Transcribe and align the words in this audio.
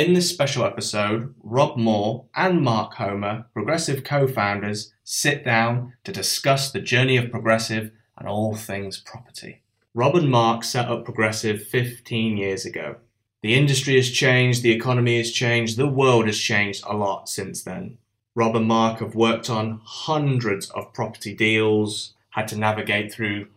In 0.00 0.14
this 0.14 0.30
special 0.30 0.64
episode, 0.64 1.34
Rob 1.42 1.76
Moore 1.76 2.24
and 2.34 2.62
Mark 2.62 2.94
Homer, 2.94 3.44
Progressive 3.52 4.02
co 4.02 4.26
founders, 4.26 4.94
sit 5.04 5.44
down 5.44 5.92
to 6.04 6.10
discuss 6.10 6.72
the 6.72 6.80
journey 6.80 7.18
of 7.18 7.30
Progressive 7.30 7.90
and 8.16 8.26
all 8.26 8.54
things 8.54 8.98
property. 8.98 9.60
Rob 9.92 10.16
and 10.16 10.30
Mark 10.30 10.64
set 10.64 10.88
up 10.88 11.04
Progressive 11.04 11.62
15 11.66 12.38
years 12.38 12.64
ago. 12.64 12.96
The 13.42 13.52
industry 13.52 13.96
has 13.96 14.10
changed, 14.10 14.62
the 14.62 14.72
economy 14.72 15.18
has 15.18 15.32
changed, 15.32 15.76
the 15.76 15.86
world 15.86 16.24
has 16.28 16.38
changed 16.38 16.82
a 16.86 16.96
lot 16.96 17.28
since 17.28 17.62
then. 17.62 17.98
Rob 18.34 18.56
and 18.56 18.66
Mark 18.66 19.00
have 19.00 19.14
worked 19.14 19.50
on 19.50 19.82
hundreds 19.84 20.70
of 20.70 20.94
property 20.94 21.34
deals, 21.34 22.14
had 22.30 22.48
to 22.48 22.56
navigate 22.56 23.12
through 23.12 23.48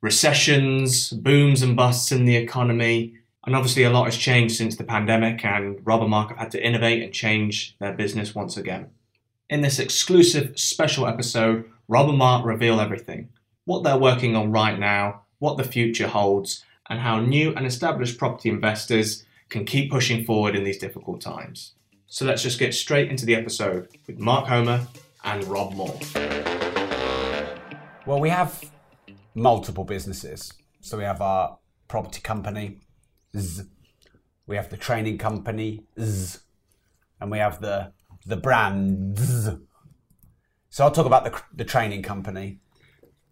recessions, 0.00 1.10
booms 1.10 1.60
and 1.60 1.76
busts 1.76 2.10
in 2.10 2.24
the 2.24 2.36
economy, 2.36 3.18
and 3.46 3.56
obviously, 3.56 3.84
a 3.84 3.90
lot 3.90 4.04
has 4.04 4.16
changed 4.16 4.56
since 4.56 4.76
the 4.76 4.84
pandemic, 4.84 5.44
and 5.44 5.78
Rob 5.84 6.02
and 6.02 6.10
Mark 6.10 6.28
have 6.28 6.38
had 6.38 6.50
to 6.52 6.64
innovate 6.64 7.02
and 7.02 7.12
change 7.12 7.76
their 7.78 7.92
business 7.92 8.34
once 8.34 8.56
again. 8.56 8.90
In 9.48 9.62
this 9.62 9.78
exclusive 9.78 10.58
special 10.58 11.06
episode, 11.06 11.64
Rob 11.88 12.08
and 12.08 12.18
Mark 12.18 12.44
reveal 12.44 12.80
everything 12.80 13.30
what 13.64 13.84
they're 13.84 13.96
working 13.96 14.34
on 14.34 14.50
right 14.50 14.78
now, 14.78 15.22
what 15.38 15.56
the 15.56 15.64
future 15.64 16.08
holds, 16.08 16.64
and 16.88 17.00
how 17.00 17.20
new 17.20 17.54
and 17.54 17.66
established 17.66 18.18
property 18.18 18.48
investors 18.48 19.24
can 19.48 19.64
keep 19.64 19.90
pushing 19.90 20.24
forward 20.24 20.56
in 20.56 20.64
these 20.64 20.78
difficult 20.78 21.20
times. 21.20 21.74
So 22.06 22.24
let's 22.24 22.42
just 22.42 22.58
get 22.58 22.74
straight 22.74 23.10
into 23.10 23.26
the 23.26 23.36
episode 23.36 23.88
with 24.06 24.18
Mark 24.18 24.46
Homer 24.48 24.86
and 25.24 25.44
Rob 25.44 25.74
Moore. 25.74 25.98
Well, 28.06 28.18
we 28.18 28.30
have 28.30 28.64
multiple 29.34 29.84
businesses. 29.84 30.52
So 30.80 30.98
we 30.98 31.04
have 31.04 31.20
our 31.20 31.58
property 31.86 32.20
company, 32.20 32.78
Z. 33.36 33.64
We 34.46 34.56
have 34.56 34.70
the 34.70 34.76
training 34.76 35.18
company, 35.18 35.84
Z. 36.00 36.38
And 37.20 37.30
we 37.30 37.38
have 37.38 37.60
the 37.60 37.92
the 38.26 38.36
brands. 38.36 39.50
So 40.68 40.84
I'll 40.84 40.90
talk 40.90 41.06
about 41.06 41.24
the, 41.24 41.40
the 41.54 41.64
training 41.64 42.02
company. 42.02 42.60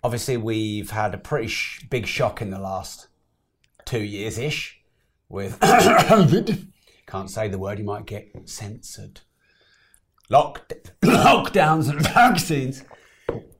Obviously, 0.02 0.36
we've 0.36 0.90
had 0.90 1.14
a 1.14 1.18
pretty 1.18 1.48
sh- 1.48 1.86
big 1.88 2.06
shock 2.06 2.40
in 2.42 2.50
the 2.50 2.58
last 2.58 3.08
two 3.84 4.02
years 4.02 4.38
ish 4.38 4.80
with 5.28 5.58
COVID. 5.60 6.68
Can't 7.06 7.30
say 7.30 7.48
the 7.48 7.58
word, 7.58 7.78
you 7.78 7.84
might 7.84 8.06
get 8.06 8.30
censored. 8.48 9.20
Lock- 10.28 10.68
lockdowns 11.02 11.90
and 11.90 12.00
vaccines. 12.14 12.84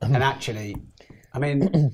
And 0.01 0.17
actually, 0.17 0.77
I 1.33 1.39
mean, 1.39 1.93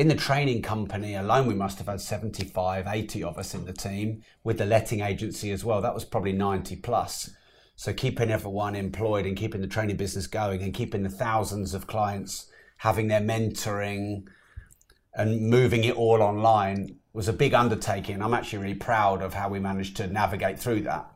in 0.00 0.08
the 0.08 0.14
training 0.14 0.62
company 0.62 1.14
alone, 1.14 1.46
we 1.46 1.54
must 1.54 1.76
have 1.76 1.86
had 1.86 2.00
75, 2.00 2.86
80 2.86 3.22
of 3.22 3.36
us 3.36 3.54
in 3.54 3.66
the 3.66 3.72
team 3.74 4.22
with 4.42 4.56
the 4.56 4.64
letting 4.64 5.02
agency 5.02 5.50
as 5.50 5.62
well. 5.62 5.82
That 5.82 5.92
was 5.92 6.06
probably 6.06 6.32
90 6.32 6.76
plus. 6.76 7.28
So 7.76 7.92
keeping 7.92 8.30
everyone 8.30 8.74
employed 8.76 9.26
and 9.26 9.36
keeping 9.36 9.60
the 9.60 9.66
training 9.66 9.98
business 9.98 10.26
going 10.26 10.62
and 10.62 10.72
keeping 10.72 11.02
the 11.02 11.10
thousands 11.10 11.74
of 11.74 11.86
clients 11.86 12.50
having 12.78 13.08
their 13.08 13.20
mentoring 13.20 14.22
and 15.12 15.50
moving 15.50 15.84
it 15.84 15.96
all 15.96 16.22
online 16.22 16.96
was 17.12 17.28
a 17.28 17.32
big 17.34 17.52
undertaking. 17.52 18.22
I'm 18.22 18.32
actually 18.32 18.60
really 18.60 18.74
proud 18.76 19.20
of 19.20 19.34
how 19.34 19.50
we 19.50 19.60
managed 19.60 19.98
to 19.98 20.06
navigate 20.06 20.58
through 20.58 20.80
that. 20.84 21.10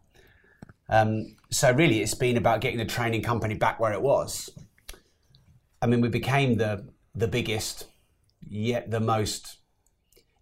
Um, 0.90 1.36
so 1.50 1.72
really, 1.72 2.02
it's 2.02 2.14
been 2.14 2.36
about 2.36 2.60
getting 2.60 2.78
the 2.78 2.84
training 2.84 3.22
company 3.22 3.54
back 3.54 3.80
where 3.80 3.94
it 3.94 4.02
was. 4.02 4.50
I 5.80 5.86
mean, 5.86 6.02
we 6.02 6.10
became 6.10 6.58
the 6.58 6.92
the 7.14 7.28
biggest 7.28 7.86
yet 8.48 8.90
the 8.90 9.00
most 9.00 9.58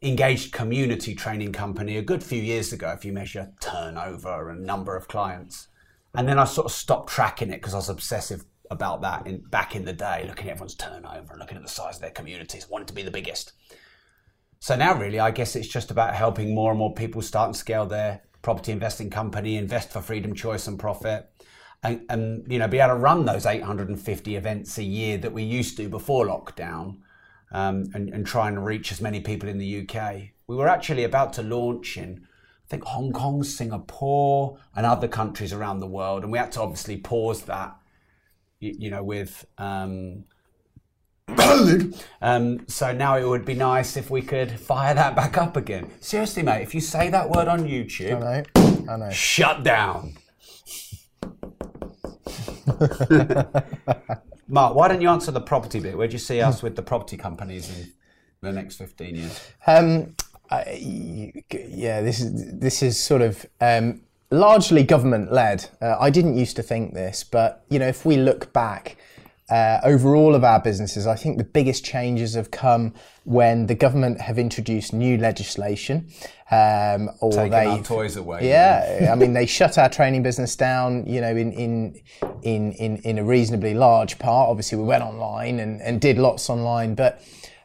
engaged 0.02 0.52
community 0.52 1.14
training 1.14 1.52
company 1.52 1.96
a 1.96 2.02
good 2.02 2.22
few 2.22 2.42
years 2.42 2.72
ago 2.72 2.90
if 2.90 3.04
you 3.04 3.12
measure 3.12 3.52
turnover 3.60 4.50
and 4.50 4.64
number 4.64 4.96
of 4.96 5.08
clients. 5.08 5.68
And 6.14 6.28
then 6.28 6.38
I 6.38 6.44
sort 6.44 6.66
of 6.66 6.72
stopped 6.72 7.10
tracking 7.10 7.50
it 7.50 7.60
because 7.60 7.74
I 7.74 7.78
was 7.78 7.88
obsessive 7.88 8.44
about 8.70 9.02
that 9.02 9.26
in, 9.26 9.42
back 9.42 9.76
in 9.76 9.84
the 9.84 9.92
day, 9.92 10.24
looking 10.26 10.48
at 10.48 10.52
everyone's 10.52 10.74
turnover 10.74 11.32
and 11.32 11.38
looking 11.38 11.56
at 11.56 11.62
the 11.62 11.68
size 11.68 11.96
of 11.96 12.02
their 12.02 12.10
communities, 12.10 12.68
wanting 12.68 12.86
to 12.86 12.94
be 12.94 13.02
the 13.02 13.10
biggest. 13.10 13.52
So 14.58 14.76
now, 14.76 14.94
really, 14.94 15.20
I 15.20 15.30
guess 15.30 15.56
it's 15.56 15.68
just 15.68 15.90
about 15.90 16.14
helping 16.14 16.54
more 16.54 16.70
and 16.70 16.78
more 16.78 16.94
people 16.94 17.22
start 17.22 17.48
and 17.48 17.56
scale 17.56 17.86
their 17.86 18.22
property 18.42 18.72
investing 18.72 19.10
company, 19.10 19.56
invest 19.56 19.90
for 19.90 20.00
freedom, 20.00 20.34
choice, 20.34 20.66
and 20.66 20.78
profit, 20.78 21.30
and, 21.82 22.02
and 22.08 22.50
you 22.50 22.58
know 22.58 22.68
be 22.68 22.78
able 22.78 22.94
to 22.94 23.00
run 23.00 23.24
those 23.24 23.46
850 23.46 24.36
events 24.36 24.78
a 24.78 24.84
year 24.84 25.18
that 25.18 25.32
we 25.32 25.42
used 25.42 25.76
to 25.78 25.88
before 25.88 26.26
lockdown 26.26 26.98
um, 27.52 27.90
and, 27.94 28.08
and 28.10 28.26
try 28.26 28.48
and 28.48 28.64
reach 28.64 28.90
as 28.90 29.00
many 29.00 29.20
people 29.20 29.48
in 29.48 29.58
the 29.58 29.86
UK. 29.86 30.30
We 30.46 30.56
were 30.56 30.68
actually 30.68 31.04
about 31.04 31.32
to 31.34 31.42
launch 31.42 31.96
in, 31.96 32.22
I 32.66 32.68
think, 32.68 32.84
Hong 32.84 33.12
Kong, 33.12 33.44
Singapore, 33.44 34.58
and 34.74 34.86
other 34.86 35.06
countries 35.06 35.52
around 35.52 35.80
the 35.80 35.86
world, 35.86 36.22
and 36.22 36.32
we 36.32 36.38
had 36.38 36.52
to 36.52 36.62
obviously 36.62 36.96
pause 36.96 37.42
that, 37.42 37.76
you, 38.58 38.74
you 38.78 38.90
know, 38.90 39.04
with. 39.04 39.44
Um, 39.58 40.24
um, 42.20 42.66
so 42.68 42.92
now 42.92 43.16
it 43.16 43.26
would 43.26 43.44
be 43.44 43.54
nice 43.54 43.96
if 43.96 44.10
we 44.10 44.22
could 44.22 44.50
fire 44.58 44.94
that 44.94 45.14
back 45.14 45.38
up 45.38 45.56
again. 45.56 45.90
Seriously, 46.00 46.42
mate, 46.42 46.62
if 46.62 46.74
you 46.74 46.80
say 46.80 47.10
that 47.10 47.30
word 47.30 47.48
on 47.48 47.60
YouTube, 47.66 48.16
I 48.16 48.42
know. 48.56 48.92
I 48.92 48.96
know. 48.96 49.10
shut 49.10 49.62
down. 49.62 50.16
Mark, 54.48 54.74
why 54.74 54.88
don't 54.88 55.00
you 55.00 55.08
answer 55.08 55.30
the 55.30 55.40
property 55.40 55.80
bit? 55.80 55.96
Where 55.96 56.08
do 56.08 56.12
you 56.12 56.18
see 56.18 56.40
us 56.40 56.62
with 56.62 56.76
the 56.76 56.82
property 56.82 57.16
companies 57.16 57.70
in 57.70 57.92
the 58.40 58.52
next 58.52 58.76
15 58.76 59.14
years? 59.14 59.40
Um, 59.66 60.14
I, 60.50 61.32
yeah, 61.50 62.02
this 62.02 62.20
is 62.20 62.58
this 62.58 62.82
is 62.82 62.98
sort 62.98 63.22
of 63.22 63.46
um, 63.60 64.02
largely 64.30 64.82
government 64.82 65.32
led. 65.32 65.68
Uh, 65.80 65.96
I 65.98 66.10
didn't 66.10 66.36
used 66.36 66.56
to 66.56 66.62
think 66.62 66.92
this, 66.92 67.24
but 67.24 67.64
you 67.70 67.78
know, 67.78 67.86
if 67.86 68.04
we 68.04 68.16
look 68.16 68.52
back 68.52 68.96
uh, 69.52 69.80
over 69.84 70.16
all 70.16 70.34
of 70.34 70.44
our 70.44 70.58
businesses, 70.58 71.06
I 71.06 71.14
think 71.14 71.36
the 71.36 71.44
biggest 71.44 71.84
changes 71.84 72.32
have 72.32 72.50
come 72.50 72.94
when 73.24 73.66
the 73.66 73.74
government 73.74 74.18
have 74.18 74.38
introduced 74.38 74.94
new 74.94 75.18
legislation, 75.18 76.10
um, 76.50 77.10
or 77.20 77.32
they 77.32 77.66
our 77.66 77.82
toys 77.82 78.16
away. 78.16 78.48
Yeah, 78.48 79.10
I 79.12 79.14
mean 79.14 79.34
they 79.34 79.44
shut 79.58 79.76
our 79.76 79.90
training 79.90 80.22
business 80.22 80.56
down. 80.56 81.04
You 81.06 81.20
know, 81.20 81.36
in 81.36 81.52
in 81.52 82.00
in 82.40 82.72
in, 82.72 82.96
in 83.04 83.18
a 83.18 83.24
reasonably 83.24 83.74
large 83.74 84.18
part. 84.18 84.48
Obviously, 84.48 84.78
we 84.78 84.84
went 84.84 85.04
online 85.04 85.60
and, 85.60 85.82
and 85.82 86.00
did 86.00 86.16
lots 86.16 86.48
online, 86.48 86.94
but 86.94 87.22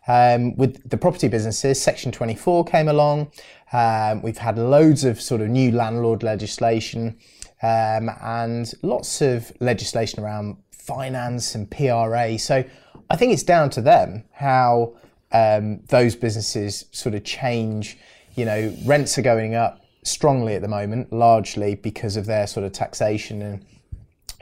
um, 0.10 0.58
with 0.58 0.90
the 0.90 0.98
property 0.98 1.30
businesses, 1.30 1.82
Section 1.82 2.12
24 2.12 2.66
came 2.66 2.90
along. 2.90 3.32
Um, 3.72 4.22
we've 4.22 4.40
had 4.40 4.58
loads 4.58 5.06
of 5.06 5.22
sort 5.22 5.40
of 5.40 5.48
new 5.48 5.72
landlord 5.72 6.22
legislation 6.22 7.18
um, 7.62 8.10
and 8.22 8.74
lots 8.84 9.22
of 9.22 9.54
legislation 9.62 10.22
around 10.22 10.58
finance 10.88 11.54
and 11.54 11.70
PRA. 11.70 12.40
So 12.40 12.64
I 13.10 13.16
think 13.16 13.34
it's 13.34 13.44
down 13.44 13.70
to 13.72 13.82
them 13.82 14.24
how 14.32 14.96
um, 15.32 15.82
those 15.88 16.16
businesses 16.16 16.86
sort 16.92 17.14
of 17.14 17.24
change. 17.24 17.98
You 18.36 18.46
know, 18.46 18.74
rents 18.86 19.18
are 19.18 19.22
going 19.22 19.54
up 19.54 19.82
strongly 20.04 20.56
at 20.56 20.62
the 20.62 20.68
moment, 20.68 21.12
largely 21.12 21.76
because 21.76 22.16
of 22.16 22.26
their 22.26 22.48
sort 22.48 22.66
of 22.66 22.72
taxation 22.72 23.42
and 23.42 23.66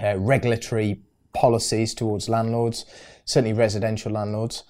uh, 0.01 0.19
regulatory 0.19 1.01
policies 1.33 1.93
towards 1.93 2.29
landlords, 2.29 2.85
certainly 3.25 3.53
residential 3.53 4.11
landlords. 4.11 4.63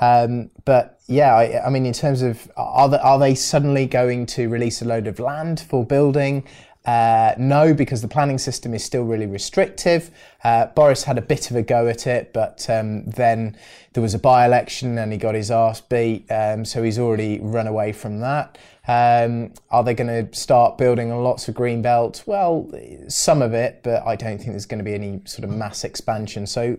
Um, 0.00 0.50
but 0.64 0.98
yeah, 1.06 1.34
I, 1.34 1.66
I, 1.66 1.70
mean, 1.70 1.84
in 1.84 1.92
terms 1.92 2.22
of 2.22 2.50
are 2.56 2.94
are 2.96 3.18
they 3.18 3.34
suddenly 3.34 3.86
going 3.86 4.26
to 4.26 4.48
release 4.48 4.80
a 4.80 4.86
load 4.86 5.06
of 5.06 5.18
land 5.18 5.60
for 5.60 5.84
building? 5.84 6.44
Uh, 6.86 7.34
no, 7.36 7.74
because 7.74 8.00
the 8.00 8.08
planning 8.08 8.38
system 8.38 8.72
is 8.72 8.82
still 8.82 9.04
really 9.04 9.26
restrictive. 9.26 10.10
Uh, 10.42 10.66
Boris 10.66 11.04
had 11.04 11.18
a 11.18 11.22
bit 11.22 11.50
of 11.50 11.56
a 11.56 11.62
go 11.62 11.88
at 11.88 12.06
it, 12.06 12.32
but 12.32 12.68
um, 12.70 13.04
then 13.04 13.56
there 13.92 14.02
was 14.02 14.14
a 14.14 14.18
by 14.18 14.46
election 14.46 14.96
and 14.96 15.12
he 15.12 15.18
got 15.18 15.34
his 15.34 15.50
arse 15.50 15.82
beat, 15.82 16.24
um, 16.30 16.64
so 16.64 16.82
he's 16.82 16.98
already 16.98 17.38
run 17.40 17.66
away 17.66 17.92
from 17.92 18.20
that. 18.20 18.56
Um, 18.88 19.52
are 19.70 19.84
they 19.84 19.92
going 19.92 20.08
to 20.08 20.34
start 20.36 20.78
building 20.78 21.10
lots 21.22 21.48
of 21.48 21.54
green 21.54 21.82
belts? 21.82 22.26
Well, 22.26 22.70
some 23.08 23.42
of 23.42 23.52
it, 23.52 23.80
but 23.82 24.02
I 24.06 24.16
don't 24.16 24.38
think 24.38 24.50
there's 24.50 24.66
going 24.66 24.78
to 24.78 24.84
be 24.84 24.94
any 24.94 25.20
sort 25.26 25.44
of 25.44 25.50
mass 25.50 25.84
expansion. 25.84 26.46
So, 26.46 26.78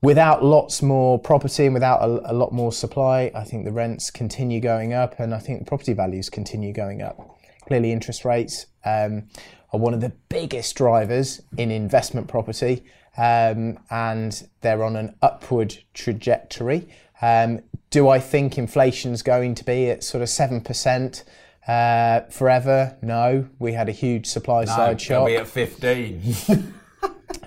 without 0.00 0.42
lots 0.42 0.80
more 0.80 1.18
property 1.18 1.66
and 1.66 1.74
without 1.74 2.00
a, 2.00 2.32
a 2.32 2.34
lot 2.34 2.52
more 2.52 2.72
supply, 2.72 3.30
I 3.34 3.44
think 3.44 3.66
the 3.66 3.72
rents 3.72 4.10
continue 4.10 4.58
going 4.58 4.94
up, 4.94 5.20
and 5.20 5.34
I 5.34 5.38
think 5.38 5.58
the 5.58 5.64
property 5.66 5.92
values 5.92 6.30
continue 6.30 6.72
going 6.72 7.02
up 7.02 7.37
clearly 7.68 7.92
interest 7.92 8.24
rates 8.24 8.66
um, 8.84 9.24
are 9.72 9.78
one 9.78 9.94
of 9.94 10.00
the 10.00 10.12
biggest 10.28 10.74
drivers 10.74 11.42
in 11.56 11.70
investment 11.70 12.26
property, 12.26 12.82
um, 13.16 13.78
and 13.90 14.48
they're 14.62 14.82
on 14.82 14.96
an 14.96 15.14
upward 15.22 15.76
trajectory. 15.94 16.88
Um, 17.20 17.60
do 17.90 18.08
I 18.08 18.18
think 18.18 18.58
inflation's 18.58 19.22
going 19.22 19.54
to 19.56 19.64
be 19.64 19.90
at 19.90 20.02
sort 20.02 20.22
of 20.22 20.28
seven 20.28 20.60
percent? 20.62 21.24
Uh, 21.66 22.20
forever? 22.30 22.96
No. 23.02 23.46
We 23.58 23.74
had 23.74 23.90
a 23.90 23.92
huge 23.92 24.26
supply 24.26 24.60
No, 24.64 24.74
side 24.74 25.00
shock. 25.02 25.26
be 25.26 25.36
at 25.36 25.46
15. 25.46 26.22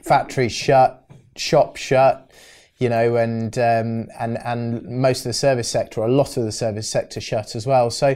Factories 0.03 0.51
shut, 0.51 1.09
shops 1.35 1.81
shut, 1.81 2.29
you 2.77 2.87
know, 2.87 3.15
and 3.15 3.57
um, 3.57 4.09
and 4.19 4.37
and 4.45 4.83
most 4.87 5.19
of 5.21 5.29
the 5.29 5.33
service 5.33 5.67
sector, 5.67 6.01
a 6.01 6.07
lot 6.07 6.37
of 6.37 6.43
the 6.43 6.51
service 6.51 6.87
sector 6.87 7.19
shut 7.19 7.55
as 7.55 7.65
well. 7.65 7.89
So 7.89 8.15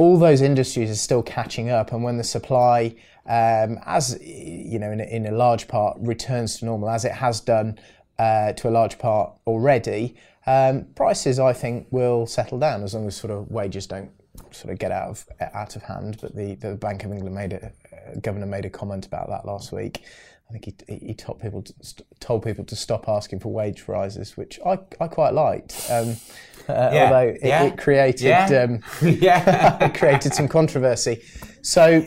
all 0.00 0.18
those 0.18 0.40
industries 0.40 0.90
are 0.90 0.94
still 0.94 1.22
catching 1.22 1.68
up, 1.68 1.92
and 1.92 2.02
when 2.02 2.16
the 2.16 2.24
supply, 2.24 2.94
um, 3.26 3.78
as 3.84 4.18
you 4.22 4.78
know, 4.78 4.90
in 4.90 4.98
a, 4.98 5.04
in 5.04 5.26
a 5.26 5.30
large 5.30 5.68
part 5.68 5.98
returns 6.00 6.58
to 6.58 6.64
normal, 6.64 6.88
as 6.88 7.04
it 7.04 7.12
has 7.12 7.38
done 7.38 7.78
uh, 8.18 8.54
to 8.54 8.66
a 8.66 8.70
large 8.70 8.98
part 8.98 9.30
already, 9.46 10.16
um, 10.46 10.86
prices 10.94 11.38
I 11.38 11.52
think 11.52 11.86
will 11.90 12.24
settle 12.26 12.58
down 12.58 12.82
as 12.82 12.94
long 12.94 13.06
as 13.08 13.14
sort 13.14 13.30
of 13.30 13.50
wages 13.50 13.86
don't 13.86 14.10
sort 14.52 14.72
of 14.72 14.78
get 14.78 14.90
out 14.90 15.10
of 15.10 15.28
out 15.52 15.76
of 15.76 15.82
hand. 15.82 16.16
But 16.18 16.34
the, 16.34 16.54
the 16.54 16.76
Bank 16.76 17.04
of 17.04 17.12
England 17.12 17.34
made 17.34 17.52
a 17.52 17.66
uh, 17.66 17.70
governor 18.22 18.46
made 18.46 18.64
a 18.64 18.70
comment 18.70 19.04
about 19.04 19.28
that 19.28 19.44
last 19.44 19.70
week. 19.70 20.02
I 20.50 20.58
think 20.58 20.84
he, 20.88 21.06
he 21.06 21.14
told 21.14 21.40
people 21.40 21.62
to, 21.62 21.74
st- 21.80 22.06
told 22.18 22.42
people 22.42 22.64
to 22.64 22.74
stop 22.74 23.08
asking 23.08 23.38
for 23.38 23.52
wage 23.52 23.86
rises, 23.86 24.36
which 24.36 24.58
I, 24.66 24.78
I 25.00 25.06
quite 25.06 25.32
liked. 25.32 25.86
Um, 25.88 26.16
uh, 26.68 26.90
Yeah, 26.92 27.04
Although 27.04 27.28
it, 27.28 27.38
yeah, 27.42 27.62
it 27.64 27.78
created 27.78 28.26
yeah. 28.26 28.64
um, 28.64 28.80
yeah. 29.02 29.84
it 29.84 29.94
created 29.94 30.34
some 30.34 30.48
controversy. 30.48 31.22
So, 31.62 32.04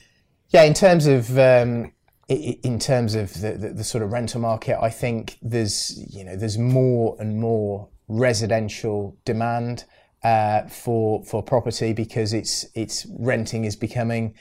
yeah, 0.50 0.64
in 0.64 0.74
terms 0.74 1.06
of 1.06 1.38
um, 1.38 1.92
in 2.28 2.78
terms 2.78 3.14
of 3.14 3.32
the, 3.40 3.52
the, 3.52 3.68
the 3.70 3.84
sort 3.84 4.04
of 4.04 4.12
rental 4.12 4.40
market, 4.40 4.78
I 4.82 4.90
think 4.90 5.38
there's 5.40 5.98
you 6.14 6.24
know 6.24 6.36
there's 6.36 6.58
more 6.58 7.16
and 7.18 7.40
more 7.40 7.88
residential 8.06 9.16
demand 9.24 9.84
uh, 10.22 10.66
for 10.68 11.24
for 11.24 11.42
property 11.42 11.94
because 11.94 12.34
it's 12.34 12.66
it's 12.74 13.06
renting 13.18 13.64
is 13.64 13.76
becoming 13.76 14.34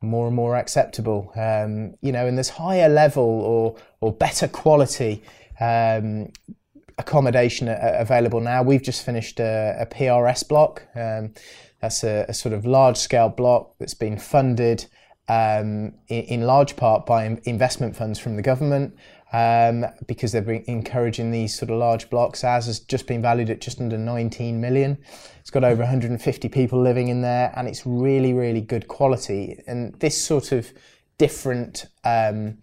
more 0.00 0.26
and 0.26 0.36
more 0.36 0.56
acceptable. 0.56 1.32
Um, 1.36 1.94
you 2.00 2.12
know, 2.12 2.26
and 2.26 2.36
there's 2.36 2.50
higher 2.50 2.88
level 2.88 3.24
or 3.24 3.76
or 4.00 4.12
better 4.12 4.48
quality 4.48 5.22
um, 5.60 6.32
accommodation 6.98 7.68
available 7.68 8.40
now. 8.40 8.62
We've 8.62 8.82
just 8.82 9.04
finished 9.04 9.40
a, 9.40 9.76
a 9.80 9.86
PRS 9.86 10.46
block. 10.48 10.82
Um, 10.94 11.34
that's 11.80 12.02
a, 12.02 12.26
a 12.28 12.34
sort 12.34 12.52
of 12.52 12.66
large 12.66 12.96
scale 12.96 13.28
block 13.28 13.74
that's 13.78 13.94
been 13.94 14.18
funded 14.18 14.86
um, 15.28 15.94
in, 16.08 16.24
in 16.24 16.40
large 16.42 16.76
part 16.76 17.06
by 17.06 17.24
in- 17.24 17.40
investment 17.44 17.94
funds 17.96 18.18
from 18.18 18.36
the 18.36 18.42
government 18.42 18.96
um, 19.32 19.84
because 20.06 20.32
they've 20.32 20.46
been 20.46 20.64
encouraging 20.66 21.30
these 21.30 21.56
sort 21.56 21.70
of 21.70 21.78
large 21.78 22.08
blocks. 22.10 22.44
Ours 22.44 22.66
has 22.66 22.80
just 22.80 23.06
been 23.06 23.20
valued 23.20 23.50
at 23.50 23.60
just 23.60 23.80
under 23.80 23.98
19 23.98 24.60
million. 24.60 24.98
It's 25.40 25.50
got 25.50 25.64
over 25.64 25.82
150 25.82 26.48
people 26.48 26.80
living 26.80 27.08
in 27.08 27.20
there 27.20 27.52
and 27.56 27.68
it's 27.68 27.86
really, 27.86 28.32
really 28.32 28.60
good 28.60 28.88
quality. 28.88 29.58
And 29.66 29.94
this 30.00 30.22
sort 30.22 30.52
of 30.52 30.72
different, 31.18 31.86
um, 32.04 32.58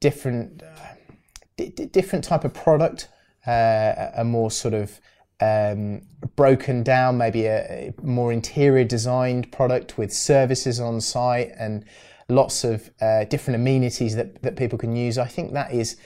different, 0.00 0.62
uh, 0.62 0.94
di- 1.56 1.70
different 1.86 2.24
type 2.24 2.44
of 2.44 2.54
product, 2.54 3.08
uh, 3.46 4.10
a 4.16 4.24
more 4.24 4.50
sort 4.50 4.74
of 4.74 5.00
um, 5.40 6.02
broken 6.36 6.82
down, 6.82 7.18
maybe 7.18 7.46
a, 7.46 7.92
a 7.98 8.02
more 8.02 8.32
interior 8.32 8.84
designed 8.84 9.50
product 9.52 9.98
with 9.98 10.12
services 10.12 10.80
on 10.80 11.00
site 11.00 11.52
and 11.58 11.84
lots 12.28 12.64
of 12.64 12.90
uh, 13.00 13.24
different 13.24 13.56
amenities 13.56 14.16
that, 14.16 14.42
that 14.42 14.56
people 14.56 14.78
can 14.78 14.96
use. 14.96 15.18
I 15.18 15.26
think 15.26 15.52
that 15.52 15.72
is 15.72 15.96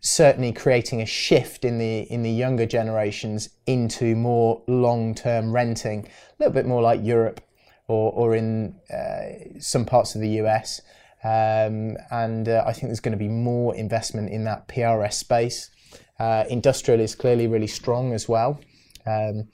certainly 0.00 0.52
creating 0.52 1.00
a 1.00 1.06
shift 1.06 1.64
in 1.64 1.78
the 1.78 2.00
in 2.12 2.22
the 2.22 2.30
younger 2.30 2.66
generations 2.66 3.48
into 3.66 4.14
more 4.16 4.62
long 4.66 5.14
term 5.14 5.52
renting, 5.52 6.06
a 6.06 6.10
little 6.38 6.52
bit 6.52 6.66
more 6.66 6.82
like 6.82 7.00
Europe 7.02 7.40
or, 7.88 8.12
or 8.12 8.34
in 8.34 8.74
uh, 8.92 9.60
some 9.60 9.84
parts 9.84 10.14
of 10.14 10.20
the 10.20 10.30
US. 10.42 10.80
Um, 11.24 11.96
and 12.10 12.48
uh, 12.48 12.64
I 12.66 12.72
think 12.72 12.88
there's 12.88 13.00
going 13.00 13.16
to 13.16 13.18
be 13.18 13.28
more 13.28 13.74
investment 13.74 14.30
in 14.30 14.44
that 14.44 14.68
PRS 14.68 15.14
space. 15.14 15.70
Uh, 16.18 16.44
industrial 16.48 17.00
is 17.00 17.14
clearly 17.14 17.46
really 17.46 17.66
strong 17.66 18.12
as 18.12 18.28
well. 18.28 18.60
Um, 19.06 19.48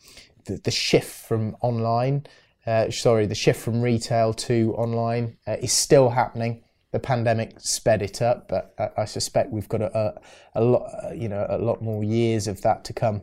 the, 0.45 0.61
the 0.63 0.71
shift 0.71 1.27
from 1.27 1.57
online, 1.61 2.27
uh, 2.67 2.91
sorry, 2.91 3.26
the 3.26 3.35
shift 3.35 3.61
from 3.61 3.82
retail 3.82 4.32
to 4.35 4.75
online 4.76 5.37
uh, 5.47 5.56
is 5.61 5.73
still 5.73 6.11
happening. 6.11 6.62
The 6.93 7.00
pandemic 7.00 7.55
sped 7.59 8.03
it 8.03 8.20
up, 8.20 8.49
but 8.49 8.75
I, 8.79 9.03
I 9.03 9.05
suspect 9.05 9.50
we've 9.50 9.69
got 9.69 9.82
a, 9.82 9.97
a, 9.97 10.14
a 10.56 10.62
lot, 10.62 10.91
uh, 11.05 11.12
you 11.12 11.29
know, 11.29 11.47
a 11.49 11.59
lot 11.59 11.82
more 11.82 12.05
years 12.05 12.47
of 12.47 12.61
that 12.62 12.85
to 12.85 12.93
come. 12.93 13.23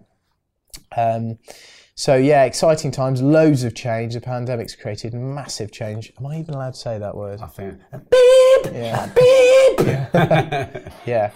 Um, 0.97 1.38
so 1.95 2.15
yeah, 2.15 2.45
exciting 2.45 2.91
times, 2.91 3.21
loads 3.21 3.63
of 3.63 3.75
change. 3.75 4.13
The 4.13 4.21
pandemic's 4.21 4.74
created 4.75 5.13
massive 5.13 5.71
change. 5.71 6.13
Am 6.18 6.25
I 6.27 6.39
even 6.39 6.53
allowed 6.53 6.74
to 6.74 6.80
say 6.80 6.97
that 6.97 7.15
word? 7.15 7.42
I 7.42 7.47
think. 7.47 7.77
Yeah. 8.71 9.09
Beep! 9.15 10.94
Yeah, 11.06 11.31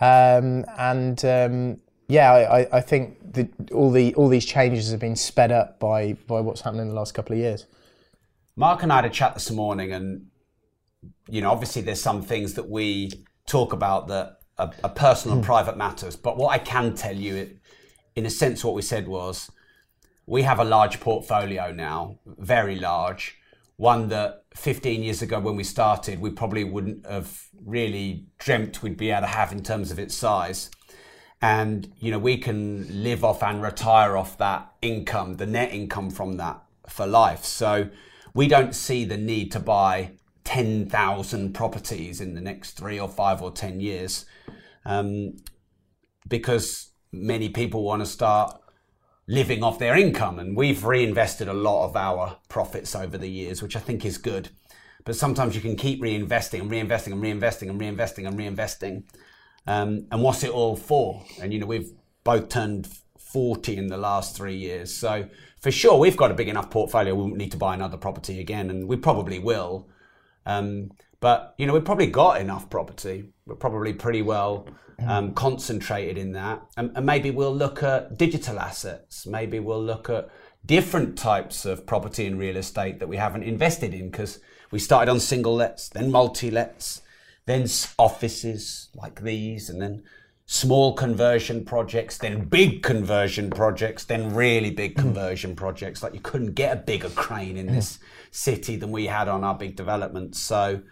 um, 0.00 0.64
and 0.78 1.24
um, 1.24 1.80
yeah, 2.08 2.32
I, 2.32 2.78
I- 2.78 2.80
think 2.80 3.32
that 3.34 3.70
all 3.72 3.90
the 3.90 4.14
all 4.14 4.28
these 4.28 4.44
changes 4.44 4.90
have 4.90 5.00
been 5.00 5.16
sped 5.16 5.50
up 5.50 5.80
by 5.80 6.14
by 6.26 6.40
what's 6.40 6.60
happened 6.60 6.82
in 6.82 6.88
the 6.88 6.94
last 6.94 7.14
couple 7.14 7.34
of 7.34 7.38
years. 7.38 7.66
Mark 8.56 8.82
and 8.82 8.92
I 8.92 8.96
had 8.96 9.04
a 9.06 9.10
chat 9.10 9.34
this 9.34 9.50
morning, 9.50 9.92
and 9.92 10.26
you 11.28 11.40
know, 11.40 11.50
obviously, 11.50 11.82
there's 11.82 12.00
some 12.00 12.22
things 12.22 12.54
that 12.54 12.68
we 12.68 13.10
talk 13.46 13.72
about 13.72 14.08
that 14.08 14.38
are, 14.58 14.72
are 14.82 14.90
personal 14.90 15.36
and 15.36 15.44
hmm. 15.44 15.46
private 15.46 15.76
matters. 15.76 16.16
But 16.16 16.36
what 16.36 16.48
I 16.48 16.58
can 16.58 16.94
tell 16.94 17.16
you, 17.16 17.58
in 18.14 18.26
a 18.26 18.30
sense, 18.30 18.62
what 18.62 18.74
we 18.74 18.82
said 18.82 19.08
was 19.08 19.50
we 20.26 20.42
have 20.42 20.60
a 20.60 20.64
large 20.64 21.00
portfolio 21.00 21.72
now, 21.72 22.18
very 22.26 22.76
large. 22.76 23.38
One 23.76 24.08
that 24.10 24.44
15 24.54 25.02
years 25.02 25.20
ago, 25.20 25.40
when 25.40 25.56
we 25.56 25.64
started, 25.64 26.20
we 26.20 26.30
probably 26.30 26.62
wouldn't 26.62 27.06
have 27.06 27.48
really 27.64 28.26
dreamt 28.38 28.82
we'd 28.82 28.96
be 28.96 29.10
able 29.10 29.22
to 29.22 29.26
have 29.26 29.50
in 29.50 29.62
terms 29.62 29.90
of 29.90 29.98
its 29.98 30.14
size 30.14 30.70
and 31.44 31.92
you 32.00 32.10
know 32.10 32.18
we 32.18 32.38
can 32.38 33.02
live 33.04 33.22
off 33.22 33.42
and 33.42 33.60
retire 33.60 34.16
off 34.16 34.38
that 34.38 34.72
income 34.80 35.34
the 35.34 35.44
net 35.44 35.74
income 35.74 36.08
from 36.08 36.38
that 36.38 36.62
for 36.88 37.06
life. 37.06 37.44
So 37.44 37.90
we 38.34 38.48
don't 38.48 38.74
see 38.74 39.04
the 39.04 39.18
need 39.18 39.52
to 39.52 39.60
buy 39.60 40.12
10,000 40.44 41.52
properties 41.52 42.20
in 42.20 42.34
the 42.34 42.40
next 42.40 42.72
3 42.72 42.98
or 42.98 43.08
5 43.08 43.42
or 43.42 43.50
10 43.50 43.80
years 43.80 44.26
um, 44.84 45.36
because 46.28 46.90
many 47.12 47.48
people 47.48 47.82
want 47.82 48.00
to 48.00 48.06
start 48.06 48.58
living 49.26 49.62
off 49.62 49.78
their 49.78 49.96
income. 49.96 50.38
And 50.38 50.56
we've 50.56 50.84
reinvested 50.84 51.48
a 51.48 51.54
lot 51.54 51.86
of 51.86 51.96
our 51.96 52.38
profits 52.48 52.94
over 52.94 53.16
the 53.16 53.30
years 53.30 53.62
which 53.62 53.76
I 53.76 53.80
think 53.80 54.04
is 54.04 54.18
good. 54.18 54.48
But 55.04 55.16
sometimes 55.16 55.54
you 55.54 55.60
can 55.60 55.76
keep 55.76 56.00
reinvesting 56.00 56.60
and 56.60 56.70
reinvesting 56.70 57.12
and 57.12 57.22
reinvesting 57.22 57.68
and 57.68 57.80
reinvesting 57.80 58.26
and 58.26 58.38
reinvesting 58.38 59.04
um, 59.66 60.06
and 60.10 60.22
what's 60.22 60.42
it 60.44 60.50
all 60.50 60.76
for? 60.76 61.22
And 61.40 61.52
you 61.52 61.58
know, 61.58 61.66
we've 61.66 61.90
both 62.22 62.48
turned 62.48 62.88
40 63.18 63.76
in 63.76 63.86
the 63.88 63.96
last 63.96 64.36
three 64.36 64.56
years. 64.56 64.94
So 64.94 65.28
for 65.60 65.70
sure, 65.70 65.98
we've 65.98 66.16
got 66.16 66.30
a 66.30 66.34
big 66.34 66.48
enough 66.48 66.70
portfolio. 66.70 67.14
We 67.14 67.22
won't 67.22 67.36
need 67.36 67.52
to 67.52 67.56
buy 67.56 67.74
another 67.74 67.96
property 67.96 68.40
again, 68.40 68.70
and 68.70 68.86
we 68.86 68.96
probably 68.96 69.38
will. 69.38 69.88
Um, 70.46 70.90
but 71.20 71.54
you 71.58 71.66
know, 71.66 71.72
we've 71.72 71.84
probably 71.84 72.06
got 72.06 72.40
enough 72.40 72.68
property. 72.68 73.30
We're 73.46 73.56
probably 73.56 73.92
pretty 73.92 74.22
well 74.22 74.68
um, 75.06 75.32
concentrated 75.34 76.18
in 76.18 76.32
that, 76.32 76.62
and, 76.76 76.92
and 76.94 77.06
maybe 77.06 77.30
we'll 77.30 77.54
look 77.54 77.82
at 77.82 78.18
digital 78.18 78.60
assets. 78.60 79.26
Maybe 79.26 79.58
we'll 79.58 79.82
look 79.82 80.10
at 80.10 80.28
different 80.66 81.18
types 81.18 81.64
of 81.64 81.86
property 81.86 82.26
and 82.26 82.38
real 82.38 82.56
estate 82.56 82.98
that 83.00 83.08
we 83.08 83.16
haven't 83.16 83.42
invested 83.42 83.92
in 83.94 84.10
because 84.10 84.40
we 84.70 84.78
started 84.78 85.10
on 85.10 85.20
single 85.20 85.54
lets, 85.54 85.88
then 85.88 86.10
multi 86.10 86.50
lets, 86.50 87.02
then 87.46 87.66
offices 87.98 88.88
like 88.94 89.22
these, 89.22 89.68
and 89.68 89.80
then 89.80 90.02
small 90.46 90.94
conversion 90.94 91.64
projects, 91.64 92.18
then 92.18 92.44
big 92.44 92.82
conversion 92.82 93.50
projects, 93.50 94.04
then 94.04 94.34
really 94.34 94.70
big 94.70 94.96
conversion 94.96 95.56
projects. 95.56 96.02
Like 96.02 96.14
you 96.14 96.20
couldn't 96.20 96.54
get 96.54 96.76
a 96.76 96.80
bigger 96.80 97.08
crane 97.10 97.56
in 97.56 97.66
this 97.66 97.98
city 98.30 98.76
than 98.76 98.90
we 98.90 99.06
had 99.06 99.28
on 99.28 99.44
our 99.44 99.54
big 99.54 99.76
developments. 99.76 100.38
So, 100.40 100.82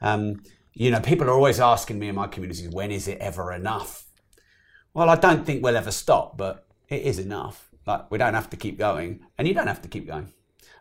um, 0.00 0.42
you 0.72 0.90
know, 0.90 1.00
people 1.00 1.28
are 1.28 1.34
always 1.34 1.60
asking 1.60 1.98
me 1.98 2.08
in 2.08 2.14
my 2.14 2.28
communities, 2.28 2.68
when 2.68 2.92
is 2.92 3.08
it 3.08 3.18
ever 3.18 3.52
enough? 3.52 4.06
Well, 4.94 5.10
I 5.10 5.16
don't 5.16 5.44
think 5.44 5.62
we'll 5.62 5.76
ever 5.76 5.90
stop, 5.92 6.36
but 6.36 6.66
it 6.88 7.02
is 7.02 7.18
enough. 7.18 7.68
Like 7.86 8.10
we 8.10 8.18
don't 8.18 8.34
have 8.34 8.50
to 8.50 8.56
keep 8.56 8.78
going, 8.78 9.20
and 9.38 9.48
you 9.48 9.54
don't 9.54 9.66
have 9.66 9.82
to 9.82 9.88
keep 9.88 10.06
going. 10.06 10.32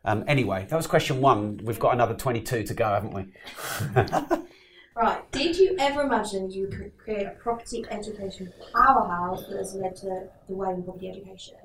Um, 0.05 0.23
anyway, 0.27 0.65
that 0.69 0.75
was 0.75 0.87
question 0.87 1.21
one. 1.21 1.59
We've 1.63 1.79
got 1.79 1.93
another 1.93 2.13
22 2.13 2.63
to 2.63 2.73
go, 2.73 2.85
haven't 2.85 3.13
we? 3.13 4.45
Right. 4.95 5.31
Did 5.31 5.57
you 5.57 5.75
ever 5.79 6.01
imagine 6.01 6.51
you 6.51 6.67
could 6.67 6.97
create 6.97 7.25
a 7.25 7.31
property 7.31 7.85
education 7.89 8.51
powerhouse 8.73 9.47
that 9.47 9.57
has 9.57 9.73
led 9.75 9.95
to 9.97 10.27
the 10.47 10.53
way 10.53 10.71
in 10.71 10.83
property 10.83 11.09
education? 11.09 11.55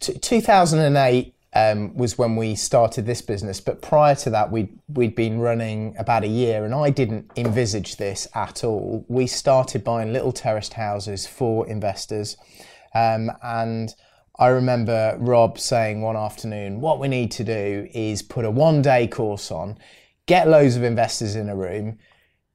T- 0.00 0.18
2008, 0.18 1.34
um, 1.54 1.96
was 1.96 2.18
when 2.18 2.36
we 2.36 2.54
started 2.54 3.06
this 3.06 3.22
business. 3.22 3.60
But 3.60 3.82
prior 3.82 4.14
to 4.16 4.30
that, 4.30 4.50
we'd, 4.50 4.78
we'd 4.88 5.14
been 5.14 5.40
running 5.40 5.94
about 5.98 6.24
a 6.24 6.28
year, 6.28 6.64
and 6.64 6.74
I 6.74 6.90
didn't 6.90 7.30
envisage 7.36 7.96
this 7.96 8.28
at 8.34 8.64
all. 8.64 9.04
We 9.08 9.26
started 9.26 9.84
buying 9.84 10.12
little 10.12 10.32
terraced 10.32 10.74
houses 10.74 11.26
for 11.26 11.66
investors. 11.66 12.36
Um, 12.94 13.30
and 13.42 13.94
I 14.38 14.48
remember 14.48 15.16
Rob 15.18 15.58
saying 15.58 16.02
one 16.02 16.16
afternoon, 16.16 16.80
what 16.80 17.00
we 17.00 17.08
need 17.08 17.30
to 17.32 17.44
do 17.44 17.88
is 17.92 18.22
put 18.22 18.44
a 18.44 18.50
one 18.50 18.82
day 18.82 19.08
course 19.08 19.50
on, 19.50 19.78
get 20.26 20.48
loads 20.48 20.76
of 20.76 20.82
investors 20.82 21.34
in 21.34 21.48
a 21.48 21.56
room, 21.56 21.98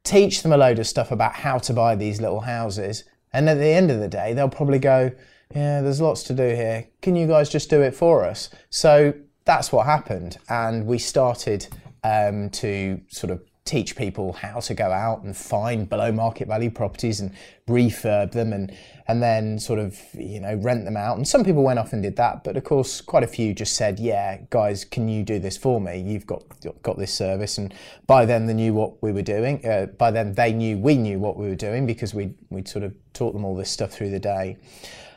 teach 0.04 0.42
them 0.42 0.52
a 0.52 0.58
load 0.58 0.80
of 0.80 0.88
stuff 0.88 1.12
about 1.12 1.34
how 1.34 1.58
to 1.60 1.74
buy 1.74 1.96
these 1.96 2.20
little 2.20 2.42
houses. 2.42 3.04
And 3.32 3.50
at 3.50 3.56
the 3.56 3.68
end 3.68 3.90
of 3.90 4.00
the 4.00 4.08
day, 4.08 4.34
they'll 4.34 4.50
probably 4.50 4.80
go, 4.80 5.12
yeah, 5.56 5.82
there's 5.82 6.02
lots 6.02 6.24
to 6.24 6.34
do 6.34 6.48
here. 6.48 6.88
Can 7.02 7.16
you 7.16 7.28
guys 7.28 7.50
just 7.50 7.70
do 7.70 7.82
it 7.82 7.96
for 7.96 8.26
us? 8.26 8.50
So 8.70 9.14
that's 9.46 9.72
what 9.72 9.86
happened. 9.86 10.38
And 10.50 10.86
we 10.86 10.98
started 10.98 11.68
um, 12.04 12.50
to 12.52 13.02
sort 13.10 13.32
of 13.32 13.42
teach 13.66 13.96
people 13.96 14.34
how 14.34 14.60
to 14.60 14.74
go 14.74 14.92
out 14.92 15.24
and 15.24 15.36
find 15.36 15.88
below 15.88 16.12
market 16.12 16.48
value 16.48 16.70
properties 16.70 17.22
and 17.22 17.32
refurb 17.68 18.32
them 18.32 18.52
and 18.52 18.76
and 19.08 19.22
then 19.22 19.60
sort 19.60 19.80
of 19.80 20.00
you 20.14 20.40
know 20.40 20.56
rent 20.56 20.86
them 20.86 20.98
out. 20.98 21.18
And 21.18 21.28
some 21.28 21.44
people 21.44 21.64
went 21.64 21.80
off 21.80 21.94
and 21.94 22.02
did 22.02 22.16
that 22.18 22.44
but 22.44 22.58
of 22.58 22.64
course 22.64 23.02
quite 23.02 23.24
a 23.24 23.28
few 23.28 23.54
just 23.54 23.76
said 23.76 24.00
yeah 24.00 24.40
guys 24.50 24.86
can 24.86 25.08
you 25.08 25.24
do 25.24 25.40
this 25.40 25.58
for 25.58 25.82
me? 25.82 26.00
You've 26.00 26.28
got 26.28 26.44
got 26.82 26.98
this 26.98 27.14
service. 27.14 27.58
And 27.58 27.74
by 28.08 28.26
then 28.26 28.46
they 28.46 28.54
knew 28.54 28.74
what 28.74 29.02
we 29.02 29.12
were 29.12 29.22
doing 29.22 29.66
uh, 29.66 29.88
by 29.98 30.12
then 30.12 30.34
they 30.34 30.54
knew 30.54 30.78
we 30.78 30.96
knew 30.96 31.20
what 31.20 31.38
we 31.38 31.48
were 31.48 31.56
doing 31.56 31.86
because 31.86 32.14
we 32.14 32.34
we'd 32.50 32.68
sort 32.68 32.84
of 32.84 32.96
taught 33.14 33.34
them 33.34 33.46
all 33.46 33.56
this 33.56 33.70
stuff 33.70 33.92
through 33.92 34.10
the 34.10 34.20
day. 34.20 34.58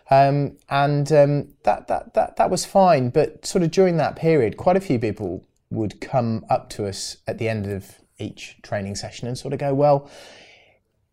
Um, 0.08 0.56
and 0.68 1.10
um, 1.12 1.48
that, 1.64 1.88
that, 1.88 2.14
that, 2.14 2.36
that 2.36 2.50
was 2.50 2.64
fine. 2.64 3.10
But 3.10 3.44
sort 3.44 3.64
of 3.64 3.70
during 3.70 3.96
that 3.96 4.16
period, 4.16 4.56
quite 4.56 4.76
a 4.76 4.80
few 4.80 4.98
people 4.98 5.44
would 5.70 6.00
come 6.00 6.44
up 6.48 6.70
to 6.70 6.86
us 6.86 7.16
at 7.26 7.38
the 7.38 7.48
end 7.48 7.66
of 7.66 7.96
each 8.18 8.56
training 8.62 8.94
session 8.94 9.28
and 9.28 9.36
sort 9.36 9.52
of 9.52 9.58
go, 9.58 9.74
well, 9.74 10.08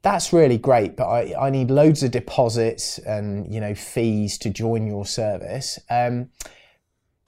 that's 0.04 0.34
really 0.34 0.58
great, 0.58 0.96
but 0.96 1.08
I, 1.08 1.48
I 1.48 1.50
need 1.50 1.72
loads 1.72 2.04
of 2.04 2.12
deposits 2.12 3.00
and 3.00 3.52
you 3.52 3.60
know 3.60 3.74
fees 3.74 4.38
to 4.40 4.50
join 4.50 4.86
your 4.86 5.06
service. 5.06 5.80
Um, 5.90 6.30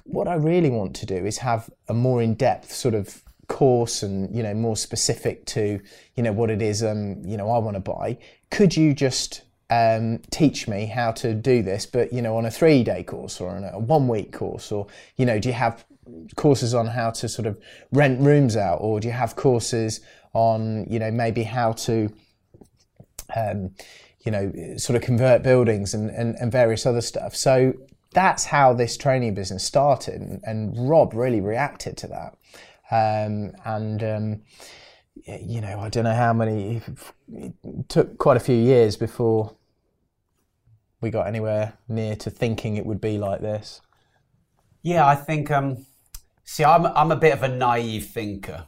what 0.03 0.27
I 0.27 0.35
really 0.35 0.69
want 0.69 0.95
to 0.97 1.05
do 1.05 1.25
is 1.25 1.39
have 1.39 1.69
a 1.87 1.93
more 1.93 2.21
in-depth 2.21 2.71
sort 2.71 2.93
of 2.93 3.23
course 3.47 4.03
and 4.03 4.35
you 4.35 4.43
know 4.43 4.53
more 4.53 4.75
specific 4.75 5.45
to 5.45 5.79
you 6.15 6.23
know 6.23 6.31
what 6.31 6.49
it 6.49 6.63
is 6.63 6.81
um 6.81 7.23
you 7.23 7.37
know 7.37 7.49
I 7.49 7.57
want 7.59 7.75
to 7.75 7.79
buy. 7.79 8.17
Could 8.51 8.75
you 8.75 8.93
just 8.93 9.41
um, 9.69 10.19
teach 10.29 10.67
me 10.67 10.85
how 10.85 11.11
to 11.13 11.33
do 11.33 11.63
this, 11.63 11.87
but 11.87 12.13
you 12.13 12.21
know, 12.21 12.37
on 12.37 12.45
a 12.45 12.51
three-day 12.51 13.03
course 13.03 13.41
or 13.41 13.49
on 13.49 13.63
a 13.63 13.79
one-week 13.79 14.31
course, 14.31 14.71
or 14.71 14.85
you 15.17 15.25
know, 15.25 15.39
do 15.39 15.49
you 15.49 15.55
have 15.55 15.85
courses 16.35 16.75
on 16.75 16.85
how 16.85 17.09
to 17.09 17.27
sort 17.27 17.47
of 17.47 17.59
rent 17.91 18.21
rooms 18.21 18.55
out, 18.55 18.77
or 18.81 18.99
do 18.99 19.07
you 19.07 19.13
have 19.13 19.35
courses 19.35 20.01
on 20.33 20.85
you 20.87 20.99
know 20.99 21.09
maybe 21.09 21.43
how 21.43 21.71
to 21.71 22.11
um, 23.35 23.71
you 24.21 24.31
know 24.31 24.51
sort 24.77 24.95
of 24.95 25.01
convert 25.01 25.43
buildings 25.43 25.93
and, 25.93 26.09
and, 26.09 26.35
and 26.35 26.51
various 26.51 26.85
other 26.85 27.01
stuff. 27.01 27.35
So 27.35 27.73
that's 28.11 28.45
how 28.45 28.73
this 28.73 28.97
training 28.97 29.33
business 29.33 29.63
started, 29.63 30.21
and, 30.21 30.41
and 30.43 30.89
Rob 30.89 31.13
really 31.13 31.41
reacted 31.41 31.97
to 31.97 32.07
that, 32.07 32.37
um, 32.91 33.53
and. 33.63 34.03
Um, 34.03 34.41
you 35.25 35.61
know, 35.61 35.79
I 35.79 35.89
don't 35.89 36.03
know 36.03 36.13
how 36.13 36.33
many. 36.33 36.81
It 37.33 37.53
took 37.87 38.17
quite 38.17 38.37
a 38.37 38.41
few 38.41 38.55
years 38.55 38.97
before 38.97 39.55
we 41.01 41.09
got 41.09 41.27
anywhere 41.27 41.73
near 41.87 42.15
to 42.17 42.29
thinking 42.29 42.77
it 42.77 42.85
would 42.85 43.01
be 43.01 43.17
like 43.17 43.41
this. 43.41 43.81
Yeah, 44.81 45.05
I 45.05 45.15
think. 45.15 45.51
Um, 45.51 45.85
see, 46.43 46.63
I'm 46.63 46.85
I'm 46.85 47.11
a 47.11 47.15
bit 47.15 47.33
of 47.33 47.43
a 47.43 47.47
naive 47.47 48.07
thinker. 48.07 48.65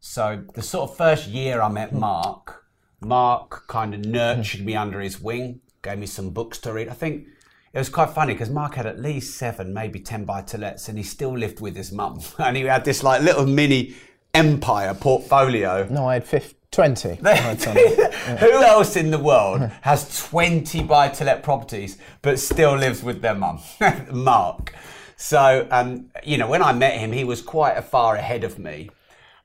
So 0.00 0.44
the 0.54 0.62
sort 0.62 0.90
of 0.90 0.96
first 0.96 1.26
year 1.26 1.60
I 1.60 1.68
met 1.68 1.92
Mark, 1.92 2.64
Mark 3.00 3.66
kind 3.68 3.94
of 3.94 4.04
nurtured 4.04 4.64
me 4.64 4.74
under 4.74 5.00
his 5.00 5.20
wing, 5.20 5.60
gave 5.82 5.98
me 5.98 6.06
some 6.06 6.30
books 6.30 6.58
to 6.58 6.72
read. 6.72 6.88
I 6.88 6.94
think 6.94 7.26
it 7.72 7.78
was 7.78 7.88
quite 7.88 8.10
funny 8.10 8.32
because 8.34 8.50
Mark 8.50 8.74
had 8.74 8.86
at 8.86 8.98
least 8.98 9.36
seven, 9.36 9.72
maybe 9.72 10.00
ten 10.00 10.24
buy 10.24 10.42
to 10.42 10.58
lets, 10.58 10.88
and 10.88 10.98
he 10.98 11.04
still 11.04 11.36
lived 11.36 11.60
with 11.60 11.76
his 11.76 11.92
mum, 11.92 12.20
and 12.38 12.56
he 12.56 12.64
had 12.64 12.84
this 12.84 13.02
like 13.02 13.22
little 13.22 13.46
mini 13.46 13.94
empire 14.34 14.94
portfolio. 14.94 15.86
No, 15.90 16.08
I 16.08 16.14
had 16.14 16.24
50, 16.24 16.56
20. 16.70 17.16
Who 17.16 18.52
else 18.62 18.96
in 18.96 19.10
the 19.10 19.18
world 19.18 19.62
has 19.80 20.28
20 20.28 20.82
buy 20.84 21.08
to 21.08 21.24
let 21.24 21.42
properties 21.42 21.98
but 22.22 22.38
still 22.38 22.76
lives 22.76 23.02
with 23.02 23.22
their 23.22 23.34
mum? 23.34 23.60
Mark. 24.12 24.74
So, 25.16 25.66
um, 25.70 26.10
you 26.22 26.38
know, 26.38 26.48
when 26.48 26.62
I 26.62 26.72
met 26.72 26.98
him, 26.98 27.10
he 27.12 27.24
was 27.24 27.42
quite 27.42 27.72
a 27.72 27.82
far 27.82 28.16
ahead 28.16 28.44
of 28.44 28.58
me. 28.58 28.90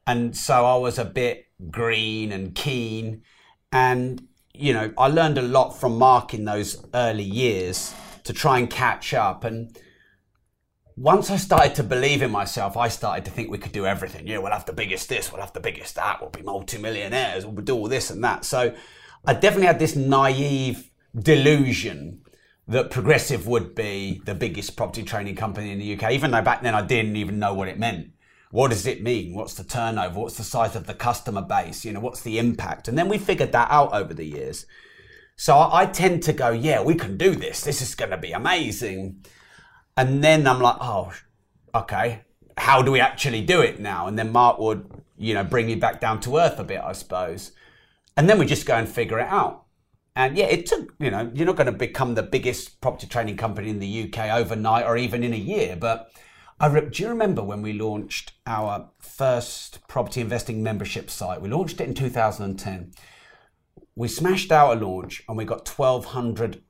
And 0.06 0.36
so 0.36 0.66
I 0.66 0.76
was 0.76 1.00
a 1.00 1.06
bit 1.06 1.48
green 1.72 2.32
and 2.32 2.54
keen. 2.54 3.24
And, 3.74 4.28
you 4.54 4.72
know, 4.72 4.94
I 4.98 5.08
learned 5.08 5.40
a 5.40 5.42
lot 5.42 5.72
from 5.72 5.98
Mark 5.98 6.34
in 6.34 6.46
those 6.46 6.86
early 6.94 7.24
years 7.24 7.94
to 8.24 8.32
try 8.32 8.60
and 8.60 8.70
catch 8.70 9.16
up. 9.16 9.44
And 9.44 9.76
once 10.96 11.32
I 11.32 11.38
started 11.38 11.74
to 11.76 11.84
believe 11.84 12.22
in 12.22 12.30
myself, 12.30 12.78
I 12.78 12.88
started 12.88 13.26
to 13.26 13.32
think 13.32 13.50
we 13.50 13.58
could 13.58 13.72
do 13.72 13.88
everything. 13.88 14.28
Yeah, 14.28 14.38
we'll 14.38 14.52
have 14.52 14.68
the 14.68 14.74
biggest 14.74 15.10
this, 15.10 15.32
we'll 15.32 15.42
have 15.42 15.54
the 15.54 15.60
biggest 15.60 15.96
that, 15.96 16.22
we'll 16.22 16.30
be 16.30 16.44
multimillionaires, 16.44 17.48
we'll 17.48 17.66
do 17.66 17.76
all 17.76 17.88
this 17.88 18.12
and 18.12 18.24
that. 18.24 18.46
So 18.46 18.76
I 19.26 19.34
definitely 19.34 19.68
had 19.68 19.80
this 19.80 19.96
naive 19.96 20.92
delusion 21.18 22.22
that 22.68 22.92
Progressive 22.92 23.48
would 23.48 23.74
be 23.74 24.22
the 24.26 24.36
biggest 24.36 24.78
property 24.78 25.02
training 25.02 25.36
company 25.36 25.72
in 25.72 25.80
the 25.80 25.96
UK, 25.96 26.12
even 26.12 26.30
though 26.30 26.44
back 26.44 26.62
then 26.62 26.76
I 26.76 26.84
didn't 26.84 27.16
even 27.16 27.40
know 27.40 27.56
what 27.56 27.68
it 27.68 27.80
meant. 27.80 28.12
What 28.54 28.70
does 28.70 28.86
it 28.86 29.02
mean? 29.02 29.34
What's 29.34 29.56
the 29.56 29.64
turnover? 29.64 30.20
What's 30.20 30.38
the 30.38 30.44
size 30.44 30.76
of 30.76 30.86
the 30.86 30.94
customer 30.94 31.42
base? 31.42 31.84
You 31.84 31.92
know, 31.92 32.00
what's 32.00 32.22
the 32.22 32.38
impact? 32.38 32.88
And 32.88 32.96
then 32.96 33.10
we 33.10 33.18
figured 33.18 33.52
that 33.52 33.72
out 33.72 33.96
over 33.96 34.14
the 34.14 34.26
years. 34.26 34.68
So 35.36 35.58
I, 35.58 35.88
tend 35.88 36.22
to 36.22 36.34
go, 36.34 36.52
yeah, 36.52 36.80
we 36.84 36.94
can 36.94 37.18
do 37.18 37.34
this. 37.34 37.62
This 37.62 37.82
is 37.82 37.96
going 37.96 38.12
to 38.12 38.18
be 38.18 38.32
amazing. 38.32 39.26
And 39.98 40.24
then 40.24 40.46
I'm 40.46 40.60
like, 40.60 40.76
oh, 40.80 41.12
okay, 41.74 42.26
how 42.56 42.84
do 42.84 42.92
we 42.92 43.00
actually 43.00 43.42
do 43.42 43.62
it 43.62 43.80
now? 43.80 44.06
And 44.06 44.20
then 44.20 44.32
Mark 44.32 44.60
would, 44.60 44.88
you 45.18 45.34
know, 45.34 45.44
bring 45.44 45.66
me 45.66 45.74
back 45.74 46.00
down 46.00 46.20
to 46.20 46.38
earth 46.38 46.60
a 46.60 46.64
bit, 46.64 46.80
I 46.80 46.92
suppose. 46.92 47.54
And 48.16 48.30
then 48.30 48.38
we 48.38 48.46
just 48.46 48.68
go 48.68 48.76
and 48.76 48.88
figure 48.88 49.18
it 49.20 49.30
out. 49.30 49.66
And 50.16 50.38
yeah, 50.38 50.46
it 50.46 50.68
took, 50.68 50.94
you 51.00 51.10
know, 51.10 51.32
you're 51.34 51.48
not 51.48 51.56
going 51.56 51.66
to 51.66 51.72
become 51.72 52.14
the 52.14 52.22
biggest 52.22 52.82
property 52.82 53.08
training 53.08 53.38
company 53.38 53.72
in 53.72 53.80
the 53.80 54.04
UK 54.14 54.30
overnight 54.30 54.86
or 54.86 54.96
even 54.96 55.24
in 55.24 55.34
a 55.34 55.38
year. 55.38 55.76
But 55.76 56.12
I 56.64 56.68
re- 56.68 56.90
do 56.90 57.04
you 57.04 57.10
remember 57.10 57.44
when 57.44 57.62
we 57.62 57.74
launched 57.74 58.32
our 58.48 58.90
first 58.98 59.86
property 59.90 60.22
investing 60.22 60.64
membership 60.64 61.10
site? 61.10 61.42
We 61.42 61.50
launched 61.50 61.82
it 61.82 61.90
in 61.90 61.94
2010. 61.94 62.94
We 63.98 64.08
smashed 64.08 64.50
out 64.50 64.78
a 64.78 64.80
launch 64.80 65.26
and 65.28 65.38
we 65.38 65.44
got 65.44 65.68
1,200 65.68 66.64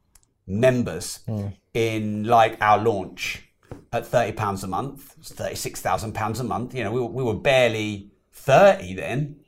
members 0.48 1.20
mm. 1.28 1.56
in 1.76 2.24
like 2.24 2.58
our 2.60 2.80
launch 2.80 3.48
at 3.92 4.08
thirty 4.08 4.32
pounds 4.32 4.64
a 4.64 4.68
month, 4.68 5.16
thirty 5.24 5.54
six 5.54 5.80
thousand 5.80 6.14
pounds 6.14 6.40
a 6.40 6.44
month. 6.44 6.74
You 6.74 6.84
know, 6.84 6.92
we 6.92 7.00
were, 7.00 7.06
we 7.06 7.24
were 7.24 7.36
barely 7.36 8.10
thirty 8.32 8.96
then, 8.96 9.42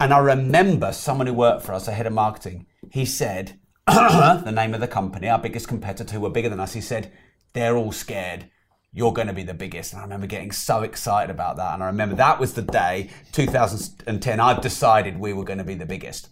and 0.00 0.12
I 0.12 0.18
remember 0.18 0.90
someone 0.90 1.28
who 1.28 1.34
worked 1.34 1.64
for 1.64 1.72
us, 1.74 1.86
a 1.86 1.92
head 1.92 2.08
of 2.08 2.12
marketing. 2.12 2.66
He 2.90 3.04
said 3.04 3.60
the 3.86 4.50
name 4.50 4.74
of 4.74 4.80
the 4.80 4.88
company, 4.88 5.28
our 5.28 5.38
biggest 5.38 5.68
competitor, 5.68 6.12
who 6.14 6.20
were 6.22 6.30
bigger 6.30 6.48
than 6.48 6.58
us. 6.58 6.72
He 6.72 6.80
said 6.80 7.12
they're 7.52 7.76
all 7.76 7.92
scared. 7.92 8.50
You're 8.96 9.12
going 9.12 9.28
to 9.28 9.34
be 9.34 9.42
the 9.42 9.52
biggest. 9.54 9.92
And 9.92 10.00
I 10.00 10.04
remember 10.04 10.26
getting 10.26 10.50
so 10.50 10.82
excited 10.82 11.30
about 11.30 11.58
that. 11.58 11.74
And 11.74 11.82
I 11.82 11.86
remember 11.86 12.16
that 12.16 12.40
was 12.40 12.54
the 12.54 12.62
day, 12.62 13.10
2010, 13.32 14.40
I've 14.40 14.62
decided 14.62 15.18
we 15.18 15.34
were 15.34 15.44
going 15.44 15.58
to 15.58 15.64
be 15.64 15.74
the 15.74 15.84
biggest. 15.84 16.30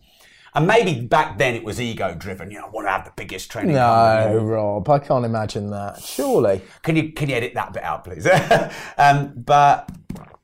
And 0.54 0.66
maybe 0.66 1.02
back 1.02 1.36
then 1.36 1.54
it 1.54 1.62
was 1.62 1.78
ego 1.78 2.14
driven. 2.14 2.50
You 2.50 2.60
know, 2.60 2.66
I 2.66 2.70
want 2.70 2.86
to 2.86 2.90
have 2.92 3.04
the 3.04 3.12
biggest 3.16 3.50
training. 3.50 3.74
No, 3.74 3.80
company. 3.82 4.50
Rob, 4.50 4.88
I 4.88 4.98
can't 4.98 5.26
imagine 5.26 5.68
that. 5.70 6.00
Surely. 6.00 6.62
Can 6.82 6.96
you 6.96 7.12
can 7.12 7.28
you 7.28 7.34
edit 7.34 7.52
that 7.52 7.74
bit 7.74 7.82
out, 7.82 8.04
please? 8.04 8.26
um, 8.98 9.32
but 9.36 9.90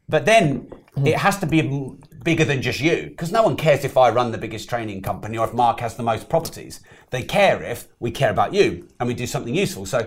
but 0.07 0.27
then 0.27 0.67
mm. 0.97 1.07
it 1.07 1.17
has 1.17 1.39
to 1.39 1.47
be 1.47 1.62
bigger 2.23 2.45
than 2.45 2.61
just 2.61 2.81
you 2.81 3.05
because 3.05 3.33
no 3.33 3.43
one 3.43 3.57
cares 3.57 3.83
if 3.85 3.97
I 3.97 4.11
run 4.11 4.31
the 4.31 4.37
biggest 4.37 4.69
training 4.69 5.00
company 5.00 5.39
or 5.39 5.47
if 5.47 5.55
Mark 5.55 5.81
has 5.81 5.95
the 5.95 6.03
most 6.03 6.29
properties. 6.29 6.81
They 7.09 7.23
care 7.23 7.62
if 7.62 7.89
we 7.99 8.11
care 8.11 8.31
about 8.31 8.53
you 8.53 8.89
and 8.99 9.07
we 9.07 9.15
do 9.15 9.27
something 9.27 9.55
useful. 9.55 9.87
So 9.87 10.07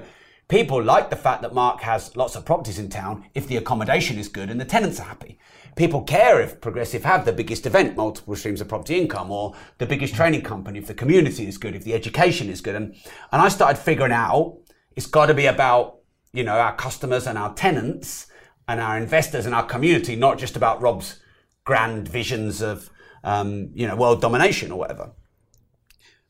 people 0.53 0.83
like 0.83 1.09
the 1.09 1.15
fact 1.15 1.41
that 1.41 1.53
Mark 1.53 1.81
has 1.81 2.15
lots 2.15 2.35
of 2.35 2.45
properties 2.45 2.79
in 2.79 2.89
town 2.89 3.25
if 3.33 3.47
the 3.47 3.57
accommodation 3.57 4.17
is 4.17 4.27
good 4.27 4.49
and 4.49 4.61
the 4.61 4.65
tenants 4.65 4.99
are 4.99 5.07
happy 5.07 5.39
people 5.75 6.01
care 6.03 6.41
if 6.41 6.61
Progressive 6.61 7.03
have 7.03 7.25
the 7.25 7.33
biggest 7.33 7.65
event, 7.65 7.97
multiple 7.97 8.35
streams 8.35 8.61
of 8.61 8.67
property 8.67 8.99
income, 8.99 9.31
or 9.31 9.55
the 9.77 9.85
biggest 9.85 10.15
training 10.15 10.43
company, 10.43 10.79
if 10.79 10.87
the 10.87 10.93
community 10.93 11.47
is 11.47 11.57
good, 11.57 11.75
if 11.75 11.83
the 11.83 11.93
education 11.93 12.49
is 12.49 12.61
good. 12.61 12.75
And, 12.75 12.95
and 13.31 13.41
I 13.41 13.49
started 13.49 13.79
figuring 13.79 14.11
out 14.11 14.59
it's 14.95 15.07
got 15.07 15.27
to 15.27 15.33
be 15.33 15.47
about, 15.47 15.99
you 16.31 16.43
know, 16.43 16.59
our 16.59 16.75
customers 16.75 17.27
and 17.27 17.37
our 17.37 17.53
tenants 17.53 18.27
and 18.67 18.79
our 18.79 18.97
investors 18.97 19.45
and 19.45 19.55
our 19.55 19.65
community, 19.65 20.15
not 20.15 20.37
just 20.37 20.55
about 20.55 20.81
Rob's 20.81 21.19
grand 21.65 22.07
visions 22.07 22.61
of, 22.61 22.89
um, 23.23 23.69
you 23.73 23.87
know, 23.87 23.95
world 23.95 24.21
domination 24.21 24.71
or 24.71 24.77
whatever. 24.77 25.11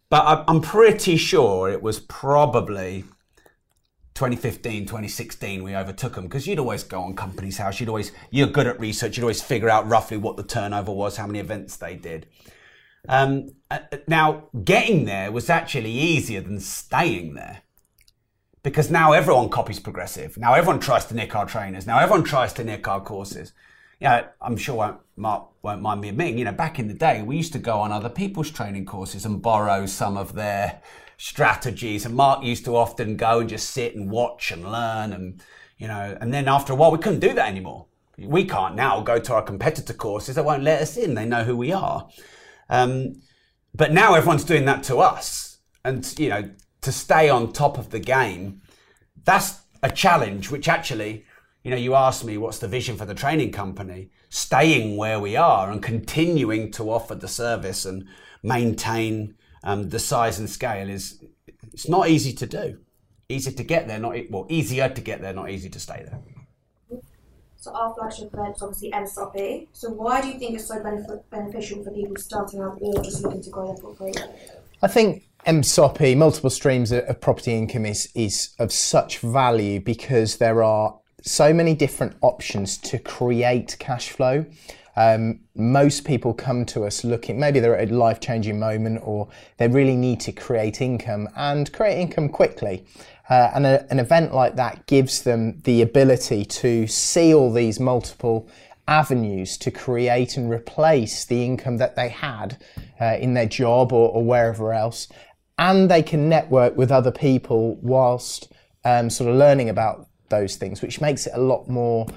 But 0.10 0.46
I'm 0.48 0.62
pretty 0.62 1.18
sure 1.18 1.70
it 1.70 1.82
was 1.82 2.00
probably 2.00 3.03
2015, 4.15 4.86
2016, 4.86 5.63
we 5.63 5.75
overtook 5.75 6.15
them 6.15 6.25
because 6.25 6.46
you'd 6.46 6.60
always 6.60 6.84
go 6.84 7.01
on 7.01 7.15
Companies 7.15 7.58
House. 7.58 7.79
You'd 7.79 7.89
always, 7.89 8.12
you're 8.29 8.48
good 8.48 8.67
at 8.67 8.79
research. 8.79 9.17
You'd 9.17 9.24
always 9.24 9.41
figure 9.41 9.70
out 9.70 9.88
roughly 9.88 10.17
what 10.17 10.38
the 10.38 10.43
turnover 10.43 10.91
was, 10.91 11.17
how 11.17 11.25
many 11.25 11.39
events 11.39 11.77
they 11.77 11.96
did. 11.96 12.27
Um, 13.10 13.55
uh, 13.72 13.79
now, 14.08 14.50
getting 14.63 15.05
there 15.05 15.32
was 15.32 15.50
actually 15.50 15.91
easier 15.91 16.41
than 16.41 16.60
staying 16.60 17.34
there 17.34 17.63
because 18.63 18.89
now 18.89 19.12
everyone 19.12 19.50
copies 19.50 19.79
progressive. 19.79 20.38
Now 20.38 20.53
everyone 20.53 20.79
tries 20.79 21.05
to 21.05 21.15
nick 21.15 21.36
our 21.36 21.46
trainers. 21.46 21.86
Now 21.86 22.00
everyone 22.00 22.24
tries 22.24 22.53
to 22.53 22.63
nick 22.63 22.88
our 22.88 23.01
courses. 23.01 23.51
Yeah, 24.00 24.27
I'm 24.41 24.58
sure 24.58 25.00
Mark 25.15 25.50
won't 25.62 25.82
mind 25.82 26.01
me 26.01 26.10
admitting, 26.10 26.38
you 26.38 26.46
know, 26.46 26.51
back 26.51 26.79
in 26.79 26.88
the 26.88 26.93
day, 26.93 27.22
we 27.22 27.38
used 27.38 27.53
to 27.53 27.60
go 27.60 27.79
on 27.79 27.91
other 27.91 28.10
people's 28.10 28.51
training 28.51 28.86
courses 28.86 29.25
and 29.25 29.41
borrow 29.41 29.86
some 29.86 30.17
of 30.17 30.34
their 30.34 30.82
strategies. 31.17 32.05
And 32.05 32.15
Mark 32.15 32.43
used 32.43 32.65
to 32.65 32.75
often 32.75 33.17
go 33.17 33.39
and 33.39 33.50
just 33.50 33.70
sit 33.70 33.96
and 33.96 34.10
watch 34.10 34.51
and 34.51 34.70
learn. 34.72 35.13
And, 35.13 35.41
you 35.77 35.88
know, 35.88 36.17
and 36.20 36.34
then 36.34 36.48
after 36.48 36.74
a 36.74 36.75
while, 36.75 36.91
we 36.91 36.98
couldn't 36.98 37.20
do 37.20 37.34
that 37.34 37.48
anymore. 37.48 37.88
We 38.17 38.46
can't 38.46 38.75
now 38.75 39.01
go 39.01 39.20
to 39.20 39.34
our 39.34 39.41
competitor 39.41 39.93
courses. 39.93 40.36
They 40.36 40.41
won't 40.41 40.63
let 40.63 40.82
us 40.82 40.98
in. 40.98 41.15
They 41.15 41.25
know 41.25 41.43
who 41.43 41.58
we 41.58 41.72
are. 41.72 42.08
Um, 42.70 43.15
but 43.74 43.91
now 43.91 44.13
everyone's 44.13 44.43
doing 44.43 44.65
that 44.65 44.84
to 44.84 44.98
us. 44.98 45.60
And, 45.84 46.08
you 46.20 46.29
know, 46.29 46.50
to 46.82 46.91
stay 46.91 47.29
on 47.29 47.51
top 47.51 47.77
of 47.77 47.89
the 47.89 48.00
game, 48.00 48.62
that's 49.24 49.62
a 49.82 49.89
challenge, 49.89 50.51
which 50.51 50.67
actually, 50.67 51.25
you 51.63 51.72
know, 51.72 51.77
you 51.77 51.96
asked 51.96 52.24
me 52.24 52.38
what's 52.38 52.60
the 52.60 52.67
vision 52.67 52.98
for 52.98 53.05
the 53.05 53.13
training 53.13 53.51
company, 53.51 54.10
staying 54.29 54.98
where 54.98 55.20
we 55.20 55.36
are 55.36 55.72
and 55.72 55.82
continuing 55.82 56.72
to 56.72 56.91
offer 56.91 57.15
the 57.15 57.27
service 57.27 57.86
and 57.86 58.05
maintain 58.43 59.36
um, 59.63 59.89
the 59.89 60.00
size 60.00 60.39
and 60.39 60.50
scale 60.50 60.89
is 60.89 61.24
it's 61.72 61.88
not 61.89 62.10
easy 62.10 62.34
to 62.34 62.46
do. 62.46 62.79
Easy 63.29 63.51
to 63.51 63.63
get 63.63 63.88
there, 63.88 64.00
not 64.00 64.15
e- 64.17 64.27
well, 64.29 64.46
easier 64.50 64.89
to 64.89 65.01
get 65.01 65.22
there, 65.22 65.34
not 65.34 65.50
easy 65.50 65.70
to 65.70 65.79
stay 65.79 66.05
there. 66.05 66.20
So 67.55 67.72
our 67.72 67.93
flagship 67.93 68.34
event 68.34 68.58
is 68.58 68.62
obviously 68.62 68.91
MSOP. 68.91 69.67
So 69.72 69.89
why 69.89 70.22
do 70.22 70.27
you 70.27 70.38
think 70.38 70.55
it's 70.55 70.67
so 70.67 70.75
benef- 70.75 71.24
beneficial 71.29 71.82
for 71.82 71.91
people 71.91 72.17
starting 72.17 72.60
out 72.60 72.77
or 72.82 73.01
just 73.01 73.24
looking 73.24 73.41
to 73.41 73.50
grow 73.50 73.67
their 73.67 73.77
portfolio? 73.77 74.36
I 74.82 74.89
think 74.89 75.24
MSOP, 75.48 76.17
multiple 76.17 76.50
streams 76.50 76.91
of 76.91 77.05
of 77.05 77.22
property 77.22 77.53
income, 77.53 77.86
is, 77.86 78.10
is 78.13 78.53
of 78.60 78.74
such 78.74 79.20
value 79.20 79.79
because 79.79 80.38
there 80.38 80.62
are 80.62 81.00
so 81.22 81.53
many 81.53 81.74
different 81.74 82.17
options 82.22 82.77
to 82.79 83.00
create 83.00 83.77
cash 83.79 84.10
flow. 84.10 84.46
Um, 84.96 85.40
most 85.56 86.06
people 86.06 86.34
come 86.34 86.66
to 86.66 86.86
us 86.86 87.04
looking, 87.04 87.40
maybe 87.40 87.60
they're 87.60 87.78
at 87.78 87.90
a 87.90 87.96
life 87.96 88.20
changing 88.20 88.60
moment 88.60 89.02
or 89.04 89.28
they 89.58 89.68
really 89.68 89.96
need 89.96 90.20
to 90.22 90.32
create 90.32 90.82
income 90.82 91.30
and 91.36 91.72
create 91.74 92.00
income 92.00 92.30
quickly. 92.30 92.86
Uh, 93.30 93.52
and 93.56 93.66
a, 93.66 93.92
an 93.92 94.00
event 94.00 94.34
like 94.34 94.56
that 94.56 94.86
gives 94.86 95.24
them 95.24 95.60
the 95.64 95.82
ability 95.82 96.46
to 96.46 96.86
see 96.88 97.34
all 97.34 97.52
these 97.52 97.80
multiple 97.80 98.50
avenues 98.88 99.58
to 99.58 99.72
create 99.72 100.36
and 100.38 100.52
replace 100.52 101.26
the 101.26 101.44
income 101.44 101.78
that 101.78 101.96
they 101.96 102.10
had 102.10 102.62
uh, 103.00 103.18
in 103.20 103.34
their 103.34 103.46
job 103.46 103.94
or, 103.94 104.10
or 104.10 104.24
wherever 104.24 104.74
else. 104.74 105.08
And 105.58 105.90
they 105.90 106.04
can 106.04 106.28
network 106.30 106.76
with 106.76 106.92
other 106.92 107.12
people 107.12 107.78
whilst 107.82 108.52
um, 108.84 109.10
sort 109.10 109.30
of 109.30 109.38
learning 109.38 109.70
about 109.70 110.08
those 110.30 110.56
things, 110.56 110.82
which 110.82 111.00
makes 111.00 111.28
it 111.28 111.34
a 111.36 111.40
lot 111.40 111.70
more 111.70 112.08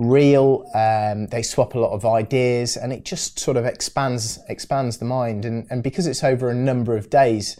real. 0.00 0.64
Um, 0.74 1.26
they 1.26 1.42
swap 1.42 1.74
a 1.74 1.78
lot 1.78 1.92
of 1.92 2.04
ideas, 2.04 2.76
and 2.76 2.92
it 2.92 3.04
just 3.04 3.38
sort 3.38 3.56
of 3.56 3.66
expands 3.66 4.38
expands 4.48 4.98
the 4.98 5.04
mind. 5.04 5.44
And, 5.44 5.66
and 5.70 5.82
because 5.82 6.06
it's 6.06 6.24
over 6.24 6.48
a 6.48 6.54
number 6.54 6.96
of 6.96 7.10
days, 7.10 7.58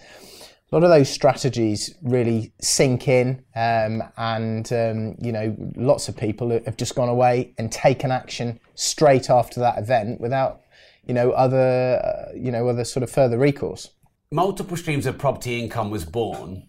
a 0.73 0.75
lot 0.75 0.83
of 0.83 0.91
those 0.91 1.09
strategies 1.09 1.95
really 2.03 2.53
sink 2.61 3.09
in, 3.09 3.45
um, 3.55 4.03
and 4.17 4.73
um, 4.73 5.17
you 5.21 5.33
know, 5.33 5.55
lots 5.77 6.09
of 6.09 6.17
people 6.17 6.51
have 6.51 6.77
just 6.77 6.95
gone 6.95 7.09
away 7.09 7.55
and 7.59 7.71
taken 7.71 8.11
action 8.11 8.59
straight 8.75 9.31
after 9.31 9.61
that 9.61 9.79
event 9.79 10.21
without, 10.21 10.63
you 11.07 11.15
know, 11.15 11.33
other 11.33 12.01
uh, 12.03 12.33
you 12.35 12.51
know 12.51 12.69
other 12.69 12.85
sort 12.85 13.03
of 13.03 13.11
further 13.11 13.39
recourse. 13.39 13.91
Multiple 14.33 14.77
streams 14.77 15.07
of 15.07 15.19
property 15.19 15.59
income 15.61 15.91
was 15.91 16.05
born 16.05 16.69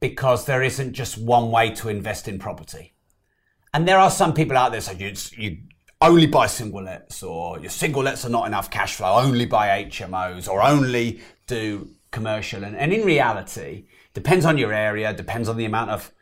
because 0.00 0.46
there 0.46 0.62
isn't 0.62 0.94
just 0.94 1.16
one 1.16 1.52
way 1.52 1.70
to 1.70 1.88
invest 1.88 2.26
in 2.26 2.36
property. 2.36 2.91
And 3.74 3.88
there 3.88 3.98
are 3.98 4.10
some 4.10 4.34
people 4.34 4.56
out 4.56 4.72
there 4.72 4.80
saying 4.80 5.00
you, 5.00 5.14
you 5.36 5.58
only 6.00 6.26
buy 6.26 6.46
single 6.46 6.82
lets, 6.82 7.22
or 7.22 7.58
your 7.60 7.70
single 7.70 8.02
lets 8.02 8.24
are 8.24 8.30
not 8.30 8.46
enough 8.46 8.70
cash 8.70 8.96
flow, 8.96 9.14
only 9.14 9.46
buy 9.46 9.84
HMOs, 9.84 10.48
or 10.48 10.62
only 10.62 11.20
do 11.46 11.88
commercial. 12.10 12.64
And, 12.64 12.76
and 12.76 12.92
in 12.92 13.04
reality, 13.04 13.86
depends 14.12 14.44
on 14.44 14.58
your 14.58 14.72
area, 14.72 15.12
depends 15.12 15.48
on 15.48 15.56
the 15.56 15.64
amount 15.64 15.90
of 15.90 16.12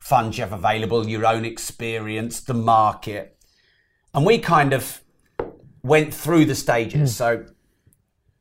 funds 0.00 0.38
you 0.38 0.44
have 0.44 0.52
available, 0.52 1.08
your 1.08 1.26
own 1.26 1.44
experience, 1.44 2.40
the 2.40 2.54
market. 2.54 3.38
And 4.12 4.26
we 4.26 4.38
kind 4.38 4.72
of 4.72 5.00
went 5.82 6.12
through 6.12 6.44
the 6.44 6.54
stages. 6.54 7.00
Hmm. 7.00 7.06
So 7.06 7.46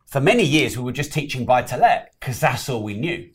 for 0.08 0.20
many 0.20 0.44
years, 0.44 0.78
we 0.78 0.84
were 0.84 0.92
just 0.92 1.14
teaching 1.14 1.46
buy 1.46 1.62
to 1.64 1.78
let 1.78 2.14
because 2.20 2.40
that's 2.40 2.70
all 2.70 2.84
we 2.84 2.96
knew. 2.96 3.30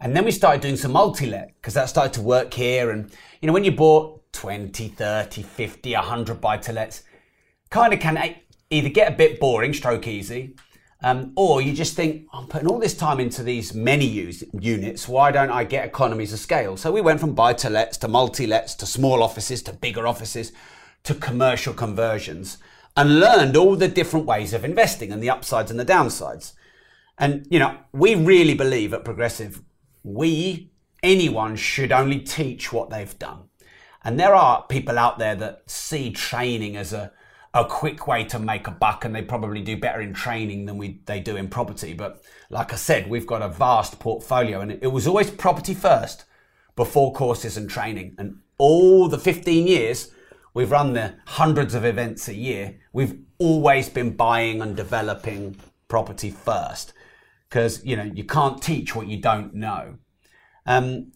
And 0.00 0.14
then 0.14 0.24
we 0.24 0.30
started 0.30 0.60
doing 0.60 0.76
some 0.76 0.92
multi 0.92 1.26
let 1.26 1.54
because 1.56 1.74
that 1.74 1.88
started 1.88 2.12
to 2.14 2.22
work 2.22 2.54
here. 2.54 2.90
And, 2.90 3.10
you 3.40 3.46
know, 3.46 3.52
when 3.52 3.64
you 3.64 3.72
bought 3.72 4.27
20, 4.38 4.86
30, 4.86 5.42
50, 5.42 5.94
100 5.94 6.40
buy 6.40 6.56
to 6.58 6.72
lets, 6.72 7.02
kind 7.70 7.92
of 7.92 7.98
can 7.98 8.36
either 8.70 8.88
get 8.88 9.12
a 9.12 9.16
bit 9.16 9.40
boring, 9.40 9.72
stroke 9.72 10.06
easy, 10.06 10.54
um, 11.02 11.32
or 11.34 11.60
you 11.60 11.72
just 11.72 11.96
think, 11.96 12.28
I'm 12.32 12.46
putting 12.46 12.68
all 12.68 12.78
this 12.78 12.96
time 12.96 13.18
into 13.18 13.42
these 13.42 13.74
many 13.74 14.06
use, 14.06 14.44
units, 14.52 15.08
why 15.08 15.32
don't 15.32 15.50
I 15.50 15.64
get 15.64 15.84
economies 15.84 16.32
of 16.32 16.38
scale? 16.38 16.76
So 16.76 16.92
we 16.92 17.00
went 17.00 17.18
from 17.18 17.34
buy 17.34 17.52
to 17.54 17.68
lets 17.68 17.96
to 17.98 18.06
multi 18.06 18.46
lets 18.46 18.76
to 18.76 18.86
small 18.86 19.24
offices 19.24 19.60
to 19.64 19.72
bigger 19.72 20.06
offices 20.06 20.52
to 21.02 21.16
commercial 21.16 21.74
conversions 21.74 22.58
and 22.96 23.18
learned 23.18 23.56
all 23.56 23.74
the 23.74 23.88
different 23.88 24.26
ways 24.26 24.54
of 24.54 24.64
investing 24.64 25.10
and 25.10 25.20
the 25.20 25.30
upsides 25.30 25.72
and 25.72 25.80
the 25.80 25.84
downsides. 25.84 26.52
And, 27.18 27.44
you 27.50 27.58
know, 27.58 27.76
we 27.92 28.14
really 28.14 28.54
believe 28.54 28.94
at 28.94 29.04
Progressive, 29.04 29.62
we, 30.04 30.70
anyone 31.02 31.56
should 31.56 31.90
only 31.90 32.20
teach 32.20 32.72
what 32.72 32.90
they've 32.90 33.18
done. 33.18 33.47
And 34.08 34.18
there 34.18 34.34
are 34.34 34.62
people 34.62 34.98
out 34.98 35.18
there 35.18 35.34
that 35.34 35.70
see 35.70 36.10
training 36.10 36.78
as 36.78 36.94
a, 36.94 37.12
a 37.52 37.66
quick 37.66 38.06
way 38.06 38.24
to 38.24 38.38
make 38.38 38.66
a 38.66 38.70
buck 38.70 39.04
and 39.04 39.14
they 39.14 39.20
probably 39.20 39.60
do 39.60 39.76
better 39.76 40.00
in 40.00 40.14
training 40.14 40.64
than 40.64 40.78
we, 40.78 41.02
they 41.04 41.20
do 41.20 41.36
in 41.36 41.48
property. 41.48 41.92
But 41.92 42.22
like 42.48 42.72
I 42.72 42.76
said, 42.76 43.10
we've 43.10 43.26
got 43.26 43.42
a 43.42 43.50
vast 43.50 43.98
portfolio 43.98 44.62
and 44.62 44.72
it, 44.72 44.86
was 44.86 45.06
always 45.06 45.30
property 45.30 45.74
first 45.74 46.24
before 46.74 47.12
courses 47.12 47.58
and 47.58 47.68
training. 47.68 48.14
And 48.16 48.38
all 48.56 49.08
the 49.08 49.18
15 49.18 49.66
years, 49.66 50.10
we've 50.54 50.70
run 50.70 50.94
the 50.94 51.16
hundreds 51.26 51.74
of 51.74 51.84
events 51.84 52.28
a 52.28 52.34
year. 52.34 52.78
We've 52.94 53.20
always 53.36 53.90
been 53.90 54.16
buying 54.16 54.62
and 54.62 54.74
developing 54.74 55.58
property 55.86 56.30
first 56.30 56.94
because 57.50 57.84
you 57.84 57.94
know 57.94 58.04
you 58.04 58.24
can't 58.24 58.62
teach 58.62 58.96
what 58.96 59.06
you 59.06 59.20
don't 59.20 59.52
know. 59.52 59.98
Um, 60.64 61.12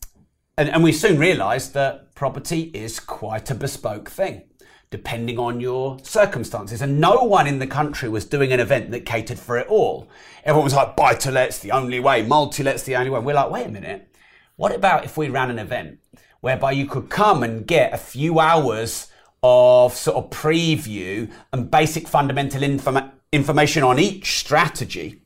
and, 0.59 0.69
and 0.69 0.83
we 0.83 0.93
soon 0.93 1.19
realised 1.19 1.75
that 1.75 2.15
property 2.15 2.71
is 2.75 3.01
quite 3.01 3.51
a 3.51 3.55
bespoke 3.55 4.11
thing, 4.11 4.43
depending 4.91 5.39
on 5.39 5.61
your 5.61 5.99
circumstances. 6.03 6.83
And 6.83 7.01
no 7.01 7.25
one 7.25 7.47
in 7.47 7.59
the 7.59 7.67
country 7.67 8.09
was 8.09 8.27
doing 8.27 8.53
an 8.53 8.61
event 8.61 8.91
that 8.91 9.07
catered 9.07 9.39
for 9.39 9.57
it 9.57 9.67
all. 9.69 10.09
Everyone 10.45 10.65
was 10.65 10.75
like, 10.75 10.95
buy 10.95 11.15
to 11.15 11.31
let's 11.31 11.59
the 11.59 11.73
only 11.73 12.01
way, 12.01 12.23
multi 12.23 12.63
let's 12.63 12.83
the 12.83 12.97
only 12.97 13.11
way. 13.11 13.21
We're 13.21 13.35
like, 13.35 13.51
wait 13.51 13.67
a 13.67 13.71
minute. 13.71 14.15
What 14.57 14.75
about 14.75 15.05
if 15.05 15.17
we 15.17 15.29
ran 15.29 15.51
an 15.51 15.59
event 15.59 15.99
whereby 16.41 16.73
you 16.73 16.87
could 16.87 17.09
come 17.09 17.43
and 17.43 17.67
get 17.67 17.95
a 17.95 17.99
few 17.99 18.39
hours 18.39 19.09
of 19.43 19.95
sort 19.95 20.17
of 20.17 20.31
preview 20.31 21.31
and 21.53 21.71
basic 21.71 22.07
fundamental 22.07 22.61
informa- 22.61 23.13
information 23.33 23.83
on 23.83 23.99
each 23.99 24.39
strategy? 24.39 25.23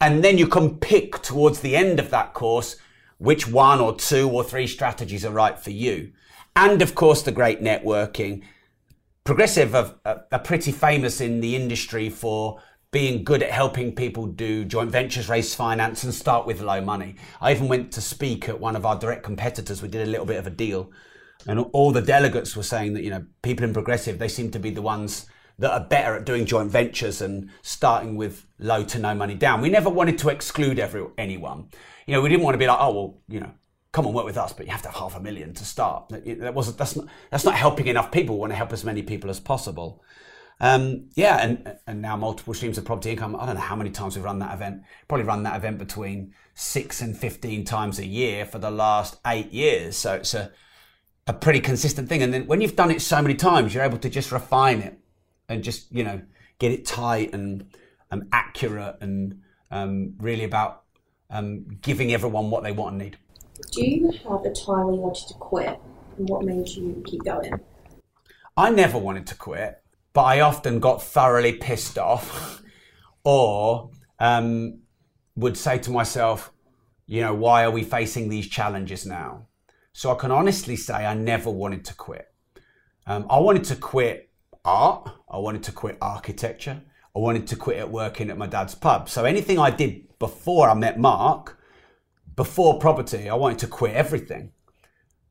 And 0.00 0.24
then 0.24 0.38
you 0.38 0.46
can 0.46 0.78
pick 0.78 1.20
towards 1.22 1.60
the 1.60 1.76
end 1.76 2.00
of 2.00 2.10
that 2.10 2.32
course 2.32 2.76
which 3.18 3.48
one 3.48 3.80
or 3.80 3.94
two 3.94 4.30
or 4.30 4.44
three 4.44 4.66
strategies 4.66 5.24
are 5.24 5.32
right 5.32 5.58
for 5.58 5.70
you. 5.70 6.12
And 6.54 6.82
of 6.82 6.94
course, 6.94 7.22
the 7.22 7.32
great 7.32 7.62
networking. 7.62 8.42
Progressive 9.24 9.74
are, 9.74 10.40
pretty 10.44 10.72
famous 10.72 11.20
in 11.20 11.40
the 11.40 11.56
industry 11.56 12.08
for 12.08 12.60
being 12.92 13.24
good 13.24 13.42
at 13.42 13.50
helping 13.50 13.94
people 13.94 14.26
do 14.26 14.64
joint 14.64 14.90
ventures, 14.90 15.28
raise 15.28 15.54
finance, 15.54 16.04
and 16.04 16.14
start 16.14 16.46
with 16.46 16.60
low 16.60 16.80
money. 16.80 17.16
I 17.40 17.52
even 17.52 17.68
went 17.68 17.92
to 17.92 18.00
speak 18.00 18.48
at 18.48 18.60
one 18.60 18.76
of 18.76 18.86
our 18.86 18.98
direct 18.98 19.22
competitors. 19.22 19.82
We 19.82 19.88
did 19.88 20.06
a 20.06 20.10
little 20.10 20.26
bit 20.26 20.38
of 20.38 20.46
a 20.46 20.50
deal, 20.50 20.90
and 21.46 21.58
all 21.72 21.90
the 21.90 22.00
delegates 22.00 22.56
were 22.56 22.62
saying 22.62 22.94
that 22.94 23.02
you 23.02 23.10
know 23.10 23.26
people 23.42 23.64
in 23.64 23.74
Progressive 23.74 24.18
they 24.18 24.28
seem 24.28 24.50
to 24.52 24.58
be 24.58 24.70
the 24.70 24.82
ones 24.82 25.26
that 25.58 25.72
are 25.72 25.84
better 25.84 26.14
at 26.14 26.24
doing 26.24 26.44
joint 26.44 26.70
ventures 26.70 27.20
and 27.20 27.50
starting 27.62 28.16
with 28.16 28.46
low 28.58 28.84
to 28.84 28.98
no 28.98 29.14
money 29.14 29.34
down. 29.34 29.60
We 29.60 29.70
never 29.70 29.90
wanted 29.90 30.18
to 30.18 30.28
exclude 30.28 30.78
every, 30.78 31.06
anyone. 31.16 31.70
You 32.06 32.14
know, 32.14 32.20
we 32.20 32.28
didn't 32.28 32.44
want 32.44 32.54
to 32.54 32.58
be 32.58 32.66
like, 32.66 32.78
oh 32.80 32.92
well, 32.92 33.18
you 33.28 33.40
know, 33.40 33.52
come 33.92 34.06
and 34.06 34.14
work 34.14 34.24
with 34.24 34.36
us, 34.36 34.52
but 34.52 34.66
you 34.66 34.72
have 34.72 34.82
to 34.82 34.88
have 34.88 34.96
half 34.96 35.16
a 35.16 35.20
million 35.20 35.54
to 35.54 35.64
start. 35.64 36.08
That, 36.10 36.40
that 36.40 36.54
wasn't 36.54 36.78
that's 36.78 36.96
not 36.96 37.06
that's 37.30 37.44
not 37.44 37.54
helping 37.54 37.86
enough 37.86 38.12
people. 38.12 38.36
We 38.36 38.40
want 38.40 38.52
to 38.52 38.56
help 38.56 38.72
as 38.72 38.84
many 38.84 39.02
people 39.02 39.30
as 39.30 39.40
possible. 39.40 40.02
Um, 40.60 41.10
yeah, 41.14 41.38
and 41.42 41.76
and 41.86 42.00
now 42.00 42.16
multiple 42.16 42.54
streams 42.54 42.78
of 42.78 42.84
property 42.84 43.10
income. 43.10 43.36
I 43.36 43.46
don't 43.46 43.56
know 43.56 43.60
how 43.60 43.76
many 43.76 43.90
times 43.90 44.16
we've 44.16 44.24
run 44.24 44.38
that 44.38 44.54
event. 44.54 44.82
Probably 45.08 45.26
run 45.26 45.42
that 45.42 45.56
event 45.56 45.78
between 45.78 46.34
six 46.54 47.00
and 47.00 47.16
fifteen 47.16 47.64
times 47.64 47.98
a 47.98 48.06
year 48.06 48.46
for 48.46 48.58
the 48.58 48.70
last 48.70 49.18
eight 49.26 49.52
years. 49.52 49.96
So 49.96 50.14
it's 50.14 50.34
a 50.34 50.52
a 51.26 51.32
pretty 51.32 51.60
consistent 51.60 52.08
thing. 52.08 52.22
And 52.22 52.32
then 52.32 52.46
when 52.46 52.60
you've 52.60 52.76
done 52.76 52.90
it 52.90 53.02
so 53.02 53.20
many 53.20 53.34
times, 53.34 53.74
you're 53.74 53.82
able 53.82 53.98
to 53.98 54.08
just 54.08 54.30
refine 54.30 54.80
it 54.80 54.98
and 55.48 55.62
just 55.62 55.92
you 55.92 56.04
know 56.04 56.20
get 56.58 56.72
it 56.72 56.86
tight 56.86 57.34
and 57.34 57.66
um, 58.10 58.28
accurate 58.32 58.96
and 59.00 59.40
um, 59.70 60.14
really 60.18 60.44
about 60.44 60.82
um, 61.30 61.78
giving 61.82 62.12
everyone 62.12 62.50
what 62.50 62.62
they 62.62 62.72
want 62.72 62.94
and 62.94 63.02
need. 63.02 63.18
Do 63.72 63.84
you 63.84 64.10
have 64.28 64.44
a 64.44 64.52
time 64.52 64.86
when 64.86 64.94
you 64.94 65.00
wanted 65.00 65.28
to 65.28 65.34
quit 65.34 65.80
and 66.18 66.28
what 66.28 66.44
made 66.44 66.68
you 66.68 67.02
keep 67.06 67.24
going? 67.24 67.60
I 68.56 68.70
never 68.70 68.98
wanted 68.98 69.26
to 69.28 69.34
quit, 69.34 69.82
but 70.12 70.22
I 70.22 70.40
often 70.40 70.80
got 70.80 71.02
thoroughly 71.02 71.52
pissed 71.52 71.98
off 71.98 72.62
or 73.24 73.90
um, 74.18 74.80
would 75.36 75.56
say 75.56 75.78
to 75.78 75.90
myself, 75.90 76.52
you 77.06 77.20
know, 77.20 77.34
why 77.34 77.64
are 77.64 77.70
we 77.70 77.82
facing 77.82 78.28
these 78.28 78.48
challenges 78.48 79.06
now? 79.06 79.46
So 79.92 80.10
I 80.10 80.14
can 80.16 80.30
honestly 80.30 80.76
say 80.76 80.94
I 80.94 81.14
never 81.14 81.50
wanted 81.50 81.84
to 81.86 81.94
quit. 81.94 82.28
Um, 83.06 83.26
I 83.30 83.38
wanted 83.38 83.64
to 83.64 83.76
quit 83.76 84.30
art, 84.64 85.08
I 85.30 85.38
wanted 85.38 85.62
to 85.64 85.72
quit 85.72 85.96
architecture, 86.00 86.82
I 87.16 87.18
wanted 87.18 87.46
to 87.46 87.56
quit 87.56 87.78
at 87.78 87.90
working 87.90 88.28
at 88.28 88.36
my 88.36 88.46
dad's 88.46 88.74
pub. 88.74 89.08
So 89.08 89.24
anything 89.24 89.58
I 89.58 89.70
did 89.70 90.18
before 90.18 90.68
I 90.68 90.74
met 90.74 91.00
Mark, 91.00 91.58
before 92.36 92.78
property, 92.78 93.30
I 93.30 93.34
wanted 93.34 93.58
to 93.60 93.68
quit 93.68 93.94
everything. 93.94 94.52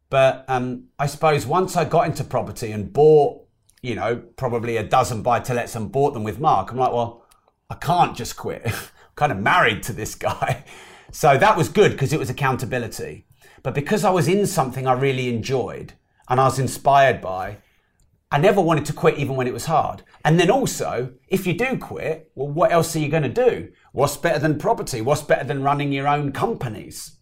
But 0.09 0.45
um, 0.47 0.85
I 0.97 1.05
suppose 1.05 1.45
once 1.45 1.77
I 1.77 1.85
got 1.85 2.07
into 2.07 2.23
property 2.23 2.71
and 2.71 2.91
bought, 2.91 3.45
you 3.83 3.93
know, 3.93 4.15
probably 4.35 4.77
a 4.77 4.83
dozen 4.83 5.21
buy 5.21 5.41
to 5.41 5.53
lets 5.53 5.75
and 5.75 5.91
bought 5.91 6.15
them 6.15 6.23
with 6.23 6.39
Mark, 6.39 6.71
I'm 6.71 6.77
like, 6.77 6.91
well, 6.91 7.23
I 7.69 7.75
can't 7.75 8.17
just 8.17 8.35
quit. 8.35 8.63
I'm 8.65 8.73
kind 9.15 9.31
of 9.31 9.37
married 9.37 9.83
to 9.83 9.93
this 9.93 10.15
guy. 10.15 10.65
So 11.11 11.37
that 11.37 11.55
was 11.55 11.69
good 11.69 11.91
because 11.91 12.11
it 12.11 12.19
was 12.19 12.29
accountability. 12.29 13.25
But 13.63 13.73
because 13.73 14.03
I 14.03 14.09
was 14.09 14.27
in 14.27 14.45
something 14.47 14.85
I 14.85 14.93
really 14.93 15.29
enjoyed 15.33 15.93
and 16.27 16.41
I 16.41 16.45
was 16.45 16.59
inspired 16.59 17.21
by, 17.21 17.59
I 18.31 18.37
never 18.39 18.59
wanted 18.61 18.85
to 18.85 18.93
quit 18.93 19.17
even 19.17 19.35
when 19.35 19.47
it 19.47 19.53
was 19.53 19.65
hard. 19.65 20.03
And 20.23 20.39
then 20.39 20.49
also, 20.49 21.13
if 21.27 21.45
you 21.45 21.53
do 21.53 21.77
quit, 21.77 22.31
well, 22.35 22.47
what 22.47 22.71
else 22.71 22.95
are 22.95 22.99
you 22.99 23.09
going 23.09 23.23
to 23.23 23.29
do? 23.29 23.71
What's 23.91 24.17
better 24.17 24.39
than 24.39 24.57
property? 24.57 25.01
What's 25.01 25.21
better 25.21 25.45
than 25.45 25.63
running 25.63 25.91
your 25.91 26.07
own 26.07 26.31
companies? 26.31 27.17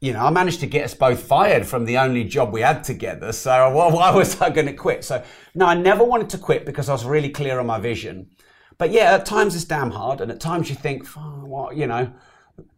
You 0.00 0.12
know, 0.12 0.24
I 0.24 0.30
managed 0.30 0.60
to 0.60 0.66
get 0.66 0.84
us 0.84 0.94
both 0.94 1.22
fired 1.22 1.66
from 1.66 1.86
the 1.86 1.98
only 1.98 2.24
job 2.24 2.52
we 2.52 2.60
had 2.60 2.84
together. 2.84 3.32
So 3.32 3.70
why 3.74 4.10
was 4.14 4.40
I 4.40 4.50
going 4.50 4.66
to 4.66 4.74
quit? 4.74 5.04
So 5.04 5.24
no, 5.54 5.66
I 5.66 5.74
never 5.74 6.04
wanted 6.04 6.30
to 6.30 6.38
quit 6.38 6.64
because 6.64 6.88
I 6.88 6.92
was 6.92 7.04
really 7.04 7.30
clear 7.30 7.58
on 7.58 7.66
my 7.66 7.80
vision. 7.80 8.30
But 8.78 8.90
yeah, 8.90 9.14
at 9.14 9.26
times 9.26 9.54
it's 9.54 9.64
damn 9.64 9.90
hard, 9.90 10.20
and 10.20 10.30
at 10.32 10.40
times 10.40 10.68
you 10.68 10.74
think, 10.74 11.06
oh, 11.16 11.44
what, 11.44 11.76
you 11.76 11.86
know, 11.86 12.12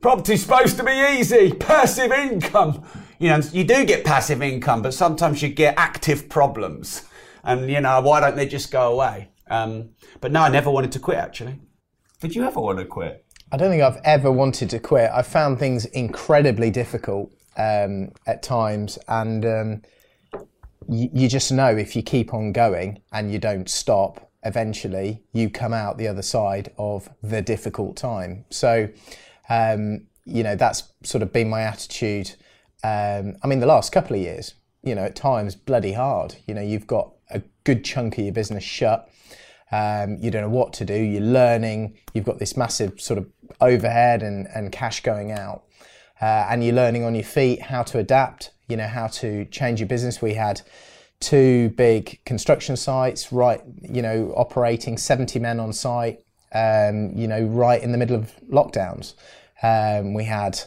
property's 0.01 0.43
supposed 0.43 0.77
to 0.77 0.85
be 0.85 0.93
easy, 0.93 1.53
passive 1.53 2.13
income. 2.13 2.85
You 3.19 3.31
know, 3.31 3.41
you 3.53 3.65
do 3.65 3.85
get 3.85 4.05
passive 4.05 4.43
income, 4.43 4.83
but 4.83 4.93
sometimes 4.93 5.43
you 5.43 5.49
get 5.49 5.75
active 5.79 6.29
problems. 6.29 7.03
And, 7.45 7.71
you 7.71 7.81
know, 7.81 8.01
why 8.01 8.21
don't 8.21 8.37
they 8.37 8.47
just 8.47 8.71
go 8.71 8.93
away? 8.93 9.29
Um, 9.49 9.91
but 10.21 10.33
no, 10.33 10.43
I 10.43 10.49
never 10.49 10.71
wanted 10.71 10.93
to 10.93 10.99
quit, 10.99 11.19
actually. 11.19 11.61
Did 12.21 12.35
you 12.35 12.45
ever 12.45 12.61
want 12.61 12.79
to 12.79 12.85
quit? 12.85 13.25
I 13.53 13.57
don't 13.57 13.71
think 13.71 13.83
I've 13.83 14.01
ever 14.05 14.31
wanted 14.31 14.71
to 14.71 14.81
quit. 14.81 15.11
I 15.15 15.23
found 15.23 15.59
things 15.59 15.85
incredibly 15.87 16.71
difficult 16.71 17.33
um, 17.57 18.11
at 18.27 18.43
times, 18.43 18.99
and 19.09 19.47
um, 19.47 19.83
you, 20.89 21.09
you 21.13 21.29
just 21.29 21.53
know 21.53 21.69
if 21.69 21.95
you 21.95 22.03
keep 22.03 22.35
on 22.35 22.53
going 22.53 23.01
and 23.13 23.33
you 23.33 23.39
don't 23.39 23.69
stop, 23.71 24.31
eventually 24.45 25.23
you 25.33 25.49
come 25.49 25.73
out 25.73 25.97
the 25.97 26.09
other 26.09 26.23
side 26.23 26.73
of 26.79 27.09
the 27.23 27.41
difficult 27.41 27.97
time. 27.97 28.45
So, 28.51 28.89
um, 29.49 30.07
you 30.25 30.43
know, 30.43 30.57
that's 30.57 30.93
sort 31.05 31.23
of 31.23 31.33
been 31.33 31.49
my 31.49 31.63
attitude. 31.63 32.35
Um, 32.85 33.37
I 33.43 33.47
mean, 33.47 33.61
the 33.61 33.67
last 33.67 33.93
couple 33.93 34.17
of 34.17 34.23
years, 34.23 34.55
you 34.83 34.95
know, 34.95 35.05
at 35.05 35.17
times 35.17 35.55
bloody 35.57 35.93
hard. 35.93 36.37
You 36.47 36.55
know, 36.55 36.63
you've 36.63 36.87
got 36.87 37.13
a 37.31 37.43
good 37.65 37.85
chunk 37.85 38.19
of 38.19 38.25
your 38.25 38.33
business 38.33 38.65
shut. 38.65 39.11
Um, 39.73 40.19
you 40.21 40.31
don't 40.31 40.43
know 40.43 40.49
what 40.49 40.73
to 40.75 40.85
do. 40.85 40.95
You're 40.95 41.23
learning. 41.23 41.99
You've 42.15 42.25
got 42.25 42.39
this 42.39 42.57
massive 42.57 43.01
sort 43.01 43.19
of 43.19 43.29
overhead 43.61 44.23
and, 44.23 44.47
and 44.55 44.71
cash 44.71 45.03
going 45.03 45.33
out. 45.33 45.65
Uh, 46.21 46.47
and 46.49 46.65
you're 46.65 46.75
learning 46.75 47.05
on 47.05 47.15
your 47.15 47.25
feet 47.25 47.61
how 47.61 47.83
to 47.83 47.99
adapt, 47.99 48.53
you 48.69 48.77
know, 48.77 48.87
how 48.87 49.07
to 49.09 49.45
change 49.47 49.81
your 49.81 49.89
business. 49.89 50.23
We 50.23 50.35
had 50.35 50.63
two 51.21 51.71
big 51.71 52.25
construction 52.25 52.77
sites, 52.77 53.33
right, 53.33 53.61
you 53.83 54.03
know, 54.03 54.33
operating 54.37 54.97
70 54.97 55.39
men 55.39 55.61
on 55.61 55.73
site, 55.73 56.21
um, 56.53 57.11
you 57.15 57.27
know, 57.27 57.43
right 57.43 57.83
in 57.83 57.93
the 57.93 57.99
middle 57.99 58.17
of 58.17 58.33
lockdowns. 58.51 59.15
Um, 59.63 60.15
we 60.15 60.25
had, 60.25 60.61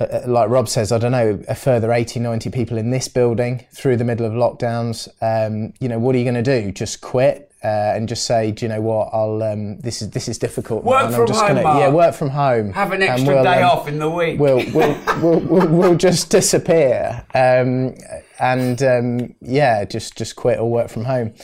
uh, 0.00 0.04
uh 0.04 0.22
like 0.26 0.48
Rob 0.48 0.68
says, 0.68 0.92
I 0.92 0.98
don't 0.98 1.12
know, 1.12 1.42
a 1.48 1.54
further 1.54 1.92
80, 1.92 2.20
90 2.20 2.50
people 2.50 2.78
in 2.78 2.90
this 2.90 3.08
building 3.08 3.66
through 3.72 3.96
the 3.96 4.04
middle 4.04 4.26
of 4.26 4.32
lockdowns. 4.32 5.08
Um, 5.20 5.72
you 5.80 5.88
know, 5.88 5.98
what 5.98 6.14
are 6.14 6.18
you 6.18 6.24
going 6.24 6.42
to 6.42 6.62
do? 6.62 6.72
Just 6.72 7.00
quit? 7.00 7.46
uh, 7.66 7.94
and 7.96 8.08
just 8.08 8.26
say, 8.26 8.52
do 8.52 8.64
you 8.64 8.68
know 8.68 8.80
what? 8.80 9.10
I'll 9.12 9.42
um, 9.42 9.80
this 9.80 10.00
is 10.00 10.10
this 10.10 10.28
is 10.28 10.38
difficult. 10.38 10.84
Work 10.84 11.10
from 11.10 11.22
I'm 11.22 11.26
just 11.26 11.40
home, 11.40 11.48
gonna, 11.48 11.62
Mark. 11.62 11.80
Yeah, 11.80 11.90
work 11.90 12.14
from 12.14 12.30
home. 12.30 12.72
Have 12.72 12.92
an 12.92 13.02
extra 13.02 13.34
we'll, 13.34 13.42
day 13.42 13.62
um, 13.62 13.70
off 13.70 13.88
in 13.88 13.98
the 13.98 14.08
week. 14.08 14.38
We'll 14.38 14.64
we'll, 14.72 14.96
we'll, 15.20 15.40
we'll, 15.40 15.68
we'll 15.68 15.94
just 15.96 16.30
disappear 16.30 17.24
um, 17.34 17.96
and 18.38 18.80
um, 18.84 19.34
yeah, 19.40 19.84
just 19.84 20.16
just 20.16 20.36
quit 20.36 20.60
or 20.60 20.70
work 20.70 20.88
from 20.88 21.06
home. 21.06 21.34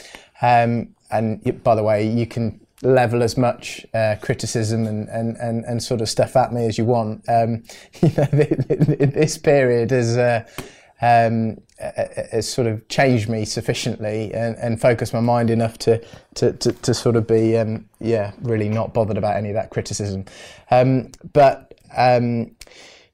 Um, 0.43 0.95
and 1.11 1.63
by 1.65 1.75
the 1.75 1.83
way, 1.83 2.09
you 2.09 2.27
can 2.27 2.62
level 2.83 3.23
as 3.23 3.37
much 3.37 3.87
uh, 3.95 4.17
criticism 4.21 4.87
and, 4.87 5.09
and, 5.09 5.37
and, 5.37 5.65
and 5.65 5.83
sort 5.83 6.01
of 6.01 6.09
stuff 6.09 6.37
at 6.37 6.53
me 6.53 6.67
as 6.67 6.77
you 6.77 6.85
want. 6.85 7.25
Um, 7.29 7.63
you 8.03 8.11
know, 8.17 8.27
this 8.27 9.39
period 9.39 9.91
has 9.91 10.17
uh, 10.17 10.45
um, 11.01 11.61
has 11.79 12.49
sort 12.49 12.69
of 12.69 12.87
changed 12.89 13.29
me 13.29 13.45
sufficiently 13.45 14.33
and, 14.33 14.57
and 14.57 14.81
focused 14.81 15.13
my 15.13 15.21
mind 15.21 15.51
enough 15.51 15.77
to 15.79 16.01
to, 16.35 16.53
to, 16.53 16.73
to 16.73 16.95
sort 16.95 17.17
of 17.17 17.27
be 17.27 17.57
um, 17.57 17.89
yeah 18.01 18.33
really 18.43 18.69
not 18.69 18.95
bothered 18.95 19.19
about 19.19 19.37
any 19.37 19.49
of 19.49 19.55
that 19.55 19.71
criticism. 19.71 20.25
Um, 20.71 21.11
but 21.33 21.75
um, 21.97 22.55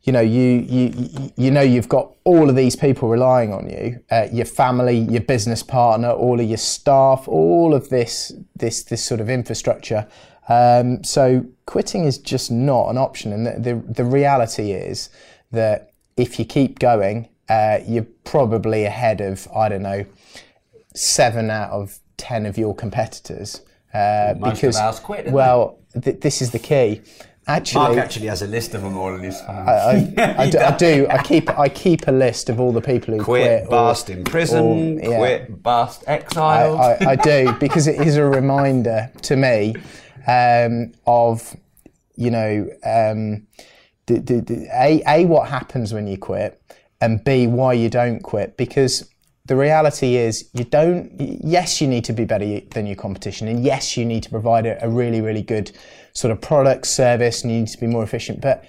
you 0.09 0.13
know 0.13 0.23
you, 0.23 0.65
you 0.67 1.33
you 1.37 1.51
know 1.51 1.61
you've 1.61 1.91
got 1.91 2.15
all 2.25 2.49
of 2.49 2.57
these 2.57 2.75
people 2.75 3.11
relying 3.11 3.53
on 3.53 3.69
you, 3.69 4.03
uh, 4.11 4.27
your 4.33 4.47
family, 4.47 4.97
your 5.01 5.21
business 5.21 5.63
partner, 5.63 6.11
all 6.11 6.41
of 6.41 6.49
your 6.49 6.57
staff, 6.57 7.29
all 7.29 7.75
of 7.75 7.91
this 7.91 8.33
this 8.57 8.85
this 8.85 9.05
sort 9.05 9.21
of 9.21 9.29
infrastructure. 9.29 10.09
Um, 10.49 11.05
so 11.05 11.45
quitting 11.67 12.07
is 12.07 12.17
just 12.17 12.51
not 12.51 12.89
an 12.89 12.97
option, 12.97 13.35
and 13.35 13.47
the, 13.47 13.53
the 13.59 13.93
the 13.93 14.05
reality 14.05 14.73
is 14.73 15.11
that 15.53 15.93
if 16.17 16.39
you 16.39 16.47
keep 16.47 16.79
going 16.79 17.29
uh, 17.51 17.81
you're 17.87 18.07
probably 18.25 18.85
ahead 18.85 19.21
of 19.21 19.47
I 19.55 19.69
don't 19.69 19.83
know 19.83 20.07
seven 20.95 21.51
out 21.51 21.71
of 21.71 21.99
ten 22.17 22.47
of 22.47 22.57
your 22.57 22.75
competitors. 22.75 23.61
Uh, 23.93 24.33
because 24.35 24.77
well, 25.33 25.79
th- 26.03 26.21
this 26.21 26.41
is 26.41 26.51
the 26.51 26.59
key. 26.59 27.03
Actually, 27.49 27.95
Mark 27.95 27.97
actually 27.97 28.27
has 28.27 28.43
a 28.43 28.47
list 28.47 28.75
of 28.75 28.83
them 28.83 28.99
all 28.99 29.15
in 29.15 29.23
his 29.23 29.41
phone. 29.41 29.67
I, 29.67 29.73
I, 29.73 30.35
I 30.45 30.51
do, 30.51 30.59
I 30.59 30.77
do. 30.77 31.07
I 31.09 31.23
keep 31.23 31.51
I 31.59 31.69
keep 31.71 32.07
a 32.07 32.13
list 32.13 32.51
of 32.51 32.61
all 32.61 32.73
the 32.73 32.83
people 32.83 33.15
who 33.17 33.25
quit, 33.25 33.43
quit, 33.43 33.67
or- 33.67 33.71
bust 33.71 34.11
in 34.11 34.23
prison, 34.23 34.99
or- 35.01 35.11
yeah. 35.11 35.17
quit, 35.17 35.63
bust, 35.63 36.05
exiled. 36.07 36.79
I, 36.79 37.13
I 37.13 37.17
do 37.17 37.53
because 37.61 37.87
it 37.87 38.07
is 38.07 38.17
a 38.19 38.25
reminder 38.25 39.11
to 39.23 39.37
me 39.37 39.75
um, 40.27 40.93
of 41.07 41.57
you 42.17 42.31
know 42.31 42.69
um, 42.85 43.47
the, 44.07 44.19
the, 44.19 44.41
the, 44.43 44.69
a 44.75 45.03
a 45.07 45.25
what 45.25 45.49
happens 45.49 45.95
when 45.95 46.07
you 46.07 46.19
quit 46.19 46.61
and 47.01 47.23
b 47.25 47.47
why 47.47 47.73
you 47.73 47.89
don't 47.89 48.21
quit 48.23 48.57
because 48.59 49.09
the 49.49 49.57
reality 49.57 50.17
is 50.17 50.49
you 50.53 50.65
don't 50.65 51.11
yes 51.19 51.81
you 51.81 51.89
need 51.89 52.05
to 52.05 52.13
be 52.13 52.25
better 52.25 52.61
than 52.71 52.87
your 52.87 52.97
competition 52.97 53.49
and 53.49 53.65
yes 53.65 53.97
you 53.97 54.05
need 54.05 54.23
to 54.23 54.31
provide 54.31 54.67
a, 54.67 54.83
a 54.85 54.89
really 54.89 55.21
really 55.21 55.43
good 55.43 55.71
sort 56.13 56.31
of 56.31 56.41
product 56.41 56.87
service 56.87 57.43
and 57.43 57.53
you 57.53 57.61
need 57.61 57.69
to 57.69 57.79
be 57.79 57.87
more 57.87 58.03
efficient 58.03 58.41
but 58.41 58.65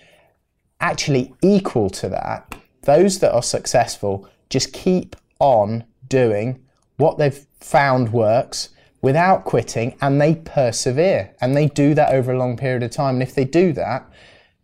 actually 0.79 1.33
equal 1.41 1.89
to 1.89 2.09
that, 2.09 2.55
those 2.83 3.19
that 3.19 3.33
are 3.33 3.43
successful 3.43 4.27
just 4.49 4.73
keep 4.73 5.15
on 5.39 5.83
doing 6.07 6.63
what 6.97 7.17
they've 7.17 7.45
found 7.59 8.11
works 8.11 8.69
without 9.01 9.45
quitting 9.45 9.95
and 10.01 10.19
they 10.19 10.35
persevere 10.35 11.33
and 11.39 11.55
they 11.55 11.67
do 11.67 11.93
that 11.93 12.13
over 12.13 12.31
a 12.31 12.37
long 12.37 12.57
period 12.57 12.83
of 12.83 12.91
time. 12.91 13.15
And 13.15 13.23
if 13.23 13.35
they 13.35 13.45
do 13.45 13.71
that, 13.73 14.09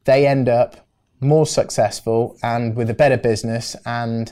they 0.06 0.28
end 0.28 0.50
up 0.50 0.88
more 1.22 1.46
successful 1.46 2.38
and 2.44 2.76
with 2.76 2.90
a 2.90 2.94
better 2.94 3.18
business 3.18 3.76
and, 3.86 4.32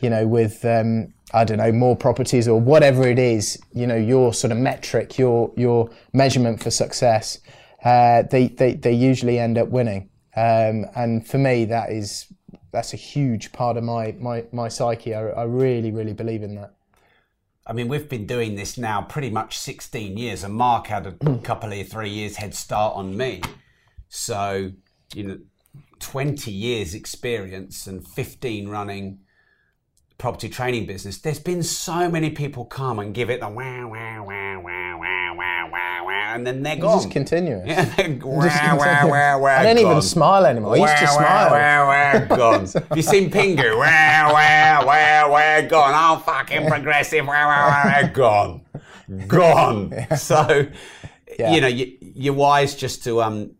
you 0.00 0.10
know, 0.10 0.26
with, 0.26 0.64
um, 0.64 1.12
I 1.32 1.44
don't 1.44 1.58
know, 1.58 1.72
more 1.72 1.96
properties 1.96 2.48
or 2.48 2.60
whatever 2.60 3.06
it 3.06 3.18
is, 3.18 3.58
you 3.72 3.86
know, 3.86 3.96
your 3.96 4.34
sort 4.34 4.52
of 4.52 4.58
metric, 4.58 5.18
your, 5.18 5.52
your 5.56 5.90
measurement 6.12 6.62
for 6.62 6.70
success, 6.70 7.38
uh, 7.84 8.22
they, 8.30 8.48
they, 8.48 8.74
they 8.74 8.92
usually 8.92 9.38
end 9.38 9.56
up 9.56 9.68
winning. 9.68 10.10
Um, 10.36 10.86
and 10.94 11.26
for 11.26 11.38
me, 11.38 11.64
that 11.66 11.90
is 11.90 12.26
that's 12.72 12.92
a 12.92 12.96
huge 12.96 13.52
part 13.52 13.76
of 13.76 13.82
my 13.82 14.14
my, 14.18 14.44
my 14.52 14.68
psyche. 14.68 15.14
I, 15.14 15.28
I 15.30 15.44
really 15.44 15.90
really 15.90 16.12
believe 16.12 16.42
in 16.42 16.54
that. 16.54 16.74
I 17.66 17.72
mean, 17.72 17.88
we've 17.88 18.08
been 18.08 18.26
doing 18.26 18.56
this 18.56 18.78
now 18.78 19.02
pretty 19.02 19.30
much 19.30 19.58
16 19.58 20.16
years, 20.16 20.42
and 20.42 20.54
Mark 20.54 20.86
had 20.86 21.06
a 21.06 21.38
couple 21.42 21.72
of 21.72 21.88
three 21.88 22.10
years 22.10 22.36
head 22.36 22.54
start 22.54 22.96
on 22.96 23.16
me. 23.16 23.42
So, 24.08 24.72
you 25.14 25.22
know, 25.22 25.38
20 26.00 26.50
years 26.50 26.94
experience 26.94 27.86
and 27.86 28.06
15 28.06 28.68
running 28.68 29.20
property 30.20 30.50
training 30.50 30.84
business. 30.86 31.16
There's 31.18 31.40
been 31.40 31.62
so 31.62 32.08
many 32.10 32.28
people 32.30 32.66
come 32.66 32.98
and 32.98 33.14
give 33.14 33.30
it 33.30 33.40
the 33.40 33.48
wow, 33.48 33.88
wow, 33.88 34.22
wow, 34.22 34.60
wow, 34.62 34.98
wow, 35.00 35.34
wow, 35.34 35.68
wow, 35.72 36.04
wow, 36.06 36.32
and 36.34 36.46
then 36.46 36.62
they're 36.62 36.74
It's 36.74 36.82
gone. 36.82 36.98
just 36.98 37.10
continuous. 37.10 37.66
Yeah, 37.66 37.86
they're 37.96 38.08
Just 38.16 38.24
wow, 38.24 38.76
wow, 38.78 39.08
wow, 39.08 39.40
wow. 39.40 39.58
I 39.58 39.62
don't 39.64 39.78
even 39.78 40.02
smile 40.02 40.44
anymore. 40.44 40.74
I 40.74 40.76
used 40.76 40.96
to 40.98 41.04
Wow, 41.06 41.16
smile. 41.16 41.50
Wow, 41.50 41.88
wow, 41.88 42.18
wow, 42.28 42.36
gone. 42.36 42.66
Have 42.66 42.96
you 42.96 43.02
seen 43.02 43.30
Pingu? 43.30 43.78
Wow, 43.78 44.32
wow, 44.34 44.86
wow, 44.86 45.32
wow, 45.32 45.60
gone. 45.62 45.92
Oh, 45.96 46.22
fucking 46.22 46.66
progressive. 46.68 47.26
Wow, 47.26 47.48
wow, 47.48 47.68
wow, 47.68 48.02
wow, 48.02 48.08
gone. 48.12 48.62
Gone. 49.26 50.06
So, 50.16 50.66
Yeah. 51.38 51.54
you 51.54 51.60
know, 51.62 51.66
you, 51.68 51.96
you're 52.00 52.34
wise 52.34 52.74
just 52.74 53.02
to 53.04 53.22
um, 53.22 53.52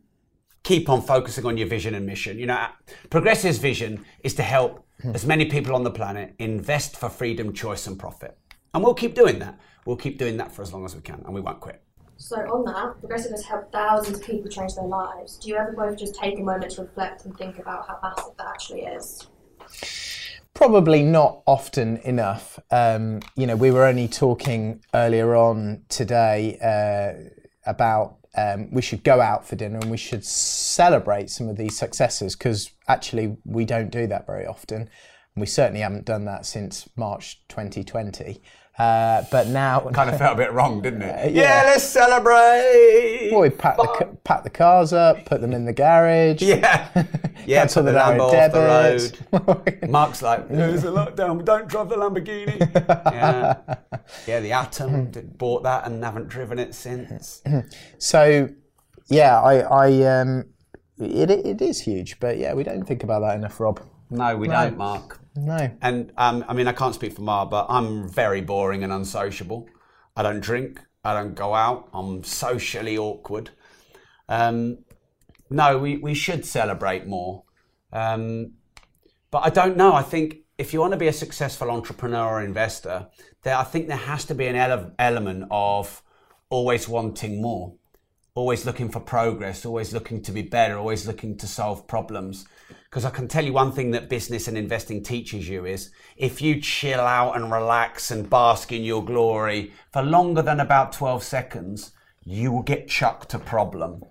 keep 0.62 0.90
on 0.90 1.00
focusing 1.00 1.46
on 1.46 1.56
your 1.56 1.68
vision 1.68 1.94
and 1.94 2.04
mission. 2.04 2.38
You 2.38 2.46
know, 2.46 2.66
Progressive's 3.08 3.58
vision 3.58 4.04
is 4.22 4.34
to 4.34 4.42
help 4.42 4.84
as 5.14 5.26
many 5.26 5.46
people 5.46 5.74
on 5.74 5.84
the 5.84 5.90
planet 5.90 6.34
invest 6.38 6.96
for 6.96 7.08
freedom, 7.08 7.52
choice, 7.52 7.86
and 7.86 7.98
profit. 7.98 8.36
And 8.74 8.84
we'll 8.84 8.94
keep 8.94 9.14
doing 9.14 9.38
that. 9.40 9.58
We'll 9.84 9.96
keep 9.96 10.18
doing 10.18 10.36
that 10.36 10.52
for 10.52 10.62
as 10.62 10.72
long 10.72 10.84
as 10.84 10.94
we 10.94 11.02
can, 11.02 11.22
and 11.24 11.34
we 11.34 11.40
won't 11.40 11.60
quit. 11.60 11.82
So 12.16 12.36
on 12.36 12.64
that, 12.66 13.00
Progressive 13.00 13.32
has 13.32 13.44
helped 13.44 13.72
thousands 13.72 14.18
of 14.18 14.24
people 14.24 14.50
change 14.50 14.74
their 14.74 14.84
lives. 14.84 15.38
Do 15.38 15.48
you 15.48 15.56
ever 15.56 15.72
both 15.72 15.98
just 15.98 16.14
take 16.14 16.38
a 16.38 16.42
moment 16.42 16.72
to 16.72 16.82
reflect 16.82 17.24
and 17.24 17.36
think 17.36 17.58
about 17.58 17.88
how 17.88 17.98
massive 18.02 18.36
that 18.36 18.46
actually 18.46 18.82
is? 18.82 19.26
Probably 20.52 21.02
not 21.02 21.42
often 21.46 21.96
enough. 21.98 22.58
Um, 22.70 23.20
you 23.36 23.46
know, 23.46 23.56
we 23.56 23.70
were 23.70 23.86
only 23.86 24.06
talking 24.06 24.84
earlier 24.94 25.34
on 25.34 25.84
today 25.88 26.58
uh, 26.62 27.30
about 27.68 28.18
um, 28.40 28.70
we 28.70 28.82
should 28.82 29.02
go 29.04 29.20
out 29.20 29.46
for 29.46 29.56
dinner 29.56 29.78
and 29.78 29.90
we 29.90 29.96
should 29.96 30.24
celebrate 30.24 31.30
some 31.30 31.48
of 31.48 31.56
these 31.56 31.76
successes 31.76 32.36
because 32.36 32.70
actually 32.88 33.36
we 33.44 33.64
don't 33.64 33.90
do 33.90 34.06
that 34.06 34.26
very 34.26 34.46
often. 34.46 34.82
And 34.82 35.40
we 35.40 35.46
certainly 35.46 35.80
haven't 35.80 36.04
done 36.04 36.24
that 36.24 36.46
since 36.46 36.88
March 36.96 37.42
2020. 37.48 38.40
Uh, 38.78 39.24
but 39.30 39.46
now, 39.48 39.80
Kind 39.92 40.08
of 40.08 40.16
felt 40.16 40.34
a 40.34 40.36
bit 40.36 40.52
wrong, 40.52 40.80
didn't 40.80 41.02
it? 41.02 41.32
yeah. 41.34 41.64
let's 41.66 41.84
celebrate. 41.84 43.28
well, 43.30 43.42
we 43.42 43.50
pack 43.50 43.76
the, 43.76 44.16
pack 44.24 44.42
the 44.42 44.48
cars 44.48 44.94
up, 44.94 45.26
put 45.26 45.42
them 45.42 45.52
in 45.52 45.66
the 45.66 45.72
garage. 45.72 46.42
Yeah. 46.42 46.88
Yeah, 47.46 47.60
Cancel 47.60 47.84
put 47.84 47.92
the 47.92 47.98
Lambo 47.98 48.32
off 48.32 48.52
the 48.52 49.58
road. 49.64 49.90
Mark's 49.90 50.20
like, 50.20 50.46
there's 50.50 50.84
a 50.84 50.88
lockdown, 50.88 51.38
we 51.38 51.42
don't 51.42 51.66
drive 51.66 51.88
the 51.88 51.96
Lamborghini. 51.96 52.60
yeah. 53.12 53.56
Yeah, 54.26 54.40
the 54.40 54.52
Atom, 54.52 55.10
bought 55.38 55.62
that 55.62 55.86
and 55.86 56.04
haven't 56.04 56.28
driven 56.28 56.58
it 56.58 56.74
since. 56.74 57.42
So, 57.98 58.50
yeah, 59.08 59.40
I, 59.40 59.60
I 59.60 60.20
um, 60.20 60.44
it, 60.98 61.30
it 61.30 61.62
is 61.62 61.80
huge, 61.80 62.20
but 62.20 62.36
yeah, 62.36 62.52
we 62.52 62.62
don't 62.62 62.84
think 62.84 63.02
about 63.02 63.20
that 63.20 63.36
enough, 63.36 63.58
Rob. 63.58 63.80
No, 64.10 64.36
we 64.36 64.48
don't, 64.48 64.76
Mark. 64.76 65.20
No. 65.36 65.70
And 65.80 66.12
um, 66.16 66.44
I 66.48 66.52
mean, 66.54 66.66
I 66.66 66.72
can't 66.72 66.94
speak 66.94 67.12
for 67.12 67.22
Mark, 67.22 67.50
but 67.50 67.66
I'm 67.68 68.08
very 68.08 68.40
boring 68.40 68.82
and 68.82 68.92
unsociable. 68.92 69.68
I 70.16 70.22
don't 70.22 70.40
drink, 70.40 70.80
I 71.04 71.14
don't 71.14 71.34
go 71.34 71.54
out, 71.54 71.88
I'm 71.94 72.24
socially 72.24 72.98
awkward. 72.98 73.50
Um, 74.28 74.78
no, 75.48 75.78
we, 75.78 75.96
we 75.96 76.14
should 76.14 76.44
celebrate 76.44 77.06
more. 77.06 77.44
Um, 77.92 78.54
but 79.30 79.44
I 79.44 79.50
don't 79.50 79.76
know. 79.76 79.94
I 79.94 80.02
think 80.02 80.38
if 80.58 80.72
you 80.72 80.80
want 80.80 80.92
to 80.92 80.98
be 80.98 81.08
a 81.08 81.12
successful 81.12 81.70
entrepreneur 81.70 82.26
or 82.26 82.42
investor, 82.42 83.08
there 83.42 83.56
I 83.56 83.64
think 83.64 83.88
there 83.88 83.96
has 83.96 84.24
to 84.26 84.34
be 84.34 84.46
an 84.46 84.56
ele- 84.56 84.92
element 84.98 85.46
of 85.50 86.02
always 86.50 86.88
wanting 86.88 87.40
more, 87.40 87.74
always 88.34 88.66
looking 88.66 88.88
for 88.88 89.00
progress, 89.00 89.64
always 89.64 89.92
looking 89.92 90.22
to 90.22 90.32
be 90.32 90.42
better, 90.42 90.76
always 90.76 91.06
looking 91.06 91.36
to 91.38 91.46
solve 91.46 91.86
problems. 91.86 92.46
Because 92.90 93.04
I 93.04 93.10
can 93.10 93.28
tell 93.28 93.44
you 93.44 93.52
one 93.52 93.70
thing 93.70 93.92
that 93.92 94.08
business 94.08 94.48
and 94.48 94.58
investing 94.58 95.00
teaches 95.00 95.48
you 95.48 95.64
is 95.64 95.92
if 96.16 96.42
you 96.42 96.60
chill 96.60 97.00
out 97.00 97.36
and 97.36 97.52
relax 97.52 98.10
and 98.10 98.28
bask 98.28 98.72
in 98.72 98.82
your 98.82 99.04
glory 99.04 99.72
for 99.92 100.02
longer 100.02 100.42
than 100.42 100.58
about 100.58 100.92
12 100.92 101.22
seconds, 101.22 101.92
you 102.24 102.50
will 102.50 102.62
get 102.62 102.88
chucked 102.88 103.32
a 103.32 103.38
problem. 103.38 104.02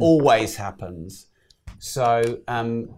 Always 0.00 0.56
happens. 0.56 1.26
So, 1.78 2.40
um, 2.48 2.94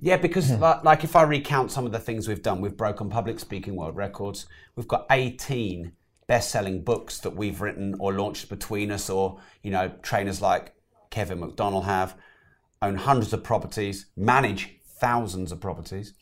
yeah, 0.00 0.18
because 0.18 0.50
like, 0.50 0.84
like 0.84 1.02
if 1.02 1.16
I 1.16 1.22
recount 1.22 1.70
some 1.70 1.86
of 1.86 1.92
the 1.92 1.98
things 1.98 2.28
we've 2.28 2.42
done, 2.42 2.60
we've 2.60 2.76
broken 2.76 3.08
public 3.08 3.40
speaking 3.40 3.74
world 3.74 3.96
records. 3.96 4.46
We've 4.76 4.88
got 4.88 5.06
18 5.10 5.92
best-selling 6.26 6.82
books 6.82 7.20
that 7.20 7.34
we've 7.34 7.62
written 7.62 7.94
or 7.98 8.12
launched 8.12 8.50
between 8.50 8.90
us, 8.90 9.08
or 9.08 9.40
you 9.62 9.70
know, 9.70 9.92
trainers 10.02 10.42
like 10.42 10.74
Kevin 11.10 11.40
McDonald 11.40 11.84
have 11.86 12.16
own 12.82 12.96
hundreds 12.96 13.32
of 13.32 13.42
properties, 13.42 14.06
manage 14.16 14.78
thousands 15.00 15.52
of 15.52 15.60
properties. 15.60 16.14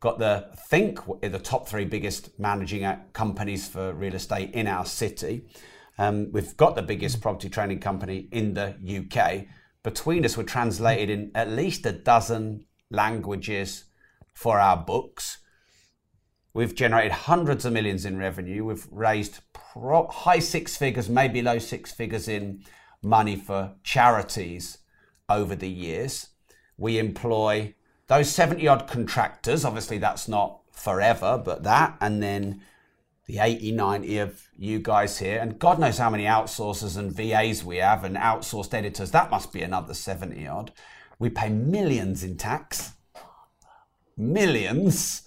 Got 0.00 0.18
the 0.18 0.50
think 0.68 0.98
the 1.22 1.38
top 1.38 1.68
three 1.68 1.84
biggest 1.84 2.38
managing 2.38 2.84
uh, 2.84 3.00
companies 3.12 3.66
for 3.68 3.94
real 3.94 4.14
estate 4.14 4.52
in 4.52 4.66
our 4.66 4.84
city. 4.84 5.46
Um, 5.96 6.30
we've 6.32 6.56
got 6.56 6.76
the 6.76 6.82
biggest 6.82 7.20
property 7.20 7.48
training 7.48 7.80
company 7.80 8.28
in 8.32 8.54
the 8.54 8.74
UK. 8.84 9.46
Between 9.82 10.24
us, 10.24 10.36
we're 10.36 10.44
translated 10.44 11.10
in 11.10 11.30
at 11.34 11.50
least 11.50 11.86
a 11.86 11.92
dozen 11.92 12.66
languages 12.90 13.84
for 14.34 14.58
our 14.58 14.76
books. 14.76 15.38
We've 16.52 16.74
generated 16.74 17.12
hundreds 17.12 17.64
of 17.64 17.72
millions 17.72 18.04
in 18.04 18.18
revenue. 18.18 18.64
We've 18.64 18.86
raised 18.90 19.40
pro- 19.52 20.08
high 20.08 20.38
six 20.38 20.76
figures, 20.76 21.08
maybe 21.08 21.40
low 21.42 21.58
six 21.58 21.92
figures 21.92 22.28
in 22.28 22.62
money 23.02 23.36
for 23.36 23.74
charities 23.82 24.78
over 25.28 25.54
the 25.54 25.68
years. 25.68 26.28
We 26.76 26.98
employ 26.98 27.74
those 28.06 28.30
70 28.30 28.66
odd 28.68 28.86
contractors. 28.86 29.64
Obviously, 29.64 29.98
that's 29.98 30.28
not 30.28 30.60
forever, 30.72 31.40
but 31.42 31.62
that, 31.62 31.96
and 32.00 32.22
then 32.22 32.62
the 33.26 33.38
80, 33.38 33.72
90 33.72 34.18
of 34.18 34.48
you 34.56 34.78
guys 34.78 35.18
here, 35.18 35.38
and 35.40 35.58
God 35.58 35.78
knows 35.78 35.98
how 35.98 36.10
many 36.10 36.24
outsourcers 36.24 36.98
and 36.98 37.10
VAs 37.10 37.64
we 37.64 37.78
have, 37.78 38.04
and 38.04 38.16
outsourced 38.16 38.74
editors. 38.74 39.12
That 39.12 39.30
must 39.30 39.52
be 39.52 39.62
another 39.62 39.94
70 39.94 40.46
odd. 40.46 40.72
We 41.18 41.30
pay 41.30 41.48
millions 41.48 42.22
in 42.22 42.36
tax. 42.36 42.92
Millions. 44.16 45.22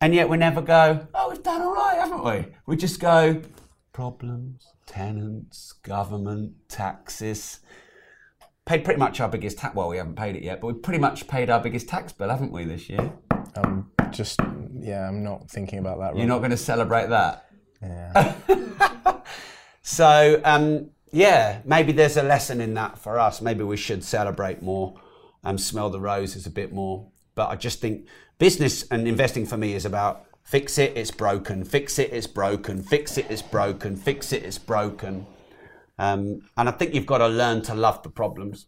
And 0.00 0.14
yet 0.14 0.28
we 0.28 0.36
never 0.36 0.62
go, 0.62 1.06
oh, 1.14 1.30
we've 1.30 1.42
done 1.42 1.60
all 1.60 1.74
right, 1.74 1.98
haven't 1.98 2.24
we? 2.24 2.54
We 2.66 2.76
just 2.76 2.98
go, 2.98 3.42
problems, 3.92 4.66
tenants, 4.86 5.72
government, 5.82 6.54
taxes. 6.68 7.60
Paid 8.64 8.84
pretty 8.84 8.98
much 8.98 9.20
our 9.20 9.28
biggest 9.28 9.58
tax. 9.58 9.74
Well, 9.74 9.88
we 9.88 9.96
haven't 9.96 10.16
paid 10.16 10.36
it 10.36 10.42
yet, 10.42 10.60
but 10.60 10.68
we've 10.68 10.82
pretty 10.82 11.00
much 11.00 11.26
paid 11.26 11.50
our 11.50 11.60
biggest 11.60 11.88
tax 11.88 12.12
bill, 12.12 12.28
haven't 12.28 12.52
we, 12.52 12.64
this 12.64 12.88
year? 12.88 13.12
Um, 13.56 13.90
just 14.10 14.40
yeah, 14.78 15.08
I'm 15.08 15.22
not 15.22 15.50
thinking 15.50 15.78
about 15.78 15.98
that. 15.98 16.16
You're 16.16 16.26
not 16.26 16.38
going 16.38 16.50
to 16.52 16.56
celebrate 16.56 17.08
that. 17.08 17.50
Yeah. 17.80 18.34
So, 19.82 20.40
um, 20.44 20.90
yeah, 21.10 21.60
maybe 21.64 21.92
there's 21.92 22.16
a 22.16 22.22
lesson 22.22 22.60
in 22.60 22.74
that 22.74 22.98
for 22.98 23.18
us. 23.18 23.42
Maybe 23.42 23.64
we 23.64 23.76
should 23.76 24.04
celebrate 24.04 24.62
more 24.62 24.94
and 25.44 25.60
smell 25.60 25.90
the 25.90 26.00
roses 26.00 26.46
a 26.46 26.50
bit 26.50 26.72
more. 26.72 27.08
But 27.34 27.50
I 27.50 27.56
just 27.56 27.80
think 27.80 28.06
business 28.38 28.84
and 28.90 29.08
investing 29.08 29.44
for 29.44 29.56
me 29.56 29.74
is 29.74 29.84
about 29.84 30.24
fix 30.44 30.78
it, 30.78 30.96
it's 30.96 31.10
broken, 31.10 31.64
fix 31.64 31.98
it, 31.98 32.12
it's 32.12 32.26
broken, 32.26 32.82
fix 32.82 33.18
it, 33.18 33.26
it's 33.28 33.42
broken, 33.42 33.96
fix 33.96 34.32
it, 34.32 34.44
it's 34.44 34.58
broken. 34.58 35.26
Um, 36.02 36.42
and 36.56 36.68
I 36.68 36.72
think 36.72 36.94
you've 36.94 37.06
got 37.06 37.18
to 37.18 37.28
learn 37.28 37.62
to 37.62 37.74
love 37.76 38.02
the 38.02 38.10
problems. 38.10 38.66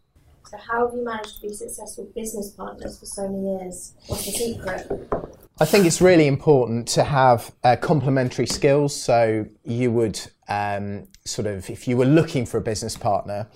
So 0.49 0.57
how 0.57 0.87
have 0.87 0.95
you 0.95 1.03
managed 1.03 1.35
to 1.35 1.47
be 1.47 1.53
successful 1.53 2.09
business 2.15 2.51
partners 2.51 2.97
for 2.97 3.05
so 3.05 3.27
many 3.27 3.57
years? 3.57 3.93
What's 4.07 4.25
the 4.25 4.31
secret? 4.31 4.87
I 5.59 5.65
think 5.65 5.85
it's 5.85 5.99
really 5.99 6.27
important 6.27 6.87
to 6.89 7.03
have 7.03 7.53
uh, 7.65 7.75
complementary 7.75 8.45
skills. 8.45 8.95
So 8.95 9.45
you 9.65 9.91
would 9.91 10.19
um, 10.47 11.09
sort 11.25 11.47
of, 11.47 11.69
if 11.69 11.89
you 11.89 11.97
were 11.97 12.05
looking 12.05 12.45
for 12.45 12.57
a 12.57 12.61
business 12.61 12.95
partner, 12.95 13.47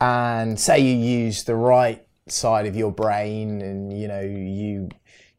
and 0.00 0.58
say 0.58 0.78
you 0.78 0.94
use 0.94 1.44
the 1.44 1.56
right 1.56 2.06
side 2.28 2.66
of 2.66 2.74
your 2.74 2.92
brain, 2.92 3.60
and 3.60 3.98
you 3.98 4.08
know 4.08 4.20
you 4.20 4.88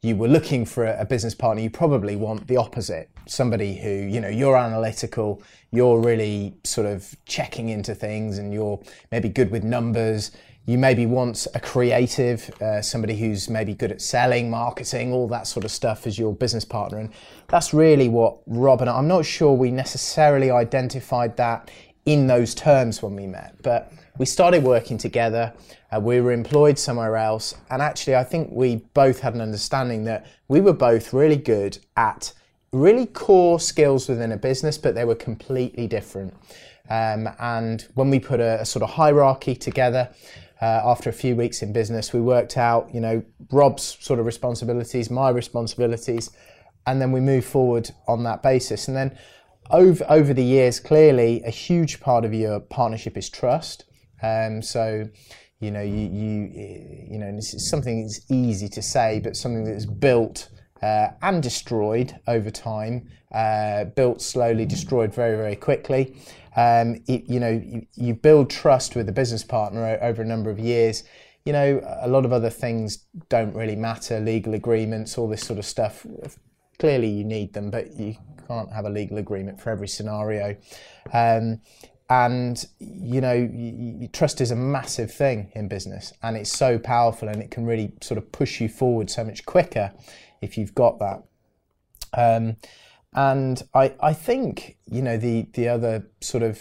you 0.01 0.15
were 0.15 0.27
looking 0.27 0.65
for 0.65 0.86
a, 0.86 1.05
business 1.05 1.33
partner, 1.33 1.62
you 1.62 1.69
probably 1.69 2.15
want 2.15 2.47
the 2.47 2.57
opposite. 2.57 3.10
Somebody 3.27 3.77
who 3.77 3.89
you 3.89 4.21
know 4.21 4.29
you're 4.29 4.57
analytical, 4.57 5.41
you're 5.71 5.99
really 5.99 6.55
sort 6.63 6.88
of 6.88 7.15
checking 7.25 7.69
into 7.69 7.95
things, 7.95 8.38
and 8.38 8.53
you're 8.53 8.79
maybe 9.12 9.29
good 9.29 9.51
with 9.51 9.63
numbers 9.63 10.31
you 10.67 10.77
maybe 10.77 11.05
want 11.05 11.47
a 11.55 11.62
creative, 11.62 12.49
uh, 12.62 12.81
somebody 12.81 13.17
who's 13.17 13.49
maybe 13.49 13.73
good 13.73 13.89
at 13.89 14.01
selling, 14.01 14.49
marketing, 14.49 15.13
all 15.13 15.25
that 15.29 15.47
sort 15.47 15.63
of 15.63 15.71
stuff 15.71 16.05
as 16.05 16.19
your 16.19 16.36
business 16.36 16.65
partner. 16.65 16.99
And 16.99 17.10
that's 17.47 17.73
really 17.73 18.10
what 18.10 18.39
Rob 18.47 18.81
and 18.81 18.89
I, 18.89 18.97
I'm 18.97 19.07
not 19.07 19.25
sure 19.25 19.53
we 19.53 19.71
necessarily 19.71 20.51
identified 20.51 21.38
that 21.38 21.71
in 22.08 22.26
those 22.26 22.56
terms 22.56 23.04
when 23.04 23.17
we 23.17 23.28
met, 23.28 23.54
but 23.62 23.91
we 24.17 24.26
started 24.26 24.63
working 24.63 24.98
together. 24.98 25.54
Uh, 25.91 26.00
we 26.00 26.22
were 26.22 26.32
employed 26.32 26.80
somewhere 26.80 27.17
else. 27.17 27.54
And 27.70 27.82
actually, 27.82 28.15
I 28.15 28.24
think 28.24 28.50
we 28.50 28.78
both 28.93 29.20
had 29.20 29.36
an 29.36 29.41
understanding 29.41 30.06
that 30.06 30.26
we 30.48 30.62
were 30.62 30.74
both 30.74 31.13
really 31.13 31.36
good 31.36 31.78
at 31.98 32.32
really 32.72 33.06
core 33.06 33.60
skills 33.60 34.08
within 34.08 34.32
a 34.32 34.38
business, 34.38 34.78
but 34.78 34.96
they 34.96 35.04
were 35.04 35.15
completely 35.15 35.86
different. 35.86 36.34
Um, 36.89 37.28
and 37.39 37.86
when 37.96 38.10
we 38.10 38.20
put 38.20 38.39
a, 38.39 38.62
a, 38.62 38.65
sort 38.65 38.84
of 38.84 38.91
hierarchy 38.91 39.54
together, 39.54 40.10
uh, 40.62 40.82
after 40.86 41.10
a 41.10 41.13
few 41.13 41.36
weeks 41.36 41.62
in 41.62 41.74
business, 41.74 42.13
we 42.13 42.22
worked 42.22 42.58
out, 42.58 42.89
you 42.93 43.02
know, 43.02 43.22
Rob's 43.52 43.98
sort 44.00 44.20
of 44.20 44.26
responsibilities, 44.26 45.12
my 45.12 45.30
responsibilities, 45.30 46.32
and 46.86 47.02
then 47.02 47.12
we 47.12 47.20
move 47.20 47.43
forward 47.43 47.91
on 48.08 48.24
that 48.24 48.41
basis. 48.41 48.88
And 48.88 48.96
then 48.96 49.17
over 49.69 50.06
over 50.10 50.34
the 50.34 50.43
years, 50.43 50.80
clearly, 50.80 51.41
a 51.43 51.49
huge 51.49 51.99
part 51.99 52.25
of 52.25 52.34
your 52.34 52.60
partnership 52.60 53.17
is 53.17 53.30
trust. 53.30 53.86
Um, 54.21 54.62
so, 54.62 55.08
you 55.60 55.71
know, 55.71 55.82
you 55.82 56.08
you 56.08 57.08
you 57.12 57.17
know, 57.17 57.36
this 57.36 57.53
is 57.53 57.69
something 57.69 58.03
that's 58.03 58.21
easy 58.30 58.69
to 58.69 58.82
say, 58.82 59.19
but 59.19 59.36
something 59.36 59.63
that's 59.63 59.86
built 59.86 60.49
uh, 60.82 61.10
and 61.21 61.41
destroyed 61.41 62.19
over 62.27 62.49
time, 62.49 63.10
uh, 63.32 63.86
built 63.86 64.21
slowly, 64.21 64.65
destroyed 64.65 65.13
very, 65.13 65.36
very 65.36 65.56
quickly. 65.56 66.15
Um, 66.56 67.03
it, 67.08 67.30
you 67.30 67.39
know, 67.39 67.49
you, 67.51 67.86
you, 67.95 68.13
build 68.15 68.49
trust 68.49 68.95
with 68.95 69.08
a 69.10 69.12
business 69.12 69.43
partner 69.43 69.99
over 70.01 70.21
a 70.23 70.25
number 70.25 70.49
of 70.49 70.58
years. 70.58 71.03
You 71.45 71.53
know, 71.53 71.82
a 72.01 72.08
lot 72.08 72.25
of 72.25 72.34
other 72.34 72.49
things 72.49 73.06
don't 73.30 73.53
really 73.53 73.75
matter, 73.75 74.19
legal 74.19 74.53
agreements, 74.53 75.17
all 75.17 75.27
this 75.27 75.45
sort 75.45 75.60
of 75.60 75.65
stuff. 75.65 76.06
Clearly, 76.80 77.10
you 77.10 77.23
need 77.23 77.53
them, 77.53 77.69
but 77.69 77.95
you 77.95 78.15
can't 78.47 78.71
have 78.71 78.86
a 78.86 78.89
legal 78.89 79.17
agreement 79.17 79.60
for 79.60 79.69
every 79.69 79.88
scenario. 79.88 80.55
Um, 81.13 81.62
and 82.10 82.65
you 82.79 83.19
know 83.19 84.07
trust 84.13 84.39
is 84.39 84.51
a 84.51 84.55
massive 84.55 85.12
thing 85.12 85.51
in 85.55 85.67
business 85.67 86.13
and 86.23 86.38
it's 86.38 86.49
so 86.49 86.79
powerful 86.79 87.27
and 87.27 87.41
it 87.41 87.51
can 87.51 87.65
really 87.65 87.91
sort 88.01 88.17
of 88.17 88.31
push 88.31 88.62
you 88.62 88.69
forward 88.69 89.10
so 89.10 89.25
much 89.25 89.45
quicker 89.45 89.91
if 90.41 90.57
you've 90.57 90.75
got 90.75 90.99
that. 90.99 91.23
Um, 92.13 92.55
and 93.13 93.62
I, 93.73 93.93
I 93.99 94.13
think 94.13 94.77
you 94.86 95.01
know 95.01 95.17
the 95.17 95.47
the 95.53 95.67
other 95.67 96.07
sort 96.21 96.43
of 96.43 96.60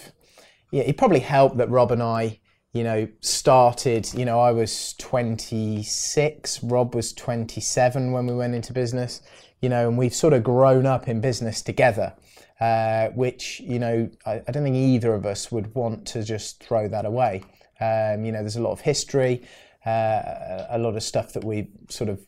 yeah 0.73 0.83
it 0.83 0.97
probably 0.97 1.21
helped 1.21 1.59
that 1.59 1.71
Rob 1.71 1.93
and 1.93 2.03
I 2.03 2.41
you 2.73 2.83
know 2.83 3.09
started 3.21 4.13
you 4.15 4.25
know 4.25 4.41
I 4.41 4.53
was 4.53 4.95
26 4.95 6.63
Rob 6.65 6.95
was 6.95 7.13
27 7.13 8.13
when 8.13 8.27
we 8.27 8.35
went 8.35 8.55
into 8.55 8.73
business 8.73 9.23
you 9.61 9.69
know 9.69 9.89
and 9.89 9.99
we've 9.99 10.15
sort 10.15 10.33
of 10.33 10.43
grown 10.43 10.87
up 10.87 11.09
in 11.09 11.21
business 11.21 11.63
together 11.63 12.15
uh, 12.61 13.09
which 13.09 13.61
you 13.61 13.79
know 13.79 14.09
I, 14.25 14.43
I, 14.47 14.53
don't 14.53 14.63
think 14.63 14.77
either 14.77 15.15
of 15.15 15.27
us 15.27 15.53
would 15.53 15.75
want 15.75 16.07
to 16.09 16.23
just 16.23 16.63
throw 16.63 16.89
that 16.89 17.05
away 17.05 17.43
um, 17.81 18.25
you 18.25 18.33
know 18.33 18.41
there's 18.41 18.57
a 18.57 18.63
lot 18.63 18.73
of 18.73 18.81
history 18.81 19.43
uh, 19.85 20.67
a 20.71 20.79
lot 20.79 20.97
of 20.97 21.03
stuff 21.03 21.33
that 21.33 21.45
we 21.45 21.69
sort 21.89 22.11
of 22.11 22.21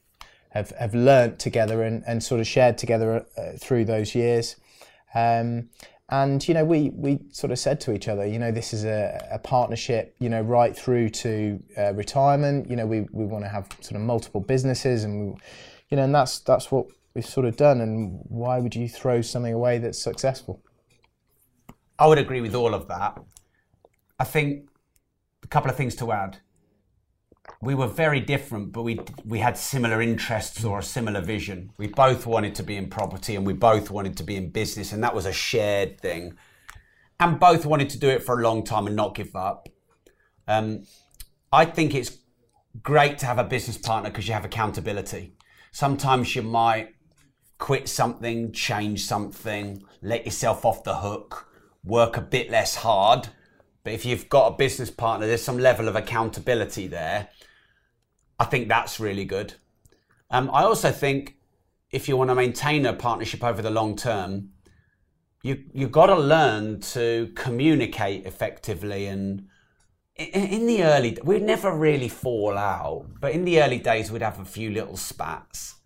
have, 0.50 0.70
have 0.70 0.94
learnt 0.94 1.38
together 1.38 1.82
and, 1.82 2.02
and 2.06 2.22
sort 2.22 2.40
of 2.40 2.46
shared 2.46 2.78
together 2.78 3.26
uh, 3.36 3.52
through 3.58 3.84
those 3.84 4.14
years. 4.14 4.56
Um, 5.14 5.70
and 6.10 6.46
you 6.48 6.54
know, 6.54 6.64
we 6.64 6.88
we 6.90 7.18
sort 7.32 7.50
of 7.50 7.58
said 7.58 7.82
to 7.82 7.92
each 7.92 8.08
other, 8.08 8.24
you 8.26 8.38
know, 8.38 8.50
this 8.50 8.72
is 8.72 8.84
a, 8.84 9.28
a 9.30 9.38
partnership, 9.38 10.16
you 10.18 10.30
know, 10.30 10.40
right 10.40 10.74
through 10.74 11.10
to 11.10 11.62
uh, 11.76 11.92
retirement. 11.92 12.70
You 12.70 12.76
know, 12.76 12.86
we, 12.86 13.00
we 13.12 13.26
want 13.26 13.44
to 13.44 13.48
have 13.48 13.68
sort 13.80 13.96
of 13.96 14.00
multiple 14.00 14.40
businesses, 14.40 15.04
and 15.04 15.20
we, 15.20 15.40
you 15.90 15.96
know, 15.98 16.04
and 16.04 16.14
that's 16.14 16.38
that's 16.38 16.70
what 16.72 16.86
we've 17.18 17.26
sort 17.26 17.46
of 17.46 17.57
done. 17.57 17.81
And 17.81 18.20
why 18.28 18.61
would 18.61 18.76
you 18.76 18.88
throw 18.88 19.20
something 19.22 19.52
away 19.52 19.78
that's 19.78 19.98
successful? 19.98 20.62
I 21.98 22.07
would 22.07 22.18
agree 22.18 22.40
with 22.40 22.54
all 22.54 22.74
of 22.74 22.87
that. 22.88 23.18
I 24.20 24.24
think 24.24 24.68
a 25.42 25.48
couple 25.48 25.68
of 25.68 25.76
things 25.76 25.96
to 25.96 26.12
add 26.12 26.38
we 27.61 27.74
were 27.74 27.87
very 27.87 28.20
different, 28.20 28.72
but 28.72 28.83
we 28.83 29.00
we 29.24 29.38
had 29.38 29.57
similar 29.57 30.00
interests 30.00 30.64
or 30.64 30.78
a 30.78 30.83
similar 30.83 31.20
vision. 31.20 31.72
We 31.76 31.88
both 31.88 32.26
wanted 32.26 32.54
to 32.57 32.62
be 32.62 32.76
in 32.76 32.88
property, 32.88 33.35
and 33.35 33.46
we 33.46 33.52
both 33.52 33.90
wanted 33.90 34.16
to 34.18 34.22
be 34.22 34.37
in 34.37 34.50
business, 34.50 34.92
and 34.92 35.02
that 35.02 35.14
was 35.14 35.26
a 35.26 35.33
shared 35.33 36.00
thing. 36.00 36.37
And 37.18 37.40
both 37.40 37.66
wanted 37.66 37.90
to 37.90 37.98
do 37.98 38.09
it 38.09 38.22
for 38.22 38.38
a 38.38 38.42
long 38.42 38.62
time 38.62 38.87
and 38.87 38.94
not 38.94 39.16
give 39.16 39.35
up. 39.35 39.68
Um, 40.46 40.85
I 41.50 41.64
think 41.64 41.94
it's 41.94 42.18
great 42.83 43.18
to 43.18 43.26
have 43.26 43.38
a 43.38 43.44
business 43.44 43.76
partner 43.76 44.11
because 44.11 44.28
you 44.28 44.35
have 44.35 44.44
accountability. 44.44 45.35
Sometimes 45.72 46.37
you 46.37 46.42
might 46.42 46.94
quit 47.58 47.88
something, 47.88 48.52
change 48.52 49.04
something, 49.04 49.82
let 50.02 50.24
yourself 50.24 50.64
off 50.64 50.84
the 50.84 50.96
hook, 50.96 51.48
work 51.84 52.16
a 52.16 52.22
bit 52.22 52.50
less 52.50 52.76
hard. 52.76 53.28
But 53.84 53.92
if 53.92 54.04
you've 54.04 54.28
got 54.28 54.52
a 54.52 54.56
business 54.56 54.90
partner, 54.90 55.26
there's 55.26 55.42
some 55.42 55.58
level 55.58 55.88
of 55.88 55.96
accountability 55.96 56.86
there 56.86 57.28
I 58.38 58.44
think 58.44 58.68
that's 58.68 59.00
really 59.00 59.24
good. 59.24 59.54
Um, 60.30 60.50
I 60.52 60.62
also 60.62 60.92
think 60.92 61.36
if 61.90 62.08
you 62.08 62.16
want 62.16 62.30
to 62.30 62.34
maintain 62.34 62.86
a 62.86 62.92
partnership 62.92 63.42
over 63.42 63.62
the 63.62 63.70
long 63.70 63.96
term, 63.96 64.50
you 65.42 65.64
you've 65.72 65.92
got 65.92 66.06
to 66.06 66.16
learn 66.16 66.80
to 66.80 67.32
communicate 67.34 68.26
effectively. 68.26 69.06
And 69.06 69.46
in, 70.16 70.66
the 70.66 70.84
early, 70.84 71.18
we'd 71.22 71.42
never 71.42 71.72
really 71.72 72.08
fall 72.08 72.56
out, 72.58 73.06
but 73.20 73.32
in 73.32 73.44
the 73.44 73.62
early 73.62 73.78
days, 73.78 74.10
we'd 74.10 74.22
have 74.22 74.40
a 74.40 74.44
few 74.44 74.70
little 74.70 74.96
spats. 74.96 75.76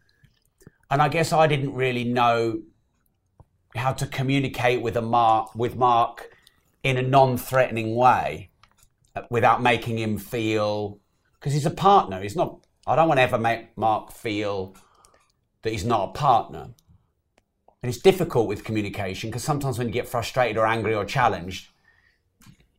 And 0.92 1.00
I 1.00 1.08
guess 1.08 1.32
I 1.32 1.46
didn't 1.46 1.72
really 1.72 2.04
know 2.04 2.60
how 3.74 3.94
to 3.94 4.06
communicate 4.06 4.82
with 4.82 4.94
a 4.94 5.00
Mark 5.00 5.54
with 5.54 5.74
Mark 5.74 6.36
in 6.82 6.98
a 6.98 7.02
non-threatening 7.02 7.96
way 7.96 8.50
uh, 9.16 9.22
without 9.30 9.62
making 9.62 9.98
him 9.98 10.18
feel 10.18 11.00
because 11.40 11.54
he's 11.54 11.64
a 11.64 11.70
partner. 11.70 12.20
He's 12.20 12.36
not. 12.36 12.66
I 12.86 12.94
don't 12.94 13.08
want 13.08 13.16
to 13.16 13.22
ever 13.22 13.38
make 13.38 13.74
Mark 13.78 14.12
feel 14.12 14.76
that 15.62 15.72
he's 15.72 15.84
not 15.86 16.10
a 16.10 16.12
partner. 16.12 16.74
And 17.82 17.88
it's 17.90 18.02
difficult 18.02 18.46
with 18.46 18.62
communication 18.62 19.30
because 19.30 19.42
sometimes 19.42 19.78
when 19.78 19.86
you 19.86 19.94
get 19.94 20.06
frustrated 20.06 20.58
or 20.58 20.66
angry 20.66 20.94
or 20.94 21.06
challenged, 21.06 21.70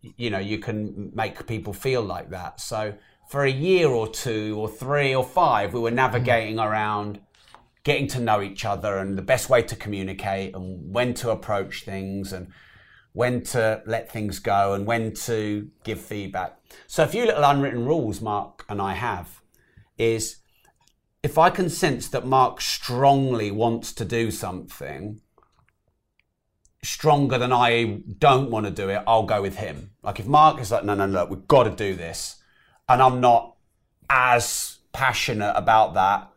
you 0.02 0.30
know, 0.30 0.38
you 0.38 0.60
can 0.60 1.12
make 1.16 1.48
people 1.48 1.74
feel 1.74 2.04
like 2.04 2.30
that. 2.30 2.60
So 2.60 2.94
for 3.28 3.44
a 3.44 3.52
year 3.52 3.88
or 3.88 4.08
two 4.08 4.56
or 4.60 4.70
three 4.70 5.16
or 5.16 5.24
five, 5.24 5.74
we 5.74 5.80
were 5.80 5.90
navigating 5.90 6.60
around 6.60 7.20
getting 7.84 8.08
to 8.08 8.20
know 8.20 8.42
each 8.42 8.66
other 8.66 8.98
and 8.98 9.18
the 9.18 9.22
best 9.22 9.50
way 9.50 9.62
to 9.62 9.76
communicate 9.76 10.56
and 10.56 10.94
when 10.94 11.14
to 11.14 11.30
approach 11.30 11.84
things 11.84 12.32
and 12.32 12.48
when 13.12 13.44
to 13.44 13.82
let 13.86 14.12
things 14.12 14.40
go 14.40 14.74
and 14.74 14.86
when 14.86 15.14
to 15.14 15.70
give 15.84 16.00
feedback. 16.00 16.58
So 16.88 17.04
a 17.04 17.08
few 17.08 17.26
little 17.26 17.44
unwritten 17.44 17.86
rules 17.86 18.22
Mark 18.22 18.66
and 18.70 18.82
I 18.82 18.94
have 18.94 19.42
is 19.98 20.38
if 21.22 21.38
I 21.38 21.50
can 21.50 21.70
sense 21.70 22.08
that 22.10 22.26
Mark 22.26 22.60
strongly 22.60 23.52
wants 23.52 23.94
to 23.94 24.06
do 24.06 24.32
something 24.32 25.22
stronger 26.84 27.38
than 27.38 27.54
I 27.54 28.02
don't 28.18 28.52
want 28.52 28.66
to 28.66 28.72
do 28.72 28.90
it, 28.90 29.02
I'll 29.08 29.24
go 29.24 29.42
with 29.42 29.56
him. 29.56 29.92
Like 30.04 30.20
if 30.20 30.28
Mark 30.28 30.60
is 30.60 30.72
like, 30.72 30.84
no, 30.84 30.96
no, 30.96 31.06
no, 31.06 31.26
we've 31.26 31.48
got 31.48 31.64
to 31.64 31.70
do 31.70 31.96
this, 31.96 32.42
and 32.90 33.02
I'm 33.02 33.22
not 33.22 33.56
as 34.10 34.80
passionate 34.92 35.54
about 35.56 35.94
that, 35.94 36.30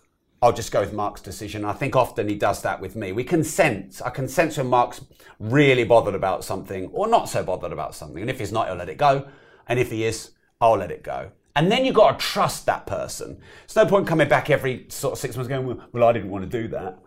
I'll 0.43 0.53
just 0.53 0.71
go 0.71 0.81
with 0.81 0.93
Mark's 0.93 1.23
decision. 1.23 1.65
I 1.65 1.73
think 1.73 1.97
often 1.97 2.29
he 2.29 2.35
does 2.35 2.63
that 2.63 2.81
with 2.81 2.95
me. 2.95 3.13
We 3.13 3.25
can 3.25 3.43
sense, 3.43 4.03
I 4.03 4.11
can 4.11 4.29
sense 4.29 4.59
when 4.59 4.67
Mark's 4.67 5.05
really 5.41 5.85
bothered 5.85 6.15
about 6.15 6.45
something 6.45 6.89
or 6.93 7.09
not 7.09 7.29
so 7.29 7.43
bothered 7.43 7.73
about 7.73 7.95
something. 7.95 8.21
And 8.21 8.31
if 8.31 8.39
he's 8.39 8.53
not, 8.53 8.69
he'll 8.69 8.77
let 8.77 8.89
it 8.89 8.99
go. 8.99 9.27
And 9.67 9.79
if 9.79 9.91
he 9.91 10.05
is, 10.05 10.33
I'll 10.61 10.77
let 10.77 10.91
it 10.91 11.03
go. 11.03 11.31
And 11.55 11.73
then 11.73 11.87
you've 11.87 11.95
got 11.95 12.19
to 12.19 12.25
trust 12.25 12.67
that 12.67 12.87
person. 12.87 13.41
There's 13.67 13.77
no 13.77 13.87
point 13.87 14.07
coming 14.07 14.29
back 14.29 14.51
every 14.51 14.87
sort 14.89 15.13
of 15.13 15.19
six 15.19 15.37
months 15.37 15.49
going, 15.49 15.81
well, 15.93 16.05
I 16.05 16.13
didn't 16.13 16.31
want 16.31 16.51
to 16.51 16.63
do 16.63 16.69
that. 16.69 16.99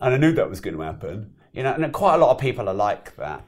And 0.00 0.14
I 0.14 0.18
knew 0.18 0.32
that 0.32 0.50
was 0.50 0.60
going 0.60 0.76
to 0.76 0.82
happen. 0.82 1.32
You 1.54 1.62
know, 1.62 1.72
and 1.72 1.90
quite 1.92 2.16
a 2.16 2.18
lot 2.18 2.30
of 2.30 2.38
people 2.38 2.68
are 2.68 2.74
like 2.74 3.16
that. 3.16 3.44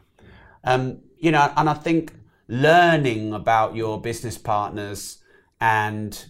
Um, 0.65 1.01
you 1.19 1.31
know, 1.31 1.53
and 1.57 1.69
I 1.69 1.75
think 1.75 2.15
learning 2.49 3.35
about 3.35 3.77
your 3.77 4.01
business 4.01 4.39
partners 4.39 5.19
and 5.61 6.25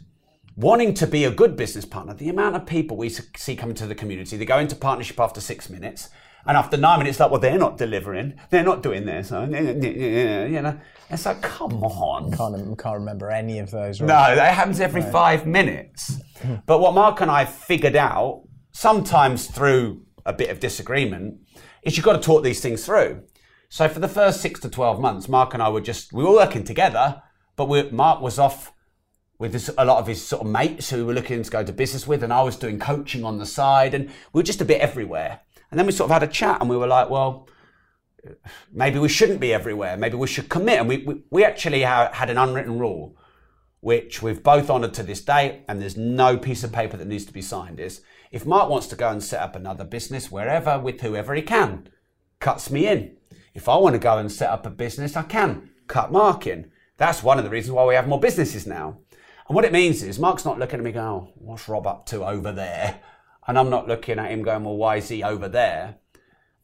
wanting 0.56 0.94
to 0.94 1.06
be 1.06 1.24
a 1.24 1.30
good 1.30 1.56
business 1.56 1.84
partner, 1.84 2.14
the 2.14 2.28
amount 2.28 2.56
of 2.56 2.66
people 2.66 2.96
we 2.96 3.10
see 3.10 3.54
coming 3.54 3.76
to 3.76 3.86
the 3.86 3.94
community, 3.94 4.36
they 4.36 4.44
go 4.44 4.58
into 4.58 4.74
partnership 4.74 5.20
after 5.20 5.40
six 5.40 5.68
minutes, 5.68 6.08
and 6.46 6.56
after 6.56 6.76
nine 6.76 7.00
minutes, 7.00 7.20
like, 7.20 7.30
well, 7.30 7.40
they're 7.40 7.58
not 7.58 7.76
delivering, 7.76 8.34
they're 8.50 8.64
not 8.64 8.82
doing 8.82 9.04
this, 9.04 9.28
so, 9.28 9.44
you 9.44 10.62
know. 10.62 10.80
It's 11.10 11.26
like, 11.26 11.42
come 11.42 11.82
on. 11.82 12.32
Can't, 12.32 12.78
can't 12.78 12.98
remember 12.98 13.30
any 13.30 13.58
of 13.58 13.70
those. 13.70 14.00
Right? 14.00 14.06
No, 14.06 14.36
that 14.36 14.54
happens 14.54 14.80
every 14.80 15.02
right. 15.02 15.12
five 15.12 15.46
minutes. 15.46 16.18
but 16.66 16.80
what 16.80 16.94
Mark 16.94 17.20
and 17.20 17.30
I 17.30 17.44
figured 17.44 17.96
out, 17.96 18.44
sometimes 18.72 19.48
through 19.48 20.02
a 20.24 20.32
bit 20.32 20.50
of 20.50 20.60
disagreement, 20.60 21.38
is 21.82 21.96
you've 21.96 22.06
got 22.06 22.14
to 22.14 22.20
talk 22.20 22.42
these 22.42 22.60
things 22.60 22.84
through. 22.84 23.22
So 23.68 23.88
for 23.88 23.98
the 23.98 24.08
first 24.08 24.40
six 24.40 24.60
to 24.60 24.68
12 24.68 25.00
months, 25.00 25.28
Mark 25.28 25.52
and 25.52 25.62
I 25.62 25.68
were 25.68 25.80
just, 25.80 26.12
we 26.12 26.22
were 26.24 26.32
working 26.32 26.64
together, 26.64 27.22
but 27.56 27.68
we, 27.68 27.90
Mark 27.90 28.20
was 28.20 28.38
off 28.38 28.72
with 29.38 29.52
this, 29.52 29.70
a 29.76 29.84
lot 29.84 29.98
of 29.98 30.06
his 30.06 30.24
sort 30.24 30.42
of 30.42 30.48
mates 30.48 30.90
who 30.90 30.98
we 30.98 31.02
were 31.04 31.14
looking 31.14 31.42
to 31.42 31.50
go 31.50 31.62
to 31.62 31.72
business 31.72 32.06
with, 32.06 32.22
and 32.22 32.32
I 32.32 32.42
was 32.42 32.56
doing 32.56 32.78
coaching 32.78 33.24
on 33.24 33.38
the 33.38 33.46
side, 33.46 33.94
and 33.94 34.06
we 34.32 34.38
were 34.38 34.42
just 34.42 34.60
a 34.60 34.64
bit 34.64 34.80
everywhere. 34.80 35.40
And 35.70 35.78
then 35.78 35.86
we 35.86 35.92
sort 35.92 36.10
of 36.10 36.14
had 36.14 36.22
a 36.22 36.32
chat, 36.32 36.60
and 36.60 36.70
we 36.70 36.76
were 36.76 36.86
like, 36.86 37.10
well, 37.10 37.48
maybe 38.72 38.98
we 38.98 39.08
shouldn't 39.08 39.40
be 39.40 39.52
everywhere. 39.52 39.96
Maybe 39.96 40.16
we 40.16 40.26
should 40.26 40.48
commit. 40.48 40.80
And 40.80 40.88
we, 40.88 40.98
we, 40.98 41.22
we 41.30 41.44
actually 41.44 41.82
had 41.82 42.30
an 42.30 42.38
unwritten 42.38 42.78
rule. 42.78 43.16
which 43.86 44.20
we've 44.20 44.42
both 44.42 44.68
honoured 44.68 44.94
to 44.94 45.04
this 45.04 45.20
day, 45.20 45.62
and 45.68 45.80
there's 45.80 45.96
no 45.96 46.36
piece 46.36 46.64
of 46.64 46.72
paper 46.72 46.96
that 46.96 47.06
needs 47.06 47.24
to 47.24 47.32
be 47.32 47.40
signed, 47.40 47.78
is 47.78 48.00
if 48.32 48.44
Mark 48.44 48.68
wants 48.68 48.88
to 48.88 48.96
go 48.96 49.10
and 49.10 49.22
set 49.22 49.40
up 49.40 49.54
another 49.54 49.84
business 49.84 50.28
wherever 50.28 50.76
with 50.76 51.00
whoever 51.02 51.34
he 51.34 51.42
can, 51.42 51.88
cuts 52.40 52.68
me 52.68 52.88
in. 52.88 53.16
If 53.54 53.68
I 53.68 53.76
want 53.76 53.94
to 53.94 54.00
go 54.00 54.18
and 54.18 54.32
set 54.32 54.50
up 54.50 54.66
a 54.66 54.70
business, 54.70 55.16
I 55.16 55.22
can 55.22 55.70
cut 55.86 56.10
Mark 56.10 56.48
in. 56.48 56.72
That's 56.96 57.22
one 57.22 57.38
of 57.38 57.44
the 57.44 57.50
reasons 57.50 57.74
why 57.74 57.84
we 57.84 57.94
have 57.94 58.08
more 58.08 58.18
businesses 58.18 58.66
now. 58.66 58.98
And 59.48 59.54
what 59.54 59.64
it 59.64 59.72
means 59.72 60.02
is 60.02 60.18
Mark's 60.18 60.44
not 60.44 60.58
looking 60.58 60.80
at 60.80 60.84
me 60.84 60.92
going, 60.92 61.06
oh, 61.06 61.32
what's 61.36 61.68
Rob 61.68 61.86
up 61.86 62.06
to 62.06 62.24
over 62.24 62.52
there? 62.52 63.00
And 63.46 63.58
I'm 63.58 63.70
not 63.70 63.86
looking 63.86 64.18
at 64.18 64.30
him 64.30 64.42
going, 64.42 64.64
well, 64.64 64.76
why 64.76 64.96
is 64.96 65.08
he 65.08 65.22
over 65.22 65.48
there? 65.48 65.96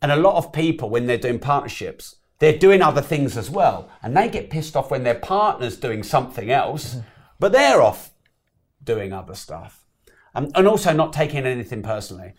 And 0.01 0.11
a 0.11 0.17
lot 0.17 0.37
of 0.37 0.53
people, 0.53 0.91
when 0.91 1.07
they're 1.07 1.17
doing 1.17 1.39
partnerships, 1.39 2.17
they're 2.41 2.59
doing 2.59 2.83
other 2.83 3.01
things 3.01 3.37
as 3.37 3.49
well. 3.49 3.89
And 4.03 4.17
they 4.17 4.29
get 4.29 4.51
pissed 4.51 4.77
off 4.77 4.91
when 4.91 5.05
their 5.05 5.15
partner's 5.15 5.77
doing 5.77 6.03
something 6.03 6.51
else, 6.51 6.97
but 7.39 7.53
they're 7.53 7.81
off 7.81 8.11
doing 8.83 9.13
other 9.13 9.37
stuff. 9.37 9.87
Um, 10.35 10.51
and 10.57 10.67
also 10.67 10.93
not 10.93 11.13
taking 11.13 11.47
anything 11.47 11.83
personally. 11.83 12.35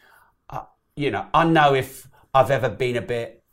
Uh, 0.50 0.64
you 0.98 1.10
know, 1.10 1.28
I 1.34 1.46
know 1.46 1.74
if 1.74 2.10
I've 2.34 2.52
ever 2.52 2.68
been 2.68 2.98
a 2.98 3.02
bit 3.02 3.44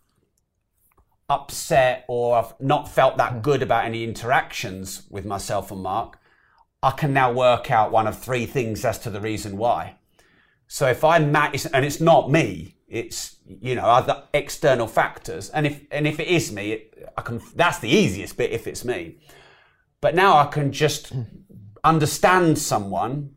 upset 1.29 2.05
or 2.09 2.37
I've 2.37 2.61
not 2.61 2.89
felt 2.89 3.17
that 3.19 3.43
good 3.43 3.63
about 3.63 3.85
any 3.85 4.03
interactions 4.03 5.07
with 5.09 5.25
myself 5.25 5.71
and 5.71 5.83
Mark, 5.83 6.19
I 6.83 6.93
can 6.93 7.13
now 7.13 7.33
work 7.33 7.71
out 7.71 7.93
one 7.93 8.07
of 8.07 8.19
three 8.19 8.47
things 8.47 8.85
as 8.85 8.99
to 9.01 9.11
the 9.11 9.21
reason 9.21 9.57
why. 9.57 9.97
So 10.67 10.87
if 10.87 11.05
I'm 11.05 11.33
mad, 11.33 11.61
and 11.73 11.85
it's 11.85 12.01
not 12.01 12.31
me, 12.31 12.77
it's 12.89 13.37
you 13.47 13.75
know 13.75 13.83
other 13.83 14.25
external 14.33 14.87
factors, 14.87 15.51
and 15.51 15.67
if 15.67 15.83
and 15.91 16.07
if 16.07 16.19
it 16.21 16.29
is 16.29 16.53
me, 16.53 16.73
it, 16.73 17.13
I 17.17 17.23
can. 17.23 17.41
That's 17.55 17.79
the 17.81 17.89
easiest 17.89 18.37
bit 18.37 18.53
if 18.53 18.67
it's 18.67 18.85
me. 18.85 19.19
But 20.01 20.15
now 20.15 20.39
I 20.39 20.47
can 20.47 20.73
just 20.73 21.13
understand 21.85 22.59
someone 22.59 23.37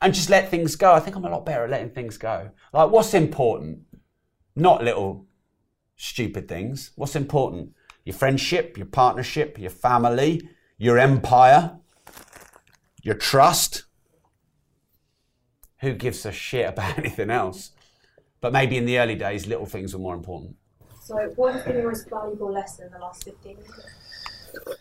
and 0.00 0.14
just 0.14 0.30
let 0.30 0.50
things 0.50 0.76
go. 0.76 0.92
I 0.92 1.00
think 1.00 1.16
I'm 1.16 1.24
a 1.24 1.30
lot 1.30 1.46
better 1.46 1.64
at 1.64 1.70
letting 1.70 1.90
things 1.90 2.18
go. 2.18 2.50
Like 2.72 2.90
what's 2.90 3.14
important, 3.14 3.80
not 4.54 4.84
little 4.84 5.26
stupid 5.96 6.46
things. 6.48 6.92
What's 6.94 7.16
important? 7.16 7.72
Your 8.04 8.14
friendship, 8.14 8.76
your 8.76 8.86
partnership, 8.86 9.58
your 9.58 9.70
family, 9.70 10.48
your 10.76 10.98
empire 10.98 11.78
your 13.04 13.14
trust. 13.14 13.84
Who 15.80 15.92
gives 15.92 16.26
a 16.26 16.32
shit 16.32 16.68
about 16.68 16.98
anything 16.98 17.30
else? 17.30 17.70
But 18.40 18.52
maybe 18.52 18.76
in 18.76 18.86
the 18.86 18.98
early 18.98 19.14
days, 19.14 19.46
little 19.46 19.66
things 19.66 19.94
were 19.94 20.00
more 20.00 20.16
important. 20.16 20.56
So, 21.00 21.16
what 21.36 21.54
has 21.54 21.62
been 21.62 21.76
your 21.76 21.90
most 21.90 22.10
valuable 22.10 22.50
lesson 22.50 22.86
in 22.86 22.92
the 22.92 22.98
last 22.98 23.22
15 23.24 23.56
years? 23.56 23.86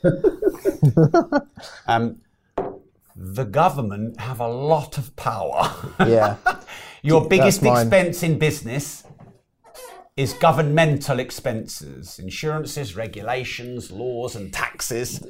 Um, 1.88 2.22
the 3.16 3.44
government 3.44 4.20
have 4.20 4.40
a 4.40 4.48
lot 4.48 4.98
of 4.98 5.16
power. 5.16 5.72
Yeah. 6.00 6.38
Your 7.02 7.28
biggest 7.28 7.62
mine. 7.62 7.88
expense 7.88 8.24
in 8.24 8.40
business 8.40 9.04
is 10.16 10.34
governmental 10.34 11.20
expenses, 11.20 12.20
insurances, 12.20 12.96
regulations, 12.96 13.92
laws, 13.92 14.36
and 14.36 14.54
taxes. 14.54 15.22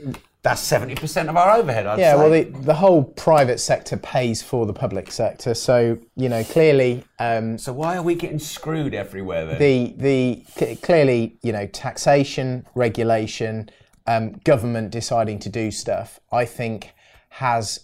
That's 0.43 0.61
70% 0.69 1.29
of 1.29 1.37
our 1.37 1.57
overhead, 1.57 1.87
I'd 1.87 1.99
Yeah, 1.99 2.13
say. 2.13 2.17
well, 2.17 2.29
the, 2.29 2.43
the 2.43 2.73
whole 2.73 3.01
private 3.03 3.61
sector 3.61 3.95
pays 3.95 4.43
for 4.43 4.65
the 4.65 4.73
public 4.73 5.09
sector. 5.09 5.53
So, 5.53 5.97
you 6.17 6.27
know, 6.27 6.43
clearly, 6.43 7.05
um, 7.17 7.57
so 7.57 7.71
why 7.71 7.95
are 7.95 8.01
we 8.03 8.13
getting 8.15 8.39
screwed 8.39 8.93
everywhere 8.93 9.45
then? 9.45 9.59
the 9.59 9.93
the 9.97 10.43
c- 10.57 10.75
clearly, 10.75 11.37
you 11.43 11.53
know, 11.53 11.65
taxation, 11.67 12.65
regulation, 12.75 13.69
um, 14.05 14.33
government 14.43 14.91
deciding 14.91 15.39
to 15.39 15.49
do 15.49 15.71
stuff, 15.71 16.19
I 16.29 16.43
think 16.43 16.91
has 17.29 17.79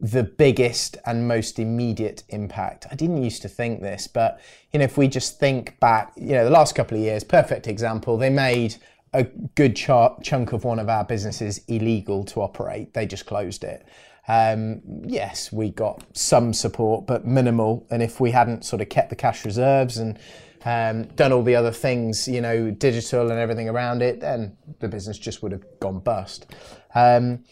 the 0.00 0.24
biggest 0.24 0.96
and 1.06 1.28
most 1.28 1.60
immediate 1.60 2.24
impact. 2.30 2.86
I 2.90 2.96
didn't 2.96 3.22
used 3.22 3.42
to 3.42 3.48
think 3.48 3.82
this, 3.82 4.08
but 4.08 4.40
you 4.72 4.80
know, 4.80 4.84
if 4.84 4.98
we 4.98 5.06
just 5.06 5.38
think 5.38 5.78
back, 5.78 6.12
you 6.16 6.32
know, 6.32 6.42
the 6.42 6.50
last 6.50 6.74
couple 6.74 6.96
of 6.98 7.04
years, 7.04 7.22
perfect 7.22 7.68
example, 7.68 8.16
they 8.16 8.30
made 8.30 8.74
a 9.12 9.24
good 9.54 9.74
chunk 9.74 10.52
of 10.52 10.64
one 10.64 10.78
of 10.78 10.88
our 10.88 11.04
businesses 11.04 11.60
illegal 11.68 12.24
to 12.24 12.40
operate. 12.40 12.94
They 12.94 13.06
just 13.06 13.26
closed 13.26 13.64
it. 13.64 13.86
Um, 14.28 14.82
yes, 15.04 15.50
we 15.50 15.70
got 15.70 16.04
some 16.16 16.52
support, 16.52 17.06
but 17.06 17.26
minimal. 17.26 17.86
And 17.90 18.02
if 18.02 18.20
we 18.20 18.30
hadn't 18.30 18.64
sort 18.64 18.80
of 18.80 18.88
kept 18.88 19.10
the 19.10 19.16
cash 19.16 19.44
reserves 19.44 19.96
and 19.96 20.18
um, 20.64 21.04
done 21.16 21.32
all 21.32 21.42
the 21.42 21.56
other 21.56 21.72
things, 21.72 22.28
you 22.28 22.40
know, 22.40 22.70
digital 22.70 23.30
and 23.30 23.40
everything 23.40 23.68
around 23.68 24.02
it, 24.02 24.20
then 24.20 24.56
the 24.78 24.88
business 24.88 25.18
just 25.18 25.42
would 25.42 25.52
have 25.52 25.64
gone 25.80 25.98
bust. 25.98 26.46
Um, 26.94 27.44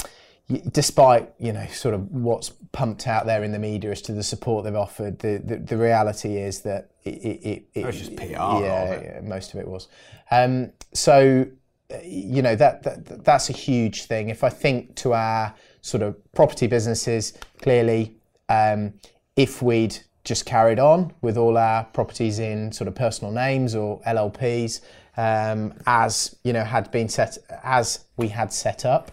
despite 0.70 1.32
you 1.38 1.53
know 1.53 1.66
sort 1.66 1.94
of 1.94 2.11
what's 2.11 2.51
pumped 2.72 3.07
out 3.07 3.26
there 3.26 3.44
in 3.44 3.53
the 3.53 3.59
media 3.59 3.90
as 3.90 4.01
to 4.03 4.12
the 4.12 4.22
support 4.22 4.64
they've 4.64 4.74
offered, 4.74 5.18
the 5.18 5.42
the, 5.44 5.57
the 5.57 5.76
reality 5.76 6.38
is 6.38 6.62
that 6.62 6.90
it, 7.05 7.11
it, 7.11 7.49
it, 7.49 7.68
it 7.74 7.86
was 7.86 7.99
just 7.99 8.16
PR 8.16 8.24
Yeah, 8.24 9.01
yeah, 9.01 9.20
most 9.22 9.53
of 9.55 9.61
it 9.61 9.68
was. 9.68 9.88
Um, 10.30 10.72
so 10.92 11.46
uh, 11.92 11.99
you 12.05 12.42
know 12.42 12.57
that, 12.57 12.82
that 12.82 13.24
that's 13.24 13.51
a 13.51 13.53
huge 13.53 14.05
thing. 14.05 14.30
If 14.30 14.42
I 14.42 14.49
think 14.49 14.94
to 14.96 15.12
our 15.12 15.55
sort 15.82 16.03
of 16.03 16.16
property 16.32 16.66
businesses, 16.66 17.34
clearly, 17.61 18.16
um, 18.49 18.94
if 19.36 19.62
we'd 19.62 19.99
just 20.24 20.44
carried 20.46 20.78
on 20.78 21.12
with 21.22 21.36
all 21.36 21.57
our 21.57 21.84
properties 21.84 22.38
in 22.38 22.72
sort 22.72 22.88
of 22.88 22.94
personal 22.94 23.32
names 23.32 23.74
or 23.74 24.01
LLPs, 24.03 24.80
um, 25.16 25.74
as 25.86 26.36
you 26.42 26.53
know 26.53 26.64
had 26.64 26.90
been 26.90 27.09
set 27.09 27.36
as 27.62 28.07
we 28.16 28.28
had 28.28 28.53
set 28.53 28.84
up, 28.86 29.11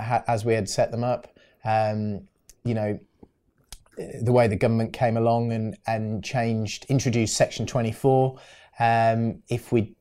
ha- 0.00 0.24
as 0.26 0.44
we 0.44 0.54
had 0.54 0.68
set 0.68 0.90
them 0.90 1.04
up, 1.04 1.28
um, 1.64 2.22
you 2.64 2.74
know 2.74 2.98
the 4.20 4.32
way 4.32 4.46
the 4.46 4.56
government 4.56 4.92
came 4.92 5.16
along 5.16 5.52
and, 5.52 5.76
and 5.86 6.22
changed, 6.22 6.86
introduced 6.88 7.36
Section 7.36 7.66
24. 7.66 8.38
Um, 8.78 9.42
if 9.48 9.72
we 9.72 9.94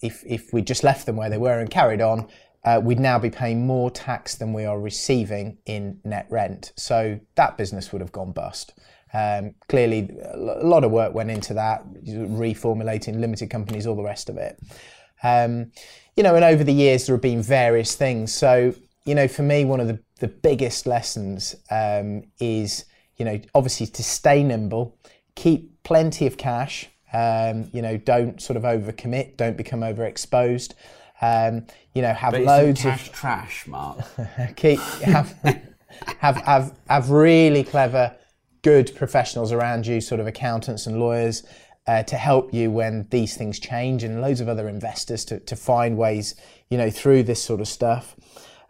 if 0.00 0.22
if 0.26 0.52
we 0.52 0.62
just 0.62 0.84
left 0.84 1.06
them 1.06 1.16
where 1.16 1.30
they 1.30 1.38
were 1.38 1.60
and 1.60 1.70
carried 1.70 2.00
on, 2.00 2.28
uh, 2.64 2.80
we'd 2.82 2.98
now 2.98 3.18
be 3.18 3.30
paying 3.30 3.66
more 3.66 3.90
tax 3.90 4.34
than 4.34 4.52
we 4.52 4.64
are 4.64 4.78
receiving 4.78 5.58
in 5.66 6.00
net 6.04 6.26
rent. 6.28 6.72
So 6.76 7.20
that 7.36 7.56
business 7.56 7.92
would 7.92 8.00
have 8.00 8.12
gone 8.12 8.32
bust. 8.32 8.74
Um, 9.12 9.54
clearly, 9.68 10.10
a 10.22 10.36
a 10.36 10.66
lot 10.66 10.84
of 10.84 10.90
work 10.90 11.14
went 11.14 11.30
into 11.30 11.54
that, 11.54 11.84
reformulating 12.04 13.20
limited 13.20 13.48
companies, 13.48 13.86
all 13.86 13.96
the 13.96 14.02
rest 14.02 14.28
of 14.28 14.36
it. 14.36 14.58
Um, 15.22 15.72
you 16.16 16.22
know, 16.22 16.34
and 16.34 16.44
over 16.44 16.64
the 16.64 16.72
years 16.72 17.06
there 17.06 17.14
have 17.14 17.22
been 17.22 17.42
various 17.42 17.94
things. 17.94 18.34
So, 18.34 18.74
you 19.04 19.14
know, 19.14 19.28
for 19.28 19.42
me, 19.42 19.64
one 19.64 19.80
of 19.80 19.88
the, 19.88 19.98
the 20.18 20.28
biggest 20.28 20.86
lessons 20.86 21.56
um, 21.70 22.24
is, 22.38 22.84
you 23.16 23.24
know, 23.24 23.40
obviously 23.54 23.86
to 23.86 24.02
stay 24.02 24.42
nimble, 24.42 24.98
keep 25.34 25.82
plenty 25.82 26.26
of 26.26 26.36
cash. 26.36 26.88
Um, 27.12 27.68
you 27.72 27.82
know, 27.82 27.96
don't 27.96 28.40
sort 28.40 28.56
of 28.56 28.62
overcommit, 28.62 29.36
don't 29.36 29.56
become 29.56 29.80
overexposed. 29.80 30.74
Um, 31.20 31.66
you 31.94 32.02
know, 32.02 32.12
have 32.12 32.34
loads 32.34 32.84
of 32.84 32.92
cash 32.92 33.10
trash, 33.10 33.66
Mark. 33.66 33.98
keep 34.56 34.78
have 34.78 35.36
have 36.18 36.36
have 36.36 36.78
have 36.88 37.10
really 37.10 37.64
clever, 37.64 38.14
good 38.62 38.94
professionals 38.94 39.52
around 39.52 39.86
you, 39.86 40.00
sort 40.00 40.20
of 40.20 40.26
accountants 40.26 40.86
and 40.86 41.00
lawyers, 41.00 41.42
uh, 41.86 42.02
to 42.04 42.16
help 42.16 42.54
you 42.54 42.70
when 42.70 43.08
these 43.10 43.36
things 43.36 43.58
change, 43.58 44.02
and 44.04 44.22
loads 44.22 44.40
of 44.40 44.48
other 44.48 44.68
investors 44.68 45.24
to 45.26 45.40
to 45.40 45.56
find 45.56 45.98
ways, 45.98 46.36
you 46.70 46.78
know, 46.78 46.90
through 46.90 47.24
this 47.24 47.42
sort 47.42 47.60
of 47.60 47.68
stuff. 47.68 48.14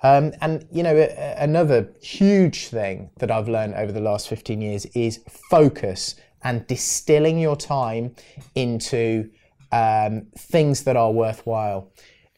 Um, 0.03 0.33
and 0.41 0.67
you 0.73 0.83
know, 0.83 0.97
another 1.37 1.93
huge 2.01 2.69
thing 2.69 3.11
that 3.19 3.31
I've 3.31 3.49
learned 3.49 3.75
over 3.75 3.93
the 3.93 4.01
last 4.01 4.29
15 4.29 4.61
years 4.61 4.87
is 4.87 5.21
focus 5.51 6.15
and 6.43 6.67
distilling 6.67 7.39
your 7.39 7.57
time 7.57 8.15
into 8.55 9.31
um, 9.73 10.27
things 10.37 10.85
that 10.85 10.97
are 10.97 11.13
worthwhile. 11.13 11.93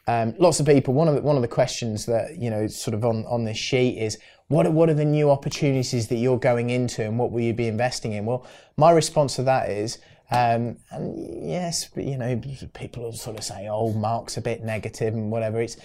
Um, 0.09 0.35
lots 0.39 0.59
of 0.59 0.67
people. 0.67 0.95
One 0.95 1.09
of 1.09 1.15
the, 1.15 1.23
one 1.23 1.37
of 1.37 1.43
the 1.43 1.49
questions 1.49 2.07
that 2.07 2.37
you 2.37 2.51
know, 2.51 2.67
sort 2.67 2.95
of 2.95 3.05
on, 3.05 3.25
on 3.27 3.45
this 3.45 3.57
sheet 3.57 3.99
is, 3.99 4.19
what 4.49 4.67
are, 4.67 4.71
what 4.71 4.91
are 4.91 4.95
the 4.95 5.05
new 5.05 5.31
opportunities 5.31 6.09
that 6.09 6.17
you're 6.17 6.39
going 6.39 6.71
into, 6.71 7.05
and 7.05 7.19
what 7.19 7.31
will 7.31 7.41
you 7.41 7.55
be 7.55 7.69
investing 7.69 8.13
in? 8.13 8.27
Well, 8.27 8.47
my 8.77 8.91
response 8.91 9.37
to 9.37 9.45
that 9.45 9.71
is, 9.71 9.99
um, 10.31 10.79
and 10.91 11.49
yes, 11.49 11.91
you 11.95 12.17
know, 12.17 12.41
people 12.73 13.05
will 13.05 13.13
sort 13.13 13.39
of 13.39 13.45
say, 13.45 13.69
oh, 13.71 13.93
Mark's 13.93 14.37
a 14.37 14.41
bit 14.41 14.63
negative 14.63 15.15
and 15.15 15.31
whatever. 15.31 15.61
It's, 15.61 15.77
it, 15.77 15.83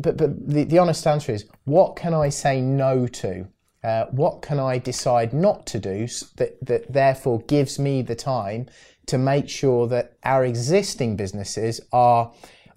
but 0.00 0.16
but 0.16 0.48
the, 0.48 0.64
the 0.64 0.78
honest 0.78 1.06
answer 1.06 1.32
is, 1.32 1.46
what 1.64 1.96
can 1.96 2.12
I 2.12 2.28
say 2.28 2.60
no 2.60 3.06
to? 3.06 3.48
Uh, 3.82 4.06
what 4.10 4.42
can 4.42 4.58
I 4.58 4.78
decide 4.78 5.32
not 5.32 5.64
to 5.66 5.78
do 5.78 6.06
that, 6.36 6.58
that 6.66 6.92
therefore 6.92 7.40
gives 7.42 7.78
me 7.78 8.02
the 8.02 8.16
time 8.16 8.66
to 9.06 9.16
make 9.16 9.48
sure 9.48 9.86
that 9.86 10.16
our 10.24 10.44
existing 10.44 11.16
businesses 11.16 11.80
are 11.92 12.32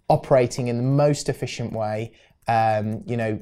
operating 0.10 0.68
in 0.68 0.78
the 0.78 0.84
most 0.84 1.28
efficient 1.28 1.74
way, 1.74 2.14
um, 2.48 3.04
you 3.08 3.18
know, 3.18 3.40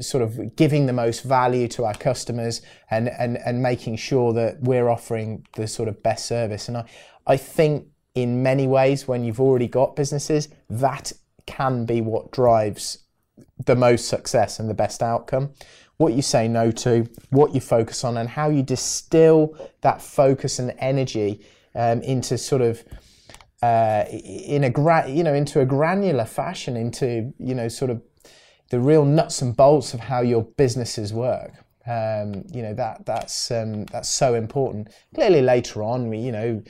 sort 0.00 0.22
of 0.22 0.56
giving 0.56 0.86
the 0.86 0.92
most 0.92 1.22
value 1.22 1.68
to 1.68 1.84
our 1.84 1.94
customers 1.94 2.62
and, 2.90 3.08
and, 3.08 3.38
and 3.46 3.62
making 3.62 3.96
sure 3.96 4.32
that 4.32 4.60
we're 4.60 4.88
offering 4.88 5.46
the 5.54 5.66
sort 5.66 5.88
of 5.88 6.02
best 6.02 6.26
service. 6.26 6.68
And 6.68 6.78
I, 6.78 6.84
I 7.26 7.36
think 7.36 7.86
in 8.14 8.42
many 8.42 8.66
ways, 8.66 9.06
when 9.06 9.22
you've 9.24 9.40
already 9.40 9.68
got 9.68 9.94
businesses, 9.94 10.48
that 10.68 11.12
can 11.48 11.84
be 11.84 12.00
what 12.00 12.30
drives 12.30 12.98
the 13.64 13.74
most 13.74 14.06
success 14.06 14.60
and 14.60 14.70
the 14.70 14.74
best 14.74 15.02
outcome. 15.02 15.50
What 15.96 16.12
you 16.12 16.22
say 16.22 16.46
no 16.46 16.70
to, 16.70 17.08
what 17.30 17.54
you 17.54 17.60
focus 17.60 18.04
on, 18.04 18.16
and 18.16 18.28
how 18.28 18.50
you 18.50 18.62
distill 18.62 19.56
that 19.80 20.00
focus 20.00 20.60
and 20.60 20.72
energy 20.78 21.40
um, 21.74 22.02
into 22.02 22.38
sort 22.38 22.62
of 22.62 22.84
uh, 23.62 24.04
in 24.10 24.62
a 24.62 24.70
gra- 24.70 25.08
you 25.08 25.24
know 25.24 25.34
into 25.34 25.60
a 25.60 25.66
granular 25.66 26.24
fashion, 26.24 26.76
into 26.76 27.32
you 27.38 27.54
know 27.54 27.68
sort 27.68 27.90
of 27.90 28.00
the 28.70 28.78
real 28.78 29.04
nuts 29.04 29.42
and 29.42 29.56
bolts 29.56 29.94
of 29.94 30.00
how 30.00 30.20
your 30.20 30.42
businesses 30.42 31.12
work. 31.12 31.52
Um, 31.86 32.44
you 32.52 32.62
know 32.62 32.74
that 32.74 33.06
that's 33.06 33.50
um, 33.50 33.86
that's 33.86 34.08
so 34.08 34.34
important. 34.34 34.88
Clearly, 35.14 35.42
later 35.42 35.82
on, 35.82 36.08
we, 36.08 36.18
you 36.18 36.30
know, 36.30 36.62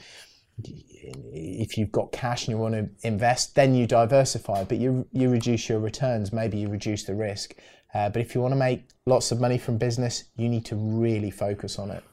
if 0.63 1.77
you've 1.77 1.91
got 1.91 2.11
cash 2.11 2.47
and 2.47 2.55
you 2.55 2.57
want 2.57 2.75
to 2.75 2.89
invest, 3.07 3.55
then 3.55 3.73
you 3.73 3.87
diversify, 3.87 4.63
but 4.63 4.77
you 4.77 5.07
you 5.11 5.29
reduce 5.29 5.69
your 5.69 5.79
returns. 5.79 6.31
Maybe 6.33 6.57
you 6.57 6.67
reduce 6.67 7.03
the 7.03 7.15
risk. 7.15 7.55
Uh, 7.93 8.09
but 8.09 8.21
if 8.21 8.35
you 8.35 8.41
want 8.41 8.51
to 8.51 8.59
make 8.59 8.89
lots 9.05 9.31
of 9.31 9.39
money 9.39 9.57
from 9.57 9.77
business, 9.77 10.25
you 10.35 10.47
need 10.47 10.65
to 10.65 10.75
really 10.75 11.31
focus 11.31 11.79
on 11.79 11.89
it. 11.89 12.03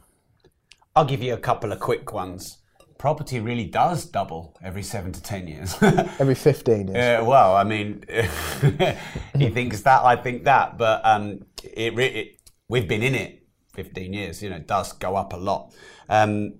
I'll 0.94 1.04
give 1.04 1.22
you 1.22 1.34
a 1.34 1.38
couple 1.38 1.72
of 1.72 1.80
quick 1.80 2.12
ones. 2.12 2.58
Property 2.96 3.40
really 3.40 3.66
does 3.66 4.06
double 4.06 4.56
every 4.62 4.82
seven 4.82 5.12
to 5.12 5.22
ten 5.22 5.46
years. 5.46 5.76
Every 5.82 6.34
15 6.34 6.88
years. 6.88 7.20
Uh, 7.20 7.24
well, 7.26 7.54
I 7.54 7.62
mean, 7.62 8.02
he 9.36 9.50
thinks 9.50 9.82
that, 9.82 10.02
I 10.02 10.16
think 10.16 10.44
that, 10.44 10.78
but 10.78 11.04
um, 11.04 11.44
it, 11.62 11.98
it 11.98 12.40
we've 12.70 12.88
been 12.88 13.02
in 13.02 13.14
it 13.14 13.46
15 13.74 14.14
years. 14.14 14.42
You 14.42 14.48
know, 14.48 14.56
it 14.56 14.66
does 14.66 14.94
go 14.94 15.14
up 15.14 15.34
a 15.34 15.36
lot. 15.36 15.74
Um, 16.08 16.54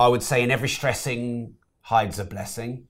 I 0.00 0.08
would 0.08 0.22
say 0.22 0.42
in 0.42 0.50
every 0.50 0.70
stressing 0.70 1.56
hides 1.82 2.18
a 2.18 2.24
blessing, 2.24 2.88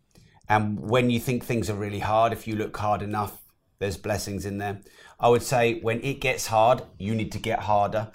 and 0.48 0.78
when 0.78 1.10
you 1.10 1.18
think 1.18 1.44
things 1.44 1.68
are 1.68 1.74
really 1.74 1.98
hard, 1.98 2.32
if 2.32 2.46
you 2.46 2.54
look 2.54 2.76
hard 2.76 3.02
enough, 3.02 3.42
there's 3.80 3.96
blessings 3.96 4.46
in 4.46 4.58
there. 4.58 4.80
I 5.18 5.28
would 5.28 5.42
say 5.42 5.80
when 5.80 6.00
it 6.02 6.20
gets 6.20 6.46
hard, 6.46 6.82
you 6.98 7.16
need 7.16 7.32
to 7.32 7.40
get 7.40 7.58
harder. 7.60 8.12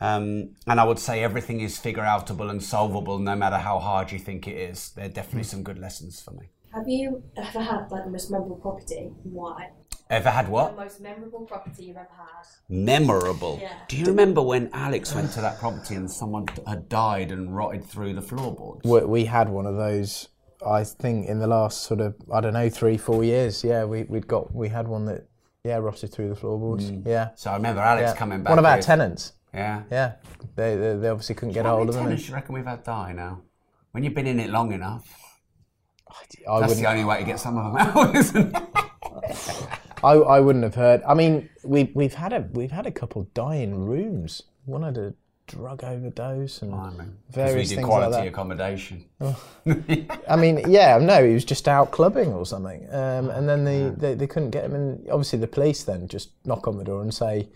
Um, 0.00 0.56
and 0.66 0.80
I 0.80 0.84
would 0.84 0.98
say 0.98 1.22
everything 1.22 1.60
is 1.60 1.78
figure 1.78 2.04
outable 2.04 2.48
and 2.48 2.62
solvable 2.62 3.18
no 3.18 3.36
matter 3.36 3.58
how 3.58 3.78
hard 3.78 4.10
you 4.10 4.18
think 4.18 4.48
it 4.48 4.56
is. 4.56 4.92
There 4.96 5.04
are 5.04 5.08
definitely 5.08 5.44
some 5.44 5.62
good 5.62 5.78
lessons 5.78 6.18
for 6.18 6.30
me. 6.30 6.48
Have 6.72 6.88
you 6.88 7.22
ever 7.36 7.60
had 7.60 7.90
like 7.90 8.04
the 8.04 8.10
most 8.10 8.30
memorable 8.30 8.56
property? 8.56 8.96
and 8.96 9.14
Why? 9.24 9.68
Ever 10.12 10.28
had 10.28 10.46
what? 10.46 10.72
The 10.72 10.76
what? 10.76 10.84
most 10.84 11.00
memorable 11.00 11.40
property 11.46 11.84
you've 11.86 11.96
ever 11.96 12.06
had? 12.14 12.46
Memorable. 12.68 13.58
Yeah. 13.62 13.72
Do 13.88 13.96
you 13.96 14.04
remember 14.04 14.42
when 14.42 14.68
Alex 14.74 15.14
went 15.14 15.32
to 15.32 15.40
that 15.40 15.58
property 15.58 15.94
and 15.94 16.10
someone 16.10 16.46
had 16.66 16.86
died 16.90 17.32
and 17.32 17.56
rotted 17.56 17.82
through 17.86 18.12
the 18.12 18.20
floorboards? 18.20 18.82
we, 18.84 19.00
we 19.06 19.24
had 19.24 19.48
one 19.48 19.64
of 19.64 19.76
those. 19.76 20.28
I 20.64 20.84
think 20.84 21.28
in 21.28 21.38
the 21.38 21.46
last 21.46 21.84
sort 21.84 22.00
of 22.00 22.14
I 22.32 22.40
don't 22.42 22.52
know 22.52 22.68
three 22.68 22.98
four 22.98 23.24
years. 23.24 23.64
Yeah, 23.64 23.84
we 23.84 24.02
we'd 24.02 24.28
got 24.28 24.54
we 24.54 24.68
had 24.68 24.86
one 24.86 25.06
that 25.06 25.26
yeah 25.64 25.76
rotted 25.78 26.12
through 26.12 26.28
the 26.28 26.36
floorboards. 26.36 26.90
Yeah, 26.90 27.30
So 27.34 27.50
I 27.50 27.56
remember 27.56 27.80
Alex 27.80 28.08
yeah. 28.10 28.14
Mm. 28.14 28.18
coming 28.18 28.42
back. 28.42 28.50
One 28.50 28.58
of 28.58 28.66
our 28.66 28.76
with- 28.76 28.84
tenants. 28.84 29.32
Yeah. 29.54 29.82
Yeah, 29.90 30.12
they 30.56 30.76
they, 30.76 30.96
they 30.96 31.08
obviously 31.08 31.36
couldn't 31.36 31.54
get 31.54 31.64
How 31.64 31.76
hold 31.76 31.88
of 31.88 31.94
them. 31.94 32.04
tenants 32.04 32.24
do 32.24 32.28
you 32.28 32.34
reckon 32.34 32.54
we've 32.54 32.66
had 32.66 32.84
die 32.84 33.12
now? 33.12 33.40
When 33.92 34.04
you've 34.04 34.14
been 34.14 34.26
in 34.26 34.38
it 34.40 34.50
long 34.50 34.72
enough, 34.72 35.08
I 36.46 36.60
that's 36.60 36.76
the 36.76 36.86
only 36.86 37.04
way 37.04 37.18
to 37.20 37.24
get 37.24 37.40
some 37.40 37.56
of 37.56 37.64
them 37.64 37.76
out, 37.76 38.14
isn't 38.22 38.54
it? 38.56 38.62
I, 40.02 40.12
I 40.12 40.40
wouldn't 40.40 40.64
have 40.64 40.74
heard. 40.74 41.02
I 41.06 41.14
mean, 41.14 41.48
we 41.64 41.90
we've 41.94 42.14
had 42.14 42.32
a 42.32 42.48
we've 42.52 42.70
had 42.72 42.86
a 42.86 42.92
couple 42.92 43.28
die 43.34 43.56
in 43.56 43.84
rooms. 43.86 44.42
One 44.64 44.82
had 44.82 44.98
a 44.98 45.14
drug 45.46 45.84
overdose 45.84 46.62
and 46.62 46.72
we 46.72 47.04
various 47.30 47.68
did 47.68 47.76
things 47.76 47.86
quality 47.86 48.12
like 48.12 48.22
that. 48.22 48.28
accommodation. 48.28 49.04
I 50.28 50.36
mean, 50.36 50.62
yeah, 50.68 50.98
no, 50.98 51.24
he 51.26 51.34
was 51.34 51.44
just 51.44 51.68
out 51.68 51.90
clubbing 51.90 52.32
or 52.32 52.46
something, 52.46 52.86
um, 52.90 53.30
and 53.30 53.48
then 53.48 53.64
they, 53.64 53.90
they 53.96 54.14
they 54.14 54.26
couldn't 54.26 54.50
get 54.50 54.64
him. 54.64 54.74
And 54.74 55.08
obviously, 55.10 55.38
the 55.38 55.46
police 55.46 55.84
then 55.84 56.08
just 56.08 56.30
knock 56.44 56.66
on 56.66 56.78
the 56.78 56.84
door 56.84 57.02
and 57.02 57.12
say, 57.12 57.48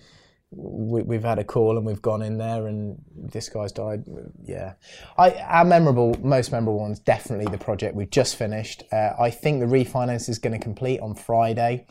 we, 0.51 1.03
"We've 1.03 1.25
had 1.25 1.39
a 1.39 1.45
call 1.45 1.77
and 1.77 1.87
we've 1.87 2.03
gone 2.03 2.23
in 2.23 2.39
there, 2.39 2.67
and 2.67 2.99
this 3.17 3.49
guy's 3.49 3.73
died." 3.73 4.05
Yeah, 4.45 4.75
I 5.17 5.33
our 5.33 5.65
memorable, 5.65 6.17
most 6.23 6.53
memorable 6.53 6.81
ones 6.81 6.99
definitely 6.99 7.47
the 7.47 7.59
project 7.59 7.95
we've 7.95 8.11
just 8.11 8.37
finished. 8.37 8.83
Uh, 8.93 9.13
I 9.19 9.31
think 9.31 9.61
the 9.61 9.67
refinance 9.67 10.29
is 10.29 10.39
going 10.39 10.53
to 10.59 10.63
complete 10.63 11.01
on 11.01 11.15
Friday. 11.15 11.87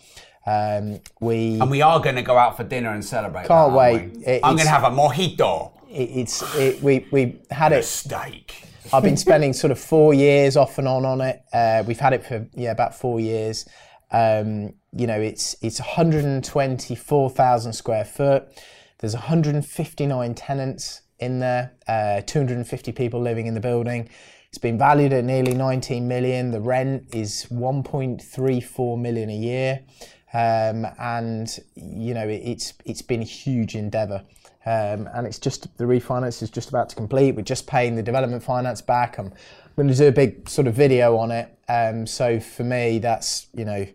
Um, 0.45 0.99
we 1.19 1.59
And 1.59 1.71
we 1.71 1.81
are 1.81 1.99
going 1.99 2.15
to 2.15 2.21
go 2.21 2.37
out 2.37 2.55
for 2.55 2.63
dinner 2.63 2.91
and 2.91 3.03
celebrate. 3.03 3.47
Can't 3.47 3.71
that, 3.71 3.77
wait. 3.77 4.27
It- 4.27 4.41
I'm 4.43 4.55
going 4.55 4.67
to 4.67 4.71
have 4.71 4.83
a 4.83 4.95
mojito. 4.95 5.71
it, 5.89 6.09
it's 6.21 6.55
it, 6.55 6.81
we 6.83 7.07
we 7.11 7.39
had 7.51 7.71
it 7.71 7.83
Steak. 7.83 8.63
I've 8.93 9.01
been 9.03 9.17
spending 9.17 9.53
sort 9.53 9.71
of 9.71 9.79
four 9.79 10.13
years 10.13 10.55
off 10.55 10.77
and 10.77 10.87
on 10.87 11.05
on 11.05 11.21
it. 11.21 11.41
Uh, 11.51 11.83
we've 11.87 11.99
had 11.99 12.13
it 12.13 12.23
for 12.23 12.47
yeah 12.53 12.71
about 12.71 12.95
four 12.95 13.19
years. 13.19 13.65
Um, 14.11 14.73
you 14.95 15.07
know, 15.07 15.19
it's 15.19 15.55
it's 15.61 15.79
124,000 15.79 17.73
square 17.73 18.05
foot. 18.05 18.47
There's 18.99 19.13
159 19.13 20.35
tenants 20.35 21.01
in 21.19 21.39
there. 21.39 21.73
Uh, 21.87 22.21
250 22.21 22.91
people 22.91 23.19
living 23.21 23.47
in 23.47 23.53
the 23.55 23.59
building. 23.59 24.09
It's 24.49 24.57
been 24.57 24.77
valued 24.77 25.11
at 25.11 25.25
nearly 25.25 25.53
19 25.53 26.07
million. 26.07 26.51
The 26.51 26.61
rent 26.61 27.13
is 27.13 27.45
1.34 27.51 28.97
million 29.01 29.29
a 29.29 29.35
year, 29.35 29.81
um, 30.35 30.85
and 30.99 31.59
you 31.75 32.13
know 32.13 32.27
it, 32.27 32.41
it's 32.43 32.73
it's 32.83 33.01
been 33.01 33.21
a 33.21 33.25
huge 33.25 33.75
endeavour. 33.75 34.21
Um, 34.67 35.07
and 35.13 35.27
it's 35.27 35.37
just 35.37 35.77
the 35.77 35.83
refinance 35.83 36.41
is 36.41 36.49
just 36.49 36.69
about 36.69 36.89
to 36.89 36.95
complete. 36.95 37.35
We're 37.35 37.43
just 37.43 37.67
paying 37.67 37.95
the 37.95 38.01
development 38.01 38.41
finance 38.41 38.81
back. 38.81 39.19
I'm 39.19 39.31
going 39.75 39.87
to 39.87 39.93
do 39.93 40.07
a 40.07 40.11
big 40.11 40.49
sort 40.49 40.67
of 40.67 40.73
video 40.73 41.17
on 41.17 41.29
it. 41.29 41.55
Um, 41.69 42.07
so 42.07 42.39
for 42.39 42.63
me, 42.63 42.97
that's 42.97 43.47
you 43.53 43.63
know, 43.63 43.85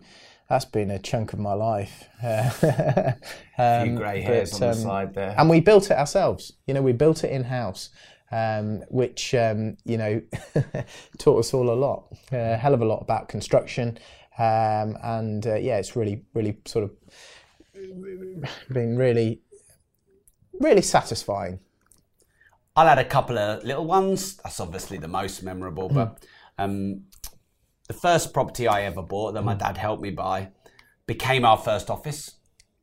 that's 0.48 0.64
been 0.64 0.92
a 0.92 0.98
chunk 0.98 1.32
of 1.32 1.40
my 1.40 1.54
life. 1.54 2.08
A 2.22 3.84
few 3.84 3.96
grey 3.96 4.22
hairs 4.22 4.52
but, 4.52 4.62
on 4.62 4.70
the 4.72 4.76
um, 4.78 4.82
side 4.82 5.14
there. 5.14 5.34
and 5.36 5.50
we 5.50 5.60
built 5.60 5.90
it 5.90 5.98
ourselves. 5.98 6.54
You 6.66 6.74
know, 6.74 6.82
we 6.82 6.92
built 6.92 7.24
it 7.24 7.30
in 7.30 7.44
house, 7.44 7.90
um, 8.32 8.82
which 8.88 9.34
um, 9.34 9.76
you 9.84 9.98
know 9.98 10.22
taught 11.18 11.40
us 11.40 11.52
all 11.52 11.68
a 11.68 11.74
lot, 11.74 12.04
a 12.32 12.56
hell 12.56 12.74
of 12.74 12.80
a 12.80 12.86
lot 12.86 13.02
about 13.02 13.28
construction. 13.28 13.98
Um, 14.40 14.96
and 15.02 15.46
uh, 15.46 15.56
yeah, 15.56 15.76
it's 15.76 15.94
really, 15.96 16.24
really 16.32 16.56
sort 16.64 16.84
of 16.84 16.92
been 18.70 18.96
really, 18.96 19.42
really 20.58 20.80
satisfying. 20.80 21.60
I'll 22.74 22.88
add 22.88 22.98
a 22.98 23.04
couple 23.04 23.36
of 23.36 23.62
little 23.64 23.84
ones. 23.84 24.36
That's 24.36 24.58
obviously 24.58 24.96
the 24.96 25.08
most 25.08 25.42
memorable, 25.42 25.90
but 25.90 26.24
um, 26.56 27.02
the 27.86 27.92
first 27.92 28.32
property 28.32 28.66
I 28.66 28.84
ever 28.84 29.02
bought 29.02 29.34
that 29.34 29.44
my 29.44 29.54
dad 29.54 29.76
helped 29.76 30.02
me 30.02 30.10
buy 30.10 30.48
became 31.06 31.44
our 31.44 31.58
first 31.58 31.90
office. 31.90 32.36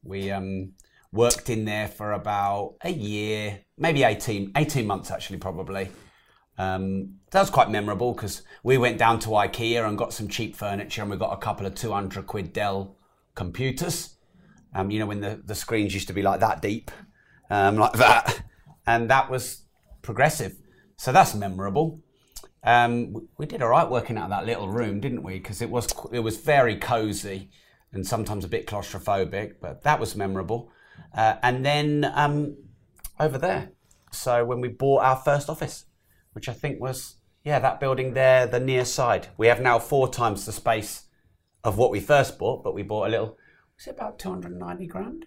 We 0.04 0.30
um, 0.30 0.74
worked 1.12 1.50
in 1.50 1.66
there 1.66 1.88
for 1.88 2.12
about 2.12 2.76
a 2.82 2.92
year, 2.92 3.62
maybe 3.80 4.04
18, 4.04 4.52
18 4.56 4.86
months 4.86 5.10
actually, 5.10 5.40
probably. 5.40 5.90
Um, 6.58 7.16
that 7.32 7.42
was 7.42 7.50
quite 7.50 7.70
memorable 7.70 8.14
because 8.14 8.42
we 8.64 8.78
went 8.78 8.98
down 8.98 9.20
to 9.20 9.30
IKEA 9.30 9.88
and 9.88 9.98
got 9.98 10.14
some 10.14 10.28
cheap 10.28 10.56
furniture 10.56 11.02
and 11.02 11.12
we 11.12 11.18
got 11.18 11.34
a 11.34 11.38
couple 11.38 11.66
of 11.66 11.76
200 11.76 12.26
quid 12.26 12.54
Dell 12.54 12.96
computers. 13.36 14.16
Um, 14.74 14.90
you 14.92 15.00
know, 15.00 15.06
when 15.06 15.22
the, 15.22 15.42
the 15.46 15.56
screens 15.56 15.94
used 15.94 16.08
to 16.08 16.14
be 16.14 16.22
like 16.22 16.40
that 16.40 16.62
deep, 16.62 16.92
um, 17.50 17.78
like 17.78 17.94
that. 17.94 18.42
And 18.86 19.10
that 19.10 19.30
was 19.30 19.64
progressive. 20.02 20.56
So 20.98 21.12
that's 21.12 21.36
memorable. 21.36 22.02
Um, 22.64 23.28
we- 23.38 23.46
did 23.46 23.62
all 23.62 23.70
right 23.70 23.90
working 23.90 24.18
out 24.18 24.26
of 24.26 24.30
that 24.32 24.46
little 24.46 24.68
room, 24.68 25.00
didn't 25.00 25.24
we? 25.24 25.34
Because 25.34 25.62
it 25.62 25.70
was 25.70 25.88
it 26.12 26.20
was 26.20 26.38
very 26.38 26.76
cosy 26.76 27.50
and 27.94 28.06
sometimes 28.06 28.44
a 28.44 28.48
bit 28.48 28.68
claustrophobic, 28.68 29.56
but 29.62 29.84
that 29.84 30.00
was 30.00 30.16
memorable. 30.16 30.72
Uh, 31.16 31.36
and 31.44 31.66
then 31.66 32.12
um, 32.14 32.58
over 33.20 33.38
there, 33.38 33.72
so 34.12 34.44
when 34.44 34.60
we 34.60 34.68
bought 34.68 35.04
our 35.04 35.16
first 35.16 35.50
office, 35.50 35.86
which 36.38 36.48
I 36.48 36.54
think 36.54 36.80
was 36.80 37.16
yeah 37.44 37.58
that 37.58 37.80
building 37.80 38.14
there, 38.14 38.46
the 38.46 38.60
near 38.60 38.86
side. 38.86 39.30
We 39.38 39.48
have 39.48 39.60
now 39.60 39.80
four 39.80 40.08
times 40.08 40.46
the 40.46 40.52
space 40.52 41.06
of 41.64 41.80
what 41.80 41.90
we 41.90 42.00
first 42.00 42.38
bought, 42.38 42.64
but 42.64 42.76
we 42.76 42.84
bought 42.84 43.08
a 43.08 43.10
little. 43.10 43.38
Was 43.76 43.88
it 43.88 43.96
about 43.98 44.20
two 44.20 44.30
hundred 44.30 44.52
and 44.52 44.60
ninety 44.60 44.86
grand? 44.86 45.26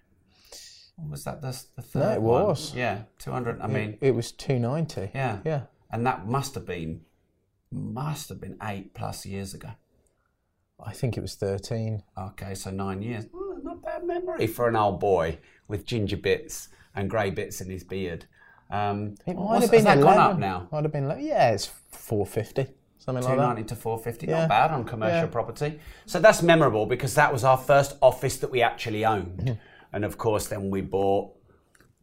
Or 0.96 1.08
was 1.10 1.24
that 1.24 1.42
the, 1.42 1.60
the 1.74 1.82
third 1.82 2.14
it 2.18 2.22
one? 2.22 2.44
was. 2.46 2.72
Yeah, 2.76 3.02
two 3.18 3.32
hundred. 3.32 3.60
I 3.60 3.66
mean, 3.66 3.98
It 4.00 4.14
was 4.14 4.30
two 4.30 4.60
ninety. 4.60 5.10
yeah. 5.12 5.38
Yeah. 5.44 5.62
And 5.90 6.06
that 6.06 6.28
must 6.28 6.54
have 6.54 6.64
been 6.64 7.00
must 7.72 8.28
have 8.28 8.40
been 8.40 8.56
eight 8.62 8.94
plus 8.94 9.26
years 9.26 9.52
ago. 9.52 9.70
I 10.78 10.92
think 10.92 11.16
it 11.16 11.22
was 11.22 11.34
thirteen. 11.34 12.04
Okay, 12.16 12.54
so 12.54 12.70
nine 12.70 13.02
years. 13.02 13.26
Oh, 13.34 13.58
not 13.64 13.82
bad 13.82 14.04
memory 14.04 14.46
for 14.46 14.68
an 14.68 14.76
old 14.76 15.00
boy 15.00 15.38
with 15.66 15.84
ginger 15.86 16.16
bits 16.18 16.68
and 16.94 17.10
grey 17.10 17.30
bits 17.30 17.60
in 17.60 17.68
his 17.68 17.82
beard. 17.82 18.26
Um, 18.70 19.14
It 19.26 19.34
might 19.34 19.42
what's- 19.42 19.62
have 19.62 19.70
been 19.70 19.78
has 19.86 19.96
that 19.96 19.98
11. 19.98 20.16
gone 20.16 20.30
up 20.32 20.38
now? 20.38 20.68
Might 20.70 20.84
have 20.84 20.92
been. 20.92 21.08
le- 21.08 21.18
Yeah, 21.20 21.50
it's 21.50 21.66
four 21.90 22.24
fifty, 22.24 22.66
something 22.98 23.24
like 23.24 23.34
Two 23.34 23.40
that. 23.40 23.46
ninety 23.46 23.64
to 23.64 23.74
four 23.76 23.98
fifty. 23.98 24.26
Yeah. 24.26 24.40
Not 24.40 24.48
bad 24.48 24.70
on 24.70 24.84
commercial 24.84 25.18
Yeah. 25.18 25.26
property. 25.26 25.80
So 26.06 26.20
that's 26.20 26.42
memorable 26.42 26.86
because 26.86 27.14
that 27.14 27.32
was 27.32 27.42
our 27.44 27.56
first 27.58 27.96
office 28.00 28.36
that 28.38 28.50
we 28.50 28.62
actually 28.62 29.04
owned, 29.04 29.38
Mm-hmm. 29.40 29.52
and 29.92 30.04
of 30.04 30.18
course 30.18 30.46
then 30.48 30.70
we 30.70 30.80
bought 30.82 31.32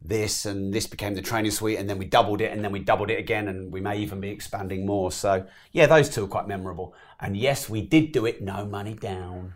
this 0.04 0.46
and 0.46 0.74
this 0.74 0.86
became 0.88 1.16
the 1.16 1.22
training 1.22 1.52
suite 1.52 1.80
and 1.80 1.90
then 1.90 1.98
we 1.98 2.06
doubled 2.06 2.40
it 2.40 2.52
and 2.52 2.64
then 2.64 2.72
we 2.72 2.80
doubled 2.80 3.10
it 3.10 3.18
again 3.18 3.48
and 3.48 3.72
we 3.74 3.82
may 3.82 3.98
even 3.98 4.20
be 4.22 4.30
expanding 4.30 4.86
more 4.86 5.12
so 5.12 5.44
yeah 5.72 5.88
those 5.88 6.08
two 6.08 6.24
are 6.24 6.28
quite 6.28 6.48
memorable 6.48 6.94
and 7.20 7.36
yes 7.36 7.68
we 7.68 7.82
did 7.82 8.12
do 8.12 8.26
it 8.26 8.40
no 8.42 8.64
money 8.66 8.94
down 8.94 9.54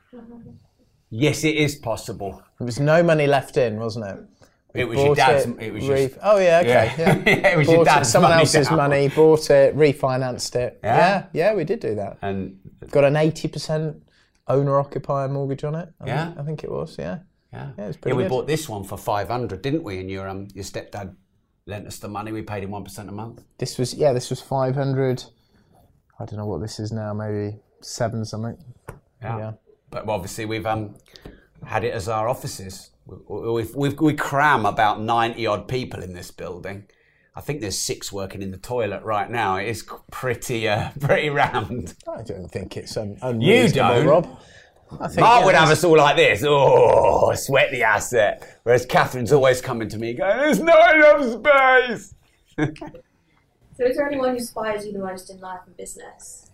Yes, 1.13 1.43
it 1.43 1.55
is 1.57 1.75
possible. 1.75 2.41
There 2.57 2.65
was 2.65 2.79
no 2.79 3.03
money 3.03 3.27
left 3.27 3.57
in, 3.57 3.77
wasn't 3.79 4.05
it? 4.07 4.19
It 4.73 4.85
was 4.85 4.97
your 4.99 5.15
dad's. 5.15 5.45
It, 5.45 5.59
It 5.59 5.73
was 5.73 5.87
re- 5.87 6.07
just. 6.07 6.19
oh 6.23 6.37
yeah, 6.39 6.59
okay, 6.59 6.69
Yeah. 6.69 6.95
yeah. 6.97 7.23
Yeah, 7.25 7.47
it 7.53 7.57
was 7.57 7.67
your 7.67 7.77
Bought 7.77 7.85
dad's 7.85 8.11
someone 8.11 8.31
money 8.31 8.41
else's 8.41 8.67
down. 8.67 8.77
money, 8.77 9.07
bought 9.09 9.49
it, 9.49 9.75
refinanced 9.75 10.55
it. 10.55 10.79
Yeah? 10.83 10.97
Yeah, 10.97 11.25
yeah, 11.33 11.53
we 11.55 11.63
did 11.65 11.79
do 11.79 11.95
that. 11.95 12.17
And 12.21 12.57
Got 12.89 13.03
an 13.03 13.15
eighty 13.15 13.47
percent 13.47 14.01
owner 14.47 14.79
occupier 14.79 15.27
mortgage 15.27 15.63
on 15.63 15.75
it. 15.75 15.89
I 15.99 16.07
Yeah? 16.07 16.25
think, 16.27 16.39
I 16.39 16.43
think 16.43 16.63
it 16.63 16.71
was. 16.71 16.95
Yeah, 16.97 17.19
yeah, 17.53 17.71
Yeah, 17.77 17.85
it's 17.87 17.97
yeah, 17.97 18.01
pretty 18.01 18.17
we 18.17 18.23
good. 18.23 18.29
bought 18.29 18.47
this 18.47 18.69
one 18.69 18.83
for 18.83 18.97
five 18.97 19.27
hundred, 19.29 19.61
didn't 19.61 19.83
we? 19.83 19.99
And 19.99 20.09
your 20.09 20.27
um, 20.27 20.47
your 20.53 20.63
stepdad 20.63 21.15
lent 21.65 21.85
us 21.87 21.99
the 21.99 22.07
money. 22.07 22.31
We 22.31 22.41
paid 22.41 22.63
him 22.63 22.71
one 22.71 22.83
percent 22.83 23.09
a 23.09 23.11
month. 23.11 23.43
this 23.57 23.77
was 23.77 23.93
yeah, 23.93 24.13
this 24.13 24.29
was 24.29 24.39
five 24.41 24.75
hundred. 24.75 25.23
I 26.19 26.25
don't 26.25 26.37
know 26.37 26.45
what 26.45 26.61
this 26.61 26.79
is 26.79 26.91
now, 26.91 27.13
maybe 27.13 27.57
seven 27.81 28.23
something. 28.25 28.57
Yeah. 29.21 29.37
Yeah. 29.37 29.51
But 29.89 30.07
obviously 30.07 30.45
we've 30.45 30.65
um, 30.65 30.95
had 31.65 31.83
it 31.83 31.93
as 31.93 32.07
our 32.07 32.29
offices. 32.29 32.90
We- 33.05 33.51
We've, 33.51 33.75
we've, 33.75 33.99
we 33.99 34.13
cram 34.13 34.65
about 34.65 35.01
90 35.01 35.45
odd 35.47 35.67
people 35.67 36.01
in 36.03 36.13
this 36.13 36.31
building. 36.31 36.85
I 37.35 37.41
think 37.41 37.61
there's 37.61 37.77
six 37.77 38.11
working 38.11 38.41
in 38.41 38.51
the 38.51 38.57
toilet 38.57 39.03
right 39.03 39.29
now. 39.29 39.55
It 39.57 39.67
is 39.69 39.85
pretty 40.11 40.67
uh, 40.67 40.89
pretty 40.99 41.29
rammed. 41.29 41.93
I 42.07 42.23
don't 42.23 42.49
think 42.49 42.75
it's 42.77 42.95
un- 42.97 43.17
unreasonable, 43.21 43.95
don't? 43.95 44.07
Rob. 44.07 44.39
I 44.99 45.07
think 45.07 45.21
Mark 45.21 45.39
yeah, 45.39 45.45
would 45.45 45.55
have 45.55 45.67
there's- 45.69 45.79
us 45.79 45.83
all 45.85 45.97
like 45.97 46.17
this. 46.17 46.43
Oh, 46.45 47.33
sweat 47.35 47.71
the 47.71 47.83
asset. 47.83 48.59
Whereas 48.63 48.85
Catherine's 48.85 49.31
always 49.31 49.61
coming 49.61 49.87
to 49.89 49.97
me 49.97 50.13
going, 50.13 50.37
there's 50.37 50.59
not 50.59 50.95
enough 50.95 51.39
space. 51.39 52.15
So, 53.77 53.87
is 53.87 53.95
there 53.97 54.05
anyone 54.05 54.31
who 54.31 54.35
inspires 54.35 54.85
you 54.85 54.91
the 54.91 54.99
most 54.99 55.31
in 55.31 55.39
life 55.39 55.61
and 55.65 55.75
business? 55.75 56.50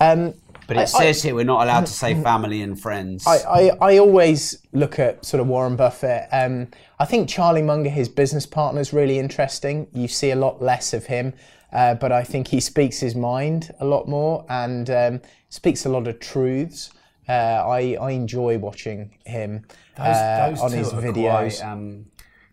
Um, 0.00 0.34
But 0.66 0.76
it 0.76 0.80
I- 0.80 0.84
says 0.84 1.22
here 1.22 1.34
we're 1.34 1.44
not 1.44 1.62
allowed 1.64 1.86
to 1.86 1.92
say 1.92 2.14
family 2.22 2.62
and 2.62 2.80
friends. 2.80 3.26
I, 3.26 3.38
I, 3.38 3.70
I 3.80 3.98
always 3.98 4.56
look 4.72 4.98
at 4.98 5.24
sort 5.24 5.40
of 5.40 5.48
Warren 5.48 5.74
Buffett. 5.76 6.28
Um, 6.30 6.68
I 7.00 7.04
think 7.06 7.28
Charlie 7.28 7.62
Munger, 7.62 7.90
his 7.90 8.08
business 8.08 8.46
partner, 8.46 8.80
is 8.80 8.92
really 8.92 9.18
interesting. 9.18 9.88
You 9.92 10.06
see 10.06 10.30
a 10.30 10.36
lot 10.36 10.62
less 10.62 10.92
of 10.92 11.06
him, 11.06 11.34
uh, 11.72 11.94
but 11.94 12.12
I 12.12 12.22
think 12.22 12.48
he 12.48 12.60
speaks 12.60 13.00
his 13.00 13.14
mind 13.16 13.72
a 13.80 13.84
lot 13.84 14.06
more 14.08 14.44
and 14.48 14.88
um, 14.90 15.20
speaks 15.48 15.86
a 15.86 15.88
lot 15.88 16.06
of 16.06 16.20
truths. 16.20 16.90
Uh, 17.28 17.32
I, 17.32 17.96
I 18.00 18.10
enjoy 18.12 18.58
watching 18.58 19.16
him 19.24 19.64
uh, 19.98 20.56
on 20.62 20.70
two 20.70 20.76
his 20.76 20.92
are 20.92 21.00
videos. 21.02 21.58
Quite, 21.60 21.68
um, 21.68 22.06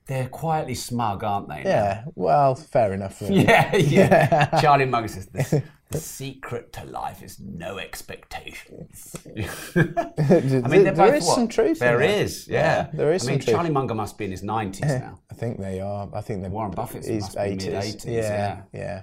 they're 0.08 0.30
quietly 0.30 0.76
smug, 0.76 1.24
aren't 1.24 1.50
they? 1.50 1.64
yeah, 1.66 2.04
well, 2.16 2.56
fair 2.56 2.94
enough. 2.94 3.22
Really. 3.22 3.44
Yeah, 3.44 3.76
yeah. 3.76 4.60
Charlie 4.62 4.86
Munger 4.86 5.08
says 5.10 5.28
this. 5.28 5.54
The 5.90 6.00
secret 6.00 6.74
to 6.74 6.84
life 6.84 7.24
is 7.24 7.40
no 7.40 7.78
expectations. 7.78 9.16
I 9.76 10.68
mean, 10.68 10.84
there 10.84 10.94
both 10.94 11.16
is 11.16 11.26
what? 11.26 11.36
some 11.36 11.48
truth. 11.48 11.80
There 11.80 12.02
is, 12.02 12.46
yeah. 12.48 12.90
there 12.94 13.14
is 13.14 13.26
I 13.26 13.32
mean, 13.32 13.40
truth. 13.40 13.56
Charlie 13.56 13.70
Munger 13.70 13.96
must 13.96 14.18
be 14.18 14.26
in 14.26 14.32
his 14.32 14.44
nineties 14.44 14.82
now. 14.86 15.20
I 15.32 15.34
think 15.36 15.60
they 15.60 15.80
are. 15.80 16.10
I 16.14 16.20
think 16.20 16.42
they're 16.42 16.52
Warren 16.52 16.72
Buffett's 16.72 17.08
is 17.08 17.22
must 17.24 17.36
be 17.36 17.42
80s. 17.42 17.66
mid-eighties, 17.66 18.06
Yeah, 18.06 18.62
yeah. 18.74 18.80
yeah. 18.80 19.02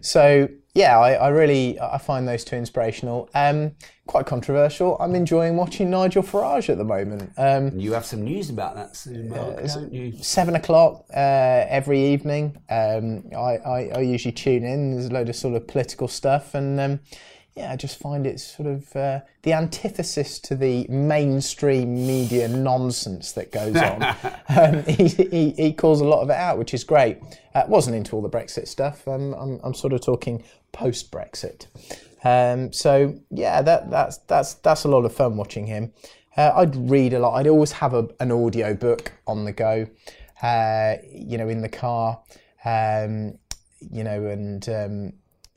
So 0.00 0.48
yeah, 0.76 0.98
I, 0.98 1.12
I 1.14 1.28
really 1.28 1.80
I 1.80 1.96
find 1.96 2.28
those 2.28 2.44
two 2.44 2.54
inspirational. 2.56 3.30
Um, 3.34 3.72
quite 4.06 4.26
controversial. 4.26 4.98
I'm 5.00 5.14
enjoying 5.14 5.56
watching 5.56 5.88
Nigel 5.88 6.22
Farage 6.22 6.68
at 6.68 6.76
the 6.76 6.84
moment. 6.84 7.32
Um, 7.38 7.78
You 7.78 7.94
have 7.94 8.04
some 8.04 8.22
news 8.22 8.50
about 8.50 8.76
that 8.76 8.94
soon, 8.94 9.30
Mark, 9.30 9.56
don't 9.56 9.92
you? 9.92 10.12
seven 10.22 10.54
o'clock 10.54 11.06
uh, 11.14 11.64
every 11.68 12.04
evening. 12.12 12.58
Um, 12.68 13.24
I, 13.34 13.56
I, 13.56 13.90
I 13.94 14.00
usually 14.02 14.32
tune 14.32 14.64
in. 14.64 14.92
There's 14.92 15.06
a 15.06 15.12
load 15.14 15.30
of 15.30 15.36
sort 15.36 15.54
of 15.54 15.66
political 15.66 16.08
stuff, 16.08 16.54
and 16.54 16.78
um, 16.78 17.00
yeah, 17.56 17.72
I 17.72 17.76
just 17.76 17.98
find 17.98 18.26
it 18.26 18.38
sort 18.38 18.68
of 18.68 18.94
uh, 18.94 19.20
the 19.42 19.54
antithesis 19.54 20.38
to 20.40 20.54
the 20.54 20.86
mainstream 20.90 22.06
media 22.06 22.48
nonsense 22.48 23.32
that 23.32 23.50
goes 23.50 23.74
on. 23.76 24.02
um, 24.50 24.84
he, 24.84 25.08
he, 25.08 25.50
he 25.52 25.72
calls 25.72 26.02
a 26.02 26.04
lot 26.04 26.20
of 26.20 26.28
it 26.28 26.36
out, 26.36 26.58
which 26.58 26.74
is 26.74 26.84
great. 26.84 27.16
Uh, 27.54 27.64
wasn't 27.66 27.96
into 27.96 28.14
all 28.14 28.20
the 28.20 28.28
Brexit 28.28 28.68
stuff. 28.68 29.08
Um, 29.08 29.32
I'm, 29.32 29.58
I'm 29.64 29.72
sort 29.72 29.94
of 29.94 30.04
talking 30.04 30.44
post 30.76 31.10
Brexit. 31.10 31.66
Um, 32.22 32.72
so 32.72 33.18
yeah, 33.30 33.62
that, 33.62 33.90
that's 33.90 34.18
that's 34.18 34.54
that's 34.54 34.84
a 34.84 34.88
lot 34.88 35.04
of 35.04 35.14
fun 35.14 35.36
watching 35.36 35.66
him. 35.66 35.92
Uh, 36.36 36.52
I'd 36.54 36.76
read 36.76 37.14
a 37.14 37.18
lot. 37.18 37.34
I'd 37.34 37.46
always 37.46 37.72
have 37.72 37.94
a, 37.94 38.08
an 38.20 38.30
audio 38.30 38.74
book 38.74 39.12
on 39.26 39.44
the 39.46 39.52
go, 39.52 39.86
uh, 40.42 40.96
you 41.10 41.38
know, 41.38 41.48
in 41.48 41.62
the 41.62 41.68
car, 41.68 42.20
um, 42.64 43.38
you 43.80 44.04
know, 44.04 44.26
and 44.26 44.68
um, 44.68 45.12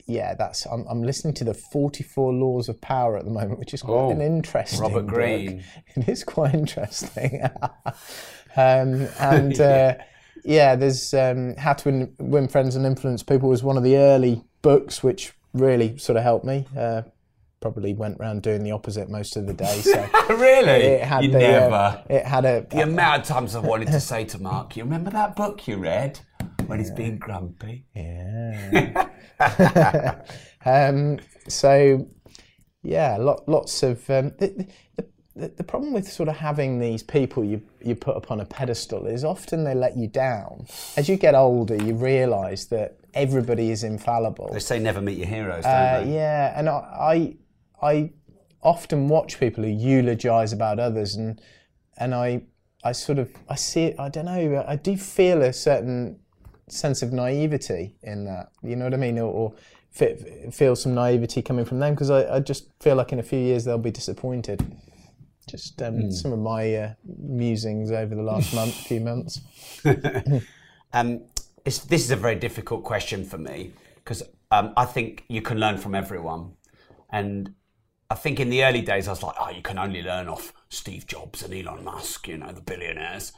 yeah, 0.06 0.34
that's. 0.34 0.64
I'm, 0.66 0.86
I'm 0.88 1.02
listening 1.02 1.34
to 1.34 1.44
the 1.44 1.54
44 1.54 2.32
Laws 2.32 2.68
of 2.70 2.80
Power 2.80 3.18
at 3.18 3.24
the 3.26 3.30
moment, 3.30 3.58
which 3.58 3.74
is 3.74 3.82
quite 3.82 3.94
Oh, 3.94 4.10
an 4.10 4.22
interesting. 4.22 4.80
Robert 4.80 5.02
book. 5.06 5.14
Greene. 5.14 5.62
It 5.96 6.08
is 6.08 6.24
quite 6.24 6.54
interesting. 6.54 7.42
um, 8.56 9.08
and 9.18 9.60
uh, 9.72 9.94
yeah, 10.44 10.76
there's 10.76 11.12
um, 11.12 11.56
How 11.56 11.74
to 11.74 11.90
Win, 11.90 12.14
Win 12.18 12.48
Friends 12.48 12.74
and 12.76 12.86
Influence 12.86 13.22
People 13.22 13.50
was 13.50 13.62
one 13.62 13.76
of 13.76 13.82
the 13.82 13.96
early 13.96 14.42
books 14.62 15.02
which 15.02 15.32
really 15.52 15.96
sort 15.98 16.16
of 16.16 16.22
helped 16.22 16.44
me. 16.44 16.66
Uh, 16.76 17.02
probably 17.60 17.92
went 17.92 18.18
around 18.18 18.42
doing 18.42 18.64
the 18.64 18.70
opposite 18.70 19.10
most 19.10 19.36
of 19.36 19.46
the 19.46 19.52
day. 19.52 19.80
So 19.82 20.08
really? 20.30 20.70
it 20.70 21.04
had 21.04 21.24
you 21.24 21.30
the, 21.30 21.38
never. 21.38 21.74
Uh, 21.74 22.02
it 22.08 22.24
had 22.24 22.44
a. 22.44 22.66
the 22.70 22.82
amount 22.82 23.22
of 23.22 23.28
times 23.28 23.54
I've 23.54 23.64
wanted 23.64 23.88
to 23.88 24.00
say 24.00 24.24
to 24.26 24.40
Mark, 24.40 24.76
you 24.76 24.84
remember 24.84 25.10
that 25.10 25.36
book 25.36 25.68
you 25.68 25.76
read 25.76 26.18
when 26.66 26.78
he's 26.78 26.90
being 26.90 27.18
grumpy? 27.18 27.84
Yeah. 27.94 29.08
um, 30.64 31.18
so, 31.48 32.08
yeah, 32.82 33.16
lot, 33.18 33.46
lots 33.46 33.82
of. 33.82 33.98
Um, 34.08 34.32
the, 34.38 34.66
the, 34.96 35.06
the, 35.36 35.48
the 35.48 35.64
problem 35.64 35.92
with 35.92 36.10
sort 36.10 36.28
of 36.28 36.36
having 36.36 36.78
these 36.78 37.02
people 37.02 37.44
you, 37.44 37.62
you 37.82 37.94
put 37.94 38.16
upon 38.16 38.40
a 38.40 38.44
pedestal 38.44 39.06
is 39.06 39.24
often 39.24 39.64
they 39.64 39.74
let 39.74 39.96
you 39.96 40.06
down. 40.08 40.66
As 40.96 41.08
you 41.08 41.16
get 41.16 41.34
older, 41.34 41.76
you 41.76 41.94
realise 41.94 42.64
that 42.66 42.98
everybody 43.14 43.70
is 43.70 43.84
infallible. 43.84 44.50
They 44.52 44.58
say 44.60 44.78
never 44.78 45.00
meet 45.00 45.18
your 45.18 45.26
heroes, 45.28 45.64
don't 45.64 45.72
Uh, 45.72 46.00
they? 46.04 46.14
yeah, 46.14 46.58
and 46.58 46.68
I, 46.68 47.36
I, 47.82 47.86
I 47.86 48.10
often 48.62 49.08
watch 49.08 49.38
people 49.40 49.64
who 49.64 49.70
eulogise 49.70 50.52
about 50.52 50.78
others, 50.78 51.14
and 51.16 51.40
and 51.96 52.14
I, 52.14 52.42
I 52.82 52.92
sort 52.92 53.18
of, 53.18 53.30
I 53.48 53.56
see 53.56 53.84
it. 53.84 53.96
I 54.00 54.08
don't 54.08 54.24
know. 54.24 54.64
I 54.66 54.76
do 54.76 54.96
feel 54.96 55.42
a 55.42 55.52
certain 55.52 56.18
sense 56.66 57.02
of 57.02 57.12
naivety 57.12 57.96
in 58.02 58.24
that. 58.24 58.52
You 58.62 58.76
know 58.76 58.84
what 58.84 58.94
I 58.94 58.96
mean? 58.96 59.18
Or, 59.18 59.30
or 59.30 59.54
fe- 59.90 60.48
feel 60.50 60.74
some 60.76 60.94
naivety 60.94 61.42
coming 61.42 61.66
from 61.66 61.78
them 61.78 61.92
because 61.94 62.08
I, 62.10 62.36
I 62.36 62.40
just 62.40 62.70
feel 62.80 62.96
like 62.96 63.12
in 63.12 63.18
a 63.18 63.22
few 63.22 63.38
years 63.38 63.64
they'll 63.66 63.76
be 63.76 63.90
disappointed. 63.90 64.64
Just 65.48 65.80
um, 65.82 66.12
some 66.12 66.32
of 66.32 66.38
my 66.38 66.74
uh, 66.74 66.94
musings 67.04 67.90
over 67.90 68.14
the 68.14 68.22
last 68.22 68.54
month, 68.54 68.74
few 68.86 69.00
months. 69.00 69.40
Um, 70.92 71.22
it's, 71.64 71.78
this 71.78 72.04
is 72.04 72.10
a 72.10 72.16
very 72.16 72.36
difficult 72.36 72.84
question 72.84 73.24
for 73.24 73.38
me 73.38 73.72
because 73.96 74.22
um, 74.50 74.72
I 74.76 74.84
think 74.84 75.24
you 75.28 75.42
can 75.42 75.58
learn 75.58 75.78
from 75.78 75.94
everyone. 75.94 76.52
And 77.10 77.54
I 78.08 78.14
think 78.14 78.40
in 78.40 78.50
the 78.50 78.64
early 78.64 78.82
days, 78.82 79.06
I 79.06 79.12
was 79.12 79.22
like, 79.22 79.36
oh, 79.38 79.50
you 79.50 79.62
can 79.62 79.78
only 79.78 80.02
learn 80.02 80.28
off 80.28 80.52
Steve 80.68 81.06
Jobs 81.06 81.42
and 81.42 81.54
Elon 81.54 81.84
Musk, 81.84 82.28
you 82.28 82.38
know, 82.38 82.52
the 82.52 82.60
billionaires. 82.60 83.32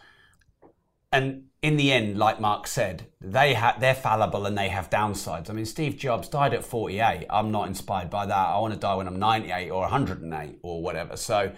And 1.15 1.49
in 1.61 1.77
the 1.77 1.93
end, 1.93 2.19
like 2.19 2.41
Mark 2.41 2.67
said, 2.67 3.07
they 3.21 3.53
ha- 3.53 3.77
they're 3.79 3.95
fallible 3.95 4.47
and 4.47 4.57
they 4.57 4.71
have 4.71 4.89
downsides. 4.89 5.51
I 5.51 5.53
mean, 5.53 5.67
Steve 5.67 5.99
Jobs 5.99 6.29
died 6.29 6.55
at 6.55 6.65
48. 6.65 7.27
I'm 7.29 7.51
not 7.51 7.69
inspired 7.69 8.09
by 8.09 8.25
that. 8.25 8.35
I 8.49 8.59
want 8.59 8.73
to 8.73 8.81
die 8.81 8.95
when 8.95 9.07
I'm 9.07 9.19
98 9.19 9.71
or 9.71 9.83
108 9.83 10.59
or 10.63 10.83
whatever. 10.83 11.19
So, 11.19 11.53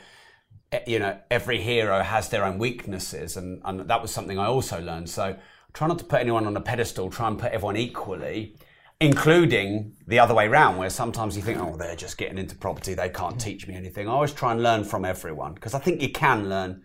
you 0.86 0.98
know, 0.98 1.18
every 1.30 1.60
hero 1.60 2.02
has 2.02 2.28
their 2.28 2.44
own 2.44 2.58
weaknesses, 2.58 3.36
and, 3.36 3.60
and 3.64 3.80
that 3.80 4.02
was 4.02 4.12
something 4.12 4.38
I 4.38 4.46
also 4.46 4.80
learned. 4.80 5.10
So, 5.10 5.36
try 5.72 5.88
not 5.88 5.98
to 5.98 6.04
put 6.04 6.20
anyone 6.20 6.46
on 6.46 6.56
a 6.56 6.60
pedestal. 6.60 7.10
Try 7.10 7.28
and 7.28 7.38
put 7.38 7.52
everyone 7.52 7.76
equally, 7.76 8.56
including 9.00 9.96
the 10.06 10.18
other 10.18 10.34
way 10.34 10.48
round, 10.48 10.78
where 10.78 10.90
sometimes 10.90 11.36
you 11.36 11.42
think, 11.42 11.58
oh, 11.58 11.76
they're 11.76 11.96
just 11.96 12.18
getting 12.18 12.38
into 12.38 12.56
property. 12.56 12.94
They 12.94 13.08
can't 13.08 13.40
teach 13.40 13.66
me 13.66 13.74
anything. 13.74 14.08
I 14.08 14.12
always 14.12 14.32
try 14.32 14.52
and 14.52 14.62
learn 14.62 14.84
from 14.84 15.04
everyone 15.04 15.54
because 15.54 15.74
I 15.74 15.78
think 15.78 16.00
you 16.00 16.10
can 16.10 16.48
learn 16.48 16.82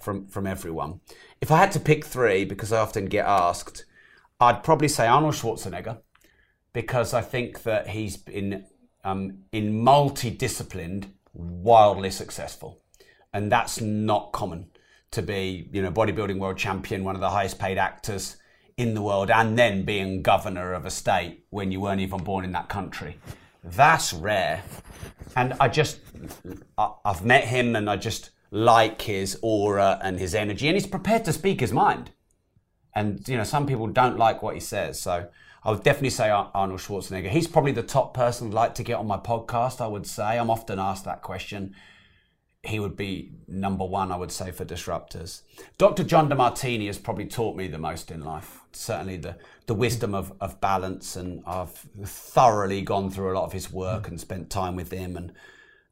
from 0.00 0.26
from 0.26 0.46
everyone. 0.46 1.00
If 1.40 1.50
I 1.50 1.58
had 1.58 1.72
to 1.72 1.80
pick 1.80 2.04
three, 2.04 2.44
because 2.44 2.72
I 2.72 2.80
often 2.80 3.06
get 3.06 3.26
asked, 3.26 3.84
I'd 4.40 4.62
probably 4.62 4.88
say 4.88 5.06
Arnold 5.06 5.34
Schwarzenegger 5.34 5.98
because 6.72 7.14
I 7.14 7.20
think 7.20 7.62
that 7.64 7.88
he's 7.88 8.16
been 8.16 8.66
um, 9.04 9.38
in 9.52 9.82
multi-disciplined, 9.82 11.12
wildly 11.32 12.10
successful, 12.10 12.82
and 13.32 13.50
that's 13.50 13.80
not 13.80 14.32
common 14.32 14.66
to 15.10 15.22
be, 15.22 15.68
you 15.72 15.82
know, 15.82 15.90
bodybuilding 15.90 16.38
world 16.38 16.58
champion, 16.58 17.04
one 17.04 17.14
of 17.14 17.20
the 17.20 17.30
highest 17.30 17.58
paid 17.58 17.78
actors 17.78 18.36
in 18.76 18.94
the 18.94 19.02
world, 19.02 19.30
and 19.30 19.58
then 19.58 19.84
being 19.84 20.22
governor 20.22 20.72
of 20.72 20.84
a 20.84 20.90
state 20.90 21.44
when 21.50 21.72
you 21.72 21.80
weren't 21.80 22.00
even 22.00 22.22
born 22.22 22.44
in 22.44 22.52
that 22.52 22.68
country. 22.68 23.18
That's 23.64 24.12
rare, 24.12 24.62
and 25.36 25.54
I 25.60 25.68
just, 25.68 26.00
I've 26.76 27.24
met 27.24 27.44
him, 27.44 27.74
and 27.74 27.90
I 27.90 27.96
just 27.96 28.30
like 28.50 29.02
his 29.02 29.38
aura 29.42 29.98
and 30.02 30.18
his 30.18 30.34
energy, 30.34 30.68
and 30.68 30.76
he's 30.76 30.86
prepared 30.86 31.24
to 31.24 31.32
speak 31.32 31.60
his 31.60 31.72
mind. 31.72 32.10
And 32.94 33.26
you 33.28 33.36
know 33.36 33.44
some 33.44 33.66
people 33.66 33.86
don't 33.86 34.18
like 34.18 34.42
what 34.42 34.54
he 34.54 34.60
says 34.60 35.00
so 35.00 35.28
i 35.62 35.70
would 35.70 35.84
definitely 35.84 36.10
say 36.10 36.30
arnold 36.30 36.80
schwarzenegger. 36.80 37.28
He's 37.28 37.46
probably 37.46 37.70
the 37.70 37.82
top 37.82 38.12
person 38.12 38.48
i'd 38.48 38.54
like 38.54 38.74
to 38.74 38.82
get 38.82 38.94
on 38.94 39.06
my 39.06 39.18
podcast 39.18 39.80
i 39.80 39.86
would 39.86 40.06
say. 40.06 40.38
I'm 40.38 40.50
often 40.50 40.80
asked 40.80 41.04
that 41.04 41.22
question 41.22 41.76
he 42.68 42.78
would 42.78 42.96
be 42.96 43.32
number 43.46 43.84
one, 43.84 44.12
I 44.12 44.16
would 44.16 44.30
say, 44.30 44.50
for 44.50 44.64
disruptors. 44.64 45.42
Dr. 45.78 46.04
John 46.04 46.28
Demartini 46.28 46.86
has 46.86 46.98
probably 46.98 47.26
taught 47.26 47.56
me 47.56 47.66
the 47.66 47.78
most 47.78 48.10
in 48.10 48.22
life. 48.22 48.60
Certainly 48.72 49.18
the, 49.18 49.36
the 49.66 49.74
wisdom 49.74 50.14
of, 50.14 50.32
of 50.40 50.60
balance, 50.60 51.16
and 51.16 51.42
I've 51.46 51.86
thoroughly 52.04 52.82
gone 52.82 53.10
through 53.10 53.32
a 53.32 53.36
lot 53.36 53.44
of 53.44 53.52
his 53.52 53.72
work 53.72 54.08
and 54.08 54.20
spent 54.20 54.50
time 54.50 54.76
with 54.76 54.90
him, 54.90 55.16
and 55.16 55.32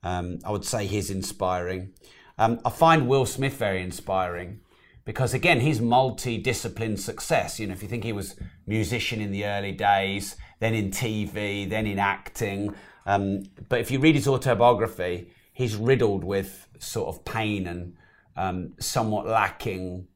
um, 0.03 0.39
I 0.45 0.51
would 0.51 0.65
say 0.65 0.87
he's 0.87 1.11
inspiring. 1.11 1.93
Um, 2.39 2.61
I 2.65 2.71
find 2.71 3.09
Will 3.09 3.27
Smith 3.27 3.55
very 3.55 3.83
inspiring 3.83 4.61
because 5.07 5.33
again 5.33 5.61
he's 5.61 5.81
multi-discipline 5.81 6.97
success 6.99 7.59
you 7.59 7.67
know 7.67 7.73
if 7.73 7.81
you 7.81 7.89
think 7.89 8.05
he 8.05 8.13
was 8.13 8.35
musician 8.67 9.21
in 9.21 9.31
the 9.31 9.47
early 9.47 9.73
days 9.73 10.37
then 10.59 10.75
in 10.75 10.91
tv 10.91 11.71
then 11.71 11.87
in 11.87 11.99
acting 11.99 12.75
um, 13.07 13.45
but 13.69 13.81
if 13.81 13.91
you 13.91 14.01
read 14.01 14.17
his 14.17 14.29
autobiography 14.29 15.31
he's 15.57 15.75
riddled 15.75 16.23
with 16.23 16.69
sort 16.79 17.09
of 17.09 17.25
pain 17.25 17.67
and 17.67 17.95
um, 18.37 18.75
somewhat 18.79 19.27
lacking 19.27 20.07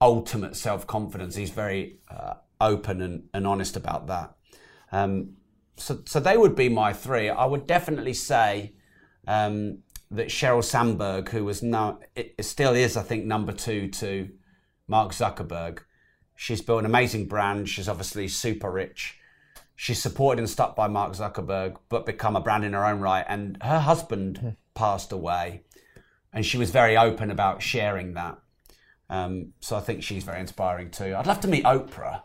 ultimate 0.00 0.56
self-confidence 0.56 1.36
he's 1.36 1.50
very 1.50 1.98
uh, 2.10 2.34
open 2.60 3.02
and, 3.02 3.24
and, 3.34 3.46
honest 3.46 3.76
about 3.76 4.06
that 4.06 4.34
um, 4.90 5.34
so, 5.76 6.00
so 6.06 6.18
they 6.18 6.36
would 6.36 6.56
be 6.56 6.68
my 6.68 6.92
three 6.92 7.28
i 7.28 7.44
would 7.44 7.66
definitely 7.66 8.14
say 8.14 8.72
um, 9.26 9.78
that 10.12 10.28
Sheryl 10.28 10.62
Sandberg, 10.62 11.30
who 11.30 11.44
was 11.44 11.62
now, 11.62 12.00
it 12.14 12.44
still 12.44 12.74
is, 12.74 12.96
I 12.96 13.02
think, 13.02 13.24
number 13.24 13.52
two 13.52 13.88
to 13.88 14.28
Mark 14.86 15.12
Zuckerberg. 15.12 15.80
She's 16.36 16.60
built 16.60 16.80
an 16.80 16.86
amazing 16.86 17.28
brand. 17.28 17.68
She's 17.68 17.88
obviously 17.88 18.28
super 18.28 18.70
rich. 18.70 19.18
She's 19.74 20.02
supported 20.02 20.40
and 20.40 20.50
stuck 20.50 20.76
by 20.76 20.86
Mark 20.86 21.14
Zuckerberg, 21.14 21.76
but 21.88 22.04
become 22.04 22.36
a 22.36 22.40
brand 22.40 22.64
in 22.64 22.74
her 22.74 22.84
own 22.84 23.00
right. 23.00 23.24
And 23.26 23.56
her 23.62 23.80
husband 23.80 24.40
mm. 24.42 24.56
Passed 24.74 25.12
away, 25.12 25.62
and 26.32 26.44
she 26.44 26.58
was 26.58 26.70
very 26.70 26.96
open 26.96 27.30
about 27.30 27.62
sharing 27.62 28.14
that. 28.14 28.38
Um, 29.10 29.52
so 29.60 29.76
I 29.76 29.80
think 29.80 30.02
she's 30.02 30.24
very 30.24 30.40
inspiring 30.40 30.90
too. 30.90 31.14
I'd 31.16 31.26
love 31.26 31.40
to 31.40 31.48
meet 31.48 31.64
Oprah, 31.64 32.22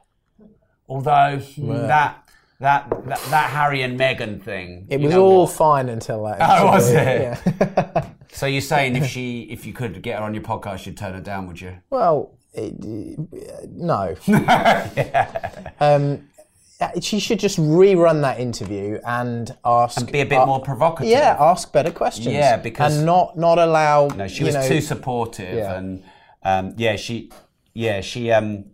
although 0.88 1.41
that 1.58 2.28
that, 2.60 2.89
that, 2.89 3.22
that 3.30 3.50
Harry 3.52 3.84
and 3.84 4.00
Meghan 4.00 4.41
thing. 4.41 4.88
It 4.89 5.00
was 5.00 5.14
all 5.14 5.41
what? 5.41 5.52
fine 5.52 5.89
until 5.89 6.24
that. 6.26 6.38
Oh, 6.41 6.66
was 6.68 6.89
it? 6.89 6.95
Yeah. 6.95 8.10
so 8.32 8.48
you're 8.48 8.62
saying 8.62 8.95
if 8.95 9.06
she, 9.06 9.41
if 9.43 9.66
you 9.66 9.74
could 9.74 10.02
get 10.02 10.18
her 10.20 10.26
on 10.26 10.34
your 10.34 10.43
podcast, 10.43 10.86
you'd 10.86 10.98
turn 10.98 11.14
her 11.14 11.22
down, 11.22 11.48
would 11.48 11.62
you? 11.62 11.78
Well, 11.91 12.36
it, 12.54 12.74
no. 13.70 14.16
yeah. 14.26 15.72
um, 15.80 16.28
she 17.01 17.19
should 17.19 17.39
just 17.39 17.57
rerun 17.57 18.21
that 18.21 18.39
interview 18.39 18.99
and 19.05 19.55
ask 19.65 19.99
and 19.99 20.11
be 20.11 20.21
a 20.21 20.25
bit 20.25 20.38
uh, 20.38 20.45
more 20.45 20.61
provocative. 20.61 21.09
Yeah, 21.09 21.36
ask 21.39 21.71
better 21.71 21.91
questions. 21.91 22.28
Yeah, 22.28 22.57
because 22.57 22.97
and 22.97 23.05
not 23.05 23.38
not 23.38 23.57
allow. 23.57 24.07
No, 24.07 24.28
she 24.28 24.43
was 24.43 24.53
know, 24.53 24.67
too 24.67 24.82
supportive, 24.82 25.55
yeah. 25.55 25.78
and 25.78 26.03
um, 26.43 26.73
yeah, 26.78 26.95
she, 26.95 27.32
yeah, 27.73 28.01
she, 28.01 28.32
um, 28.32 28.65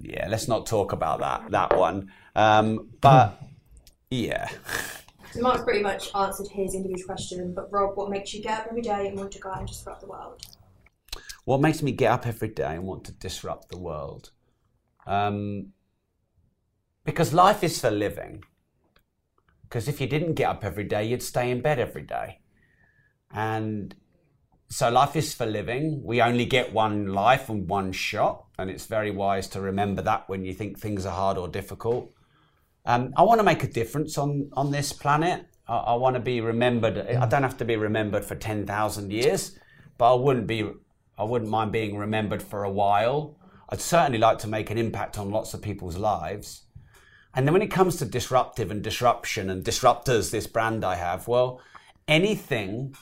yeah. 0.00 0.28
Let's 0.28 0.46
not 0.46 0.66
talk 0.66 0.92
about 0.92 1.20
that 1.20 1.50
that 1.52 1.76
one. 1.76 2.12
Um, 2.36 2.90
but 3.00 3.40
yeah. 4.10 4.48
So 5.32 5.40
Mark's 5.40 5.64
pretty 5.64 5.82
much 5.82 6.14
answered 6.14 6.48
his 6.48 6.74
individual 6.74 7.06
question, 7.06 7.54
but 7.54 7.72
Rob, 7.72 7.96
what 7.96 8.10
makes 8.10 8.32
you 8.34 8.42
get 8.42 8.60
up 8.60 8.66
every 8.70 8.82
day 8.82 9.08
and 9.08 9.16
want 9.16 9.32
to 9.32 9.38
go 9.38 9.50
out 9.50 9.58
and 9.58 9.68
disrupt 9.68 10.00
the 10.00 10.06
world? 10.06 10.42
What 11.44 11.60
makes 11.60 11.82
me 11.82 11.92
get 11.92 12.12
up 12.12 12.26
every 12.26 12.48
day 12.48 12.74
and 12.74 12.84
want 12.84 13.04
to 13.04 13.12
disrupt 13.12 13.70
the 13.70 13.78
world? 13.78 14.30
Um, 15.06 15.72
because 17.08 17.32
life 17.32 17.64
is 17.64 17.80
for 17.80 17.90
living. 17.90 18.44
Because 19.62 19.88
if 19.88 19.98
you 19.98 20.06
didn't 20.06 20.34
get 20.34 20.50
up 20.50 20.62
every 20.62 20.84
day, 20.84 21.04
you'd 21.04 21.22
stay 21.22 21.50
in 21.50 21.62
bed 21.62 21.78
every 21.78 22.02
day. 22.02 22.40
And 23.30 23.94
so 24.68 24.90
life 24.90 25.16
is 25.16 25.32
for 25.32 25.46
living. 25.46 26.02
We 26.04 26.20
only 26.20 26.44
get 26.44 26.74
one 26.74 27.06
life 27.06 27.48
and 27.48 27.66
one 27.66 27.92
shot. 27.92 28.44
And 28.58 28.68
it's 28.68 28.84
very 28.84 29.10
wise 29.10 29.48
to 29.48 29.60
remember 29.62 30.02
that 30.02 30.28
when 30.28 30.44
you 30.44 30.52
think 30.52 30.78
things 30.78 31.06
are 31.06 31.14
hard 31.14 31.38
or 31.38 31.48
difficult. 31.48 32.12
Um, 32.84 33.14
I 33.16 33.22
want 33.22 33.40
to 33.40 33.44
make 33.44 33.64
a 33.64 33.68
difference 33.68 34.18
on, 34.18 34.50
on 34.52 34.70
this 34.70 34.92
planet. 34.92 35.46
I, 35.66 35.76
I 35.78 35.94
want 35.94 36.12
to 36.16 36.20
be 36.20 36.42
remembered. 36.42 36.98
I 36.98 37.24
don't 37.24 37.42
have 37.42 37.56
to 37.56 37.64
be 37.64 37.76
remembered 37.76 38.26
for 38.26 38.34
10,000 38.34 39.10
years, 39.10 39.58
but 39.96 40.12
I 40.12 40.14
wouldn't 40.14 40.46
be, 40.46 40.70
I 41.16 41.24
wouldn't 41.24 41.50
mind 41.50 41.72
being 41.72 41.96
remembered 41.96 42.42
for 42.42 42.64
a 42.64 42.70
while. 42.70 43.38
I'd 43.70 43.80
certainly 43.80 44.18
like 44.18 44.36
to 44.40 44.46
make 44.46 44.70
an 44.70 44.76
impact 44.76 45.18
on 45.18 45.30
lots 45.30 45.54
of 45.54 45.62
people's 45.62 45.96
lives. 45.96 46.64
And 47.38 47.46
then 47.46 47.52
when 47.52 47.62
it 47.62 47.70
comes 47.70 47.94
to 47.98 48.04
disruptive 48.04 48.72
and 48.72 48.82
disruption 48.82 49.48
and 49.48 49.62
disruptors, 49.62 50.32
this 50.32 50.48
brand 50.48 50.84
I 50.84 50.96
have, 50.96 51.28
well, 51.28 51.60
anything 52.08 52.96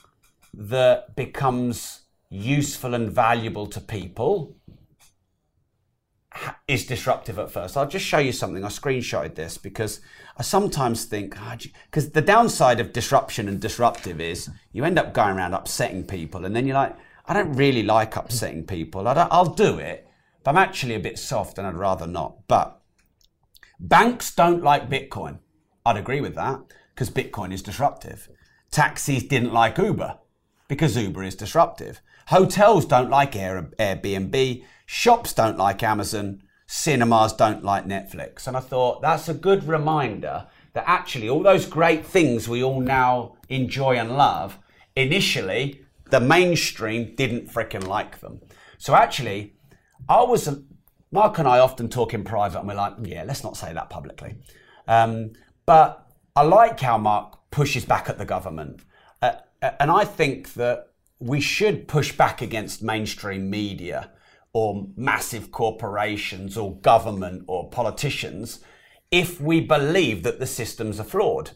that 0.52 1.16
becomes 1.16 2.02
useful 2.28 2.92
and 2.92 3.10
valuable 3.10 3.66
to 3.68 3.80
people 3.80 4.54
is 6.68 6.84
disruptive 6.84 7.38
at 7.38 7.50
first. 7.50 7.78
I'll 7.78 7.88
just 7.88 8.04
show 8.04 8.18
you 8.18 8.30
something. 8.30 8.62
I 8.62 8.68
screenshotted 8.68 9.36
this 9.36 9.56
because 9.56 10.02
I 10.36 10.42
sometimes 10.42 11.06
think, 11.06 11.34
ah, 11.40 11.56
because 11.86 12.08
oh, 12.08 12.10
the 12.10 12.20
downside 12.20 12.78
of 12.78 12.92
disruption 12.92 13.48
and 13.48 13.58
disruptive 13.58 14.20
is 14.20 14.50
you 14.70 14.84
end 14.84 14.98
up 14.98 15.14
going 15.14 15.38
around 15.38 15.54
upsetting 15.54 16.06
people, 16.06 16.44
and 16.44 16.54
then 16.54 16.66
you're 16.66 16.76
like, 16.76 16.94
I 17.24 17.32
don't 17.32 17.54
really 17.54 17.84
like 17.84 18.16
upsetting 18.16 18.66
people. 18.66 19.08
I 19.08 19.34
will 19.34 19.54
do 19.54 19.78
it, 19.78 20.06
but 20.44 20.50
I'm 20.50 20.58
actually 20.58 20.94
a 20.94 21.00
bit 21.00 21.18
soft 21.18 21.56
and 21.56 21.66
I'd 21.66 21.74
rather 21.74 22.06
not. 22.06 22.46
But 22.48 22.75
banks 23.78 24.34
don't 24.34 24.62
like 24.62 24.90
Bitcoin. 24.90 25.38
I'd 25.84 25.96
agree 25.96 26.20
with 26.20 26.34
that 26.34 26.60
because 26.94 27.10
Bitcoin 27.10 27.52
is 27.52 27.62
disruptive. 27.62 28.28
Taxis 28.70 29.22
didn't 29.22 29.52
like 29.52 29.78
Uber 29.78 30.18
because 30.68 30.96
Uber 30.96 31.22
is 31.22 31.36
disruptive. 31.36 32.00
Hotels 32.26 32.84
don't 32.86 33.10
like 33.10 33.32
Airbnb 33.32 34.64
Shops 34.86 35.32
don't 35.32 35.58
like 35.58 35.82
Amazon, 35.82 36.42
cinemas 36.68 37.32
don't 37.32 37.64
like 37.64 37.86
Netflix. 37.86 38.46
And 38.46 38.56
I 38.56 38.60
thought 38.60 39.02
that's 39.02 39.28
a 39.28 39.34
good 39.34 39.64
reminder 39.64 40.46
that 40.74 40.84
actually 40.86 41.28
all 41.28 41.42
those 41.42 41.66
great 41.66 42.06
things 42.06 42.48
we 42.48 42.62
all 42.62 42.80
now 42.80 43.36
enjoy 43.48 43.96
and 43.96 44.16
love, 44.16 44.58
initially 44.94 45.82
the 46.10 46.20
mainstream 46.20 47.16
didn't 47.16 47.48
fricking 47.52 47.86
like 47.86 48.20
them. 48.20 48.40
So 48.78 48.94
actually, 48.94 49.54
I 50.08 50.22
was, 50.22 50.48
Mark 51.10 51.38
and 51.38 51.48
I 51.48 51.58
often 51.58 51.88
talk 51.88 52.14
in 52.14 52.24
private 52.24 52.58
and 52.58 52.68
we're 52.68 52.74
like, 52.74 52.94
yeah, 53.02 53.24
let's 53.24 53.44
not 53.44 53.56
say 53.56 53.72
that 53.72 53.90
publicly. 53.90 54.36
Um, 54.88 55.32
but 55.64 56.06
I 56.34 56.42
like 56.42 56.80
how 56.80 56.98
Mark 56.98 57.50
pushes 57.50 57.84
back 57.84 58.08
at 58.08 58.18
the 58.18 58.24
government. 58.24 58.80
Uh, 59.22 59.32
and 59.80 59.90
I 59.90 60.04
think 60.04 60.54
that 60.54 60.90
we 61.18 61.40
should 61.40 61.88
push 61.88 62.12
back 62.12 62.42
against 62.42 62.82
mainstream 62.82 63.48
media 63.48 64.10
or 64.52 64.88
massive 64.96 65.50
corporations 65.50 66.56
or 66.56 66.76
government 66.80 67.44
or 67.46 67.70
politicians 67.70 68.60
if 69.10 69.40
we 69.40 69.60
believe 69.60 70.22
that 70.24 70.40
the 70.40 70.46
systems 70.46 71.00
are 71.00 71.04
flawed. 71.04 71.50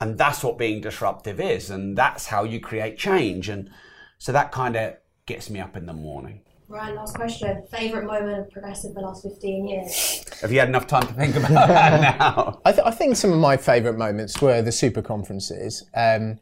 And 0.00 0.16
that's 0.16 0.42
what 0.42 0.58
being 0.58 0.80
disruptive 0.80 1.40
is. 1.40 1.70
And 1.70 1.96
that's 1.96 2.26
how 2.26 2.44
you 2.44 2.60
create 2.60 2.96
change. 2.96 3.48
And 3.48 3.70
so 4.18 4.32
that 4.32 4.52
kind 4.52 4.76
of 4.76 4.94
gets 5.26 5.50
me 5.50 5.60
up 5.60 5.76
in 5.76 5.86
the 5.86 5.92
morning. 5.92 6.42
Right, 6.70 6.94
last 6.94 7.16
question. 7.16 7.64
Favourite 7.68 8.06
moment 8.06 8.38
of 8.38 8.50
progressive 8.52 8.94
the 8.94 9.00
last 9.00 9.24
15 9.24 9.66
years? 9.66 10.24
Have 10.40 10.52
you 10.52 10.60
had 10.60 10.68
enough 10.68 10.86
time 10.86 11.02
to 11.02 11.12
think 11.14 11.34
about 11.34 11.50
that 11.50 12.18
now? 12.20 12.60
I, 12.64 12.70
th- 12.70 12.86
I 12.86 12.92
think 12.92 13.16
some 13.16 13.32
of 13.32 13.40
my 13.40 13.56
favourite 13.56 13.98
moments 13.98 14.40
were 14.40 14.62
the 14.62 14.70
super 14.70 15.02
conferences. 15.02 15.90
Um, 15.96 16.38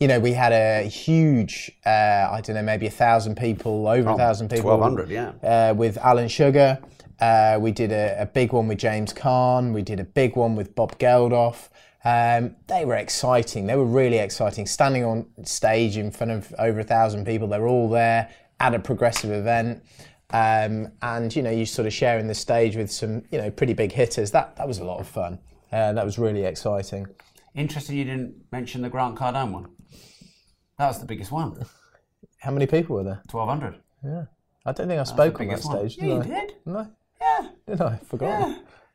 you 0.00 0.08
know, 0.08 0.18
we 0.18 0.32
had 0.32 0.52
a 0.52 0.82
huge, 0.82 1.70
uh, 1.86 2.28
I 2.28 2.40
don't 2.42 2.56
know, 2.56 2.62
maybe 2.62 2.88
a 2.88 2.90
thousand 2.90 3.36
people, 3.36 3.86
over 3.86 4.10
oh, 4.10 4.14
a 4.14 4.16
thousand 4.16 4.50
people. 4.50 4.76
1,200, 4.76 5.10
yeah. 5.10 5.70
Uh, 5.70 5.74
with 5.74 5.96
Alan 5.98 6.26
Sugar. 6.26 6.80
Uh, 7.20 7.58
we 7.60 7.70
did 7.70 7.92
a, 7.92 8.22
a, 8.22 8.26
big 8.26 8.52
one 8.52 8.66
with 8.66 8.78
James 8.78 9.12
Caan. 9.12 9.72
We 9.72 9.82
did 9.82 10.00
a 10.00 10.04
big 10.04 10.34
one 10.34 10.56
with 10.56 10.74
Bob 10.74 10.98
Geldof. 10.98 11.68
Um, 12.04 12.56
they 12.66 12.84
were 12.84 12.96
exciting. 12.96 13.66
They 13.68 13.76
were 13.76 13.84
really 13.84 14.18
exciting. 14.18 14.66
Standing 14.66 15.04
on 15.04 15.26
stage 15.44 15.96
in 15.96 16.10
front 16.10 16.32
of 16.32 16.52
over 16.58 16.80
a 16.80 16.84
thousand 16.84 17.26
people, 17.26 17.46
they 17.46 17.60
were 17.60 17.68
all 17.68 17.88
there 17.88 18.28
at 18.60 18.74
a 18.74 18.78
progressive 18.78 19.30
event. 19.30 19.82
Um, 20.30 20.92
and 21.00 21.34
you 21.34 21.42
know, 21.42 21.50
you 21.50 21.64
sort 21.64 21.86
of 21.86 21.92
sharing 21.92 22.26
the 22.26 22.34
stage 22.34 22.76
with 22.76 22.90
some, 22.90 23.22
you 23.30 23.38
know, 23.38 23.50
pretty 23.50 23.72
big 23.72 23.92
hitters. 23.92 24.30
That 24.30 24.56
that 24.56 24.68
was 24.68 24.78
a 24.78 24.84
lot 24.84 25.00
of 25.00 25.08
fun. 25.08 25.38
Uh, 25.72 25.92
that 25.92 26.04
was 26.04 26.18
really 26.18 26.44
exciting. 26.44 27.06
Interesting, 27.54 27.96
you 27.96 28.04
didn't 28.04 28.34
mention 28.52 28.82
the 28.82 28.88
Grant 28.88 29.16
Cardone 29.16 29.52
one. 29.52 29.68
That 30.78 30.86
was 30.86 31.00
the 31.00 31.06
biggest 31.06 31.32
one. 31.32 31.64
How 32.38 32.50
many 32.52 32.66
people 32.66 32.96
were 32.96 33.02
there? 33.02 33.22
1,200. 33.30 33.80
Yeah. 34.04 34.24
I 34.64 34.72
don't 34.72 34.86
think 34.86 35.00
I 35.00 35.04
spoke 35.04 35.40
on 35.40 35.48
that 35.48 35.62
stage. 35.62 35.96
Yeah, 35.98 36.04
you 36.04 36.20
I? 36.20 36.24
did. 36.24 36.54
No. 36.66 36.90
Yeah. 37.20 37.48
Did 37.66 37.80
I? 37.80 37.96
Forgot. 37.96 38.48
Yeah. 38.48 38.54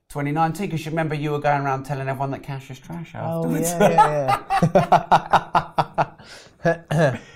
2019, 0.09 0.67
because 0.67 0.85
you 0.85 0.91
remember 0.91 1.15
you 1.15 1.31
were 1.31 1.39
going 1.39 1.61
around 1.61 1.83
telling 1.83 2.07
everyone 2.07 2.31
that 2.31 2.43
cash 2.43 2.69
is 2.69 2.79
trash 2.79 3.15
afterwards. 3.15 3.73
Oh, 3.73 3.79
yeah, 3.79 4.41
yeah, 4.73 6.07
yeah. 6.63 7.17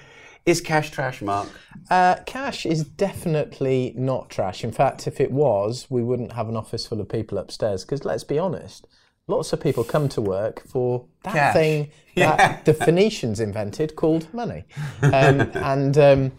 is 0.47 0.61
cash 0.61 0.89
trash, 0.89 1.21
Mark? 1.21 1.49
Uh, 1.91 2.15
cash 2.25 2.65
is 2.65 2.83
definitely 2.83 3.93
not 3.95 4.29
trash. 4.29 4.63
In 4.63 4.71
fact, 4.71 5.05
if 5.05 5.19
it 5.21 5.31
was, 5.31 5.87
we 5.89 6.01
wouldn't 6.01 6.31
have 6.33 6.49
an 6.49 6.55
office 6.55 6.87
full 6.87 7.01
of 7.01 7.09
people 7.09 7.37
upstairs. 7.37 7.83
Because 7.83 8.05
let's 8.05 8.23
be 8.23 8.39
honest, 8.39 8.87
lots 9.27 9.53
of 9.53 9.59
people 9.59 9.83
come 9.83 10.07
to 10.09 10.21
work 10.21 10.65
for 10.67 11.05
that 11.23 11.33
Cash. 11.33 11.53
thing 11.53 11.91
that 12.15 12.65
the 12.65 12.73
Phoenicians 12.73 13.39
invented 13.39 13.95
called 13.95 14.33
money. 14.33 14.63
Um, 15.03 15.11
and 15.53 15.97
um, 15.97 16.31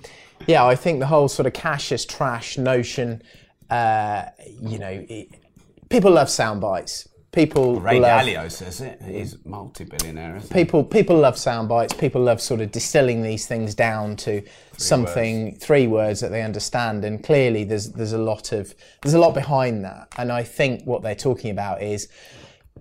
yeah, 0.46 0.64
I 0.64 0.74
think 0.74 1.00
the 1.00 1.06
whole 1.06 1.28
sort 1.28 1.46
of 1.46 1.52
cash 1.52 1.92
is 1.92 2.04
trash 2.04 2.58
notion, 2.58 3.22
uh, 3.70 4.24
you 4.60 4.78
know, 4.78 5.04
it, 5.08 5.28
people 5.90 6.10
love 6.12 6.30
sound 6.30 6.60
bites. 6.60 7.07
People 7.30 7.78
Ray 7.78 8.00
love, 8.00 8.22
Dalio 8.22 8.50
says 8.50 8.80
it. 8.80 9.02
He's 9.02 9.36
multi-billionaire. 9.44 10.36
Isn't 10.36 10.48
he? 10.48 10.64
people 10.64 10.82
people 10.82 11.16
love 11.18 11.36
sound 11.36 11.68
bites. 11.68 11.92
People 11.92 12.22
love 12.22 12.40
sort 12.40 12.62
of 12.62 12.72
distilling 12.72 13.22
these 13.22 13.46
things 13.46 13.74
down 13.74 14.16
to 14.16 14.42
something 14.78 15.54
three 15.56 15.86
words 15.86 16.20
that 16.20 16.30
they 16.30 16.40
understand. 16.42 17.04
And 17.04 17.22
clearly, 17.22 17.64
there's 17.64 17.92
there's 17.92 18.14
a 18.14 18.18
lot 18.18 18.52
of 18.52 18.74
there's 19.02 19.14
a 19.14 19.18
lot 19.18 19.34
behind 19.34 19.84
that. 19.84 20.08
And 20.16 20.32
I 20.32 20.42
think 20.42 20.84
what 20.84 21.02
they're 21.02 21.14
talking 21.14 21.50
about 21.50 21.82
is 21.82 22.08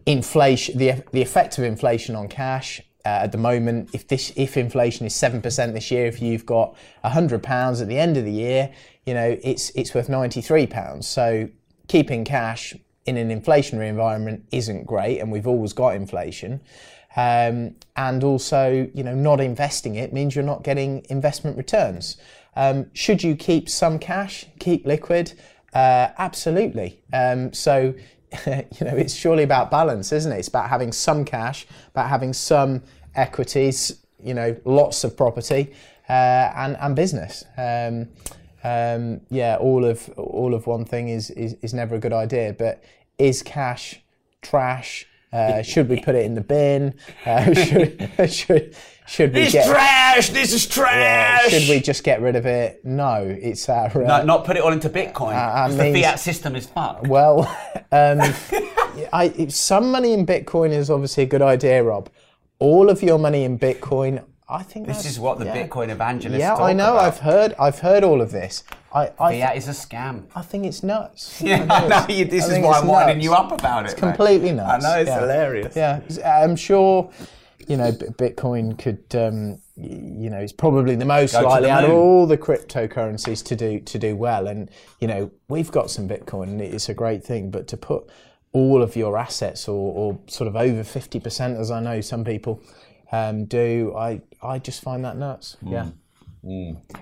inflation, 0.06 0.78
the 0.78 1.04
the 1.12 1.22
effect 1.22 1.58
of 1.58 1.66
inflation 1.66 2.16
on 2.16 2.30
cash. 2.30 2.82
Uh, 3.06 3.24
at 3.24 3.34
the 3.34 3.38
moment, 3.38 3.89
if 3.93 4.08
this 4.08 4.32
if 4.38 4.56
inflation 4.56 5.06
is 5.06 5.14
seven 5.14 5.41
percent 5.41 5.74
this 5.74 5.91
year, 5.91 6.06
if 6.06 6.22
you've 6.22 6.45
got 6.45 6.74
hundred 7.04 7.43
pounds 7.43 7.82
at 7.82 7.89
the 7.89 8.00
end 8.00 8.16
of 8.16 8.24
the 8.24 8.32
year, 8.32 8.72
you 9.06 9.14
know 9.14 9.38
it's 9.43 9.72
it's 9.76 9.93
worth 9.93 10.08
ninety 10.08 10.39
three 10.41 10.68
pounds. 10.68 11.06
So 11.06 11.50
keeping 11.89 12.24
cash 12.24 12.76
in 13.08 13.18
an 13.18 13.30
inflationary 13.30 13.88
environment 13.88 14.45
isn't 14.51 14.86
great, 14.86 15.20
and 15.20 15.32
we've 15.32 15.47
always 15.47 15.74
got 15.74 15.95
inflation. 15.95 16.62
Um, 17.16 17.76
and 17.95 18.24
also, 18.24 18.89
you 18.93 19.03
know, 19.03 19.16
not 19.16 19.41
investing 19.41 19.95
it 19.95 20.14
means 20.14 20.36
you're 20.36 20.45
not 20.45 20.64
getting 20.64 21.03
investment 21.10 21.58
returns. 21.58 22.18
Um, 22.55 22.91
should 22.93 23.24
you 23.24 23.36
keep 23.36 23.70
some 23.70 23.97
cash, 23.97 24.45
keep 24.60 24.86
liquid? 24.86 25.34
Uh, 25.74 26.10
absolutely. 26.18 27.01
Um, 27.12 27.53
so, 27.53 27.95
you 28.45 28.86
know, 28.86 28.95
it's 28.95 29.14
surely 29.14 29.43
about 29.43 29.72
balance, 29.72 30.12
isn't 30.12 30.32
it? 30.32 30.38
It's 30.38 30.47
about 30.47 30.70
having 30.70 30.91
some 30.91 31.26
cash, 31.26 31.66
about 31.91 32.10
having 32.10 32.34
some 32.34 32.84
equities, 33.16 34.05
you 34.24 34.34
know, 34.34 34.55
lots 34.66 35.03
of 35.03 35.16
property, 35.16 35.74
uh, 36.10 36.51
and 36.55 36.78
and 36.78 36.95
business. 36.95 37.43
Um, 38.64 39.22
yeah, 39.30 39.58
all 39.60 39.86
of 39.86 40.10
all 40.18 40.53
of 40.53 40.68
one 40.68 40.86
thing 40.86 41.10
is, 41.10 41.30
is 41.32 41.53
is 41.62 41.74
never 41.74 41.95
a 41.95 41.99
good 41.99 42.14
idea. 42.14 42.53
But 42.58 42.84
is 43.18 43.41
cash 43.43 44.01
trash? 44.41 45.05
Uh, 45.34 45.62
should 45.72 45.89
we 45.89 45.99
put 45.99 46.16
it 46.16 46.26
in 46.26 46.34
the 46.36 46.41
bin? 46.41 46.93
Uh, 47.26 47.53
should, 47.66 48.12
should 48.30 48.76
should 49.05 49.34
we 49.34 49.41
It's 49.43 49.53
get? 49.53 49.68
trash. 49.68 50.30
This 50.32 50.53
is 50.53 50.66
uh, 50.68 50.74
trash. 50.84 51.49
should 51.51 51.70
we 51.70 51.80
just 51.80 52.03
get 52.03 52.22
rid 52.22 52.36
of 52.36 52.45
it? 52.45 52.84
No, 52.84 53.24
it's 53.41 53.70
our. 53.70 53.88
Uh, 54.03 54.08
No, 54.20 54.24
not 54.24 54.45
put 54.45 54.58
it 54.58 54.64
all 54.64 54.72
into 54.74 54.89
Bitcoin. 54.89 55.34
I 55.34 55.68
'cause 55.68 55.78
the 55.78 55.93
fiat 55.93 56.20
system 56.20 56.55
is 56.55 56.66
fucked. 56.66 57.08
Well, 57.08 57.41
um, 57.91 58.20
I, 59.14 59.47
some 59.49 59.91
money 59.91 60.12
in 60.14 60.26
Bitcoin 60.26 60.72
is 60.72 60.89
obviously 60.89 61.24
a 61.24 61.28
good 61.28 61.41
idea, 61.41 61.84
Rob. 61.84 62.10
All 62.60 62.89
of 62.89 63.01
your 63.03 63.20
money 63.20 63.43
in 63.43 63.58
Bitcoin, 63.60 64.24
I 64.50 64.64
think 64.64 64.88
This 64.88 65.06
is 65.06 65.20
what 65.20 65.39
the 65.39 65.45
yeah. 65.45 65.68
Bitcoin 65.68 65.89
evangelists 65.89 66.39
Yeah, 66.39 66.56
I 66.56 66.72
know. 66.72 66.93
about. 66.93 67.04
I've 67.06 67.20
heard. 67.20 67.54
I've 67.60 67.80
heard 67.80 68.04
all 68.06 68.22
of 68.22 68.32
this. 68.32 68.64
I, 68.93 69.12
I, 69.20 69.39
Fiat 69.39 69.58
is 69.58 69.68
a 69.68 69.72
scam. 69.72 70.24
I 70.36 70.41
think 70.41 70.66
it's 70.66 70.84
nuts. 70.84 71.41
Yeah, 71.45 71.58
think 71.60 71.72
I 71.72 71.80
know. 71.88 71.98
it's- 71.98 72.18
You, 72.18 72.26
this 72.26 72.50
I 72.50 72.54
is 72.58 72.64
why 72.64 72.80
I'm 72.80 72.88
winding 72.88 73.22
you 73.22 73.34
up 73.34 73.52
about 73.52 73.84
it. 73.86 73.91
It's 73.91 74.02
mate. 74.02 74.08
completely 74.08 74.54
nuts. 74.54 74.86
I 74.86 74.89
know 74.89 75.00
it's 75.02 75.10
yeah. 75.10 75.20
hilarious. 75.20 75.76
Yeah, 75.76 76.02
I'm 76.26 76.56
sure. 76.56 77.12
You 77.68 77.76
know, 77.76 77.91
Bitcoin 77.91 78.78
could. 78.80 79.04
Um, 79.14 79.60
you 79.76 80.30
know, 80.30 80.38
it's 80.38 80.54
probably 80.54 80.95
the 80.95 81.06
most 81.06 81.34
Go 81.34 81.41
likely 81.41 81.68
the 81.68 81.74
out 81.74 81.84
of 81.84 81.91
all 81.91 82.26
the 82.26 82.38
cryptocurrencies 82.38 83.43
to 83.45 83.56
do 83.58 83.82
to 83.82 84.00
do 84.00 84.16
well. 84.16 84.48
And 84.48 84.72
you 85.02 85.08
know, 85.08 85.30
we've 85.50 85.70
got 85.72 85.91
some 85.91 86.08
Bitcoin, 86.08 86.43
and 86.43 86.62
it's 86.62 86.88
a 86.88 86.93
great 86.93 87.24
thing. 87.26 87.52
But 87.52 87.68
to 87.68 87.78
put 87.78 88.08
all 88.54 88.82
of 88.82 88.95
your 88.95 89.18
assets, 89.18 89.68
or, 89.68 89.93
or 89.93 90.20
sort 90.28 90.48
of 90.48 90.56
over 90.56 90.84
fifty 90.84 91.20
percent, 91.20 91.58
as 91.58 91.70
I 91.70 91.82
know 91.82 92.00
some 92.00 92.24
people 92.24 92.64
um, 93.12 93.45
do, 93.45 93.95
I 93.97 94.22
I 94.41 94.60
just 94.60 94.82
find 94.82 95.03
that 95.05 95.18
nuts. 95.18 95.58
Mm. 95.64 95.72
Yeah. 96.43 96.95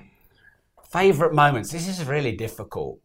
Favorite 0.90 1.34
moments. 1.34 1.72
This 1.72 1.88
is 1.88 2.06
really 2.06 2.32
difficult. 2.36 3.00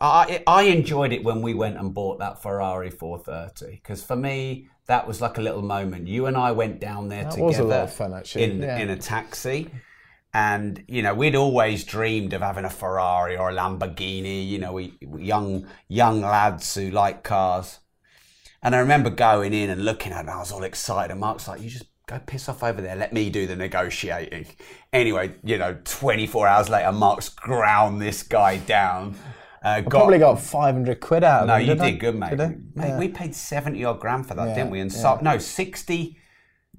I 0.00 0.42
I 0.46 0.62
enjoyed 0.64 1.12
it 1.12 1.24
when 1.24 1.42
we 1.42 1.52
went 1.54 1.76
and 1.76 1.92
bought 1.92 2.18
that 2.20 2.40
Ferrari 2.42 2.90
430 2.90 3.76
because 3.76 4.02
for 4.02 4.16
me 4.16 4.68
that 4.86 5.06
was 5.06 5.20
like 5.20 5.38
a 5.38 5.40
little 5.40 5.62
moment. 5.62 6.06
You 6.08 6.26
and 6.26 6.36
I 6.36 6.52
went 6.52 6.80
down 6.80 7.08
there 7.08 7.24
That 7.24 7.32
together. 7.32 7.46
was 7.46 7.58
a 7.58 7.64
lot 7.64 7.80
of 7.84 7.92
fun, 7.92 8.14
actually, 8.14 8.44
In 8.44 8.62
yeah. 8.62 8.78
in 8.78 8.90
a 8.90 8.96
taxi. 8.96 9.70
And 10.32 10.82
you 10.88 11.02
know 11.02 11.14
we'd 11.14 11.36
always 11.36 11.84
dreamed 11.84 12.32
of 12.32 12.40
having 12.42 12.64
a 12.64 12.70
Ferrari 12.70 13.36
or 13.36 13.50
a 13.50 13.54
Lamborghini. 13.54 14.48
You 14.48 14.58
know, 14.58 14.72
we 14.72 14.94
we 15.06 15.22
young 15.24 15.66
young 15.88 16.20
lads 16.22 16.74
who 16.74 16.90
like 16.90 17.22
cars. 17.22 17.80
And 18.62 18.74
I 18.74 18.78
remember 18.78 19.10
going 19.10 19.52
in 19.52 19.68
and 19.70 19.84
looking 19.84 20.12
at 20.12 20.18
it, 20.18 20.20
and 20.22 20.30
I 20.30 20.38
was 20.38 20.50
all 20.50 20.64
excited. 20.64 21.10
And 21.12 21.20
Mark's 21.20 21.46
like, 21.46 21.60
"You 21.60 21.68
just 21.70 21.84
go 22.06 22.18
piss 22.26 22.48
off 22.48 22.62
over 22.62 22.80
there. 22.80 22.96
Let 22.96 23.12
me 23.12 23.30
do 23.30 23.46
the 23.46 23.56
negotiating." 23.56 24.46
Anyway, 24.92 25.34
you 25.42 25.58
know, 25.58 25.76
24 25.84 26.46
hours 26.46 26.68
later, 26.68 26.92
Mark's 26.92 27.28
ground 27.28 28.00
this 28.00 28.22
guy 28.22 28.58
down. 28.58 29.16
Uh, 29.64 29.80
got, 29.80 29.90
Probably 29.90 30.18
got 30.18 30.38
500 30.38 31.00
quid 31.00 31.24
out 31.24 31.42
of 31.42 31.46
no, 31.48 31.54
them, 31.54 31.62
you 31.62 31.66
didn't 31.68 31.82
I? 31.82 31.90
good, 31.92 32.14
mate. 32.16 32.30
Did 32.36 32.38
Mate, 32.76 32.88
Yeah. 32.88 32.98
we 32.98 33.08
paid 33.08 33.34
70 33.34 33.82
odd 33.82 33.98
grand 33.98 34.26
for 34.28 34.34
that, 34.34 34.48
Yeah, 34.48 34.54
didn't 34.56 34.70
we? 34.70 34.80
And 34.80 34.92
so, 34.92 35.18
no, 35.22 35.38
60, 35.38 36.18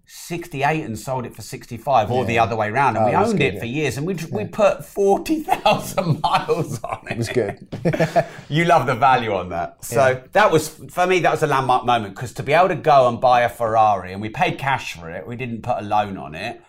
68 0.08 0.84
and 0.86 0.97
sold 0.97 1.26
it 1.26 1.36
for 1.36 1.41
65, 1.41 2.12
or 2.12 2.26
the 2.26 2.39
other 2.39 2.56
way 2.56 2.70
around. 2.70 2.97
And 2.97 3.06
Oh, 3.06 3.10
we 3.10 3.16
owned 3.16 3.38
good, 3.38 3.56
it 3.56 3.60
for 3.60 3.66
years, 3.66 3.97
and 3.97 4.06
we 4.06 4.16
we 4.32 4.45
put 4.45 4.86
40,000 4.86 6.22
miles 6.24 6.84
on 6.84 6.99
it. 7.08 7.12
It 7.12 7.18
was 7.18 7.30
good. 7.30 7.68
you 8.49 8.66
love 8.66 8.86
the 8.86 8.95
value 8.95 9.34
on 9.34 9.49
that. 9.49 9.84
So 9.84 10.22
that 10.34 10.51
was 10.51 10.70
for 10.70 11.08
me. 11.08 11.20
That 11.20 11.32
was 11.32 11.43
a 11.43 11.47
landmark 11.47 11.86
moment 11.86 12.16
because 12.16 12.34
to 12.34 12.43
be 12.43 12.53
able 12.53 12.70
to 12.70 12.76
go 12.76 13.08
and 13.08 13.20
buy 13.20 13.41
a 13.41 13.49
Ferrari 13.49 14.14
and 14.14 14.22
we 14.22 14.30
paid 14.30 14.58
cash 14.58 14.93
for 14.93 15.10
it. 15.10 15.26
We 15.28 15.36
didn't 15.36 15.62
put 15.64 15.78
a 15.78 15.82
loan 15.82 16.18
on 16.18 16.36
it. 16.36 16.62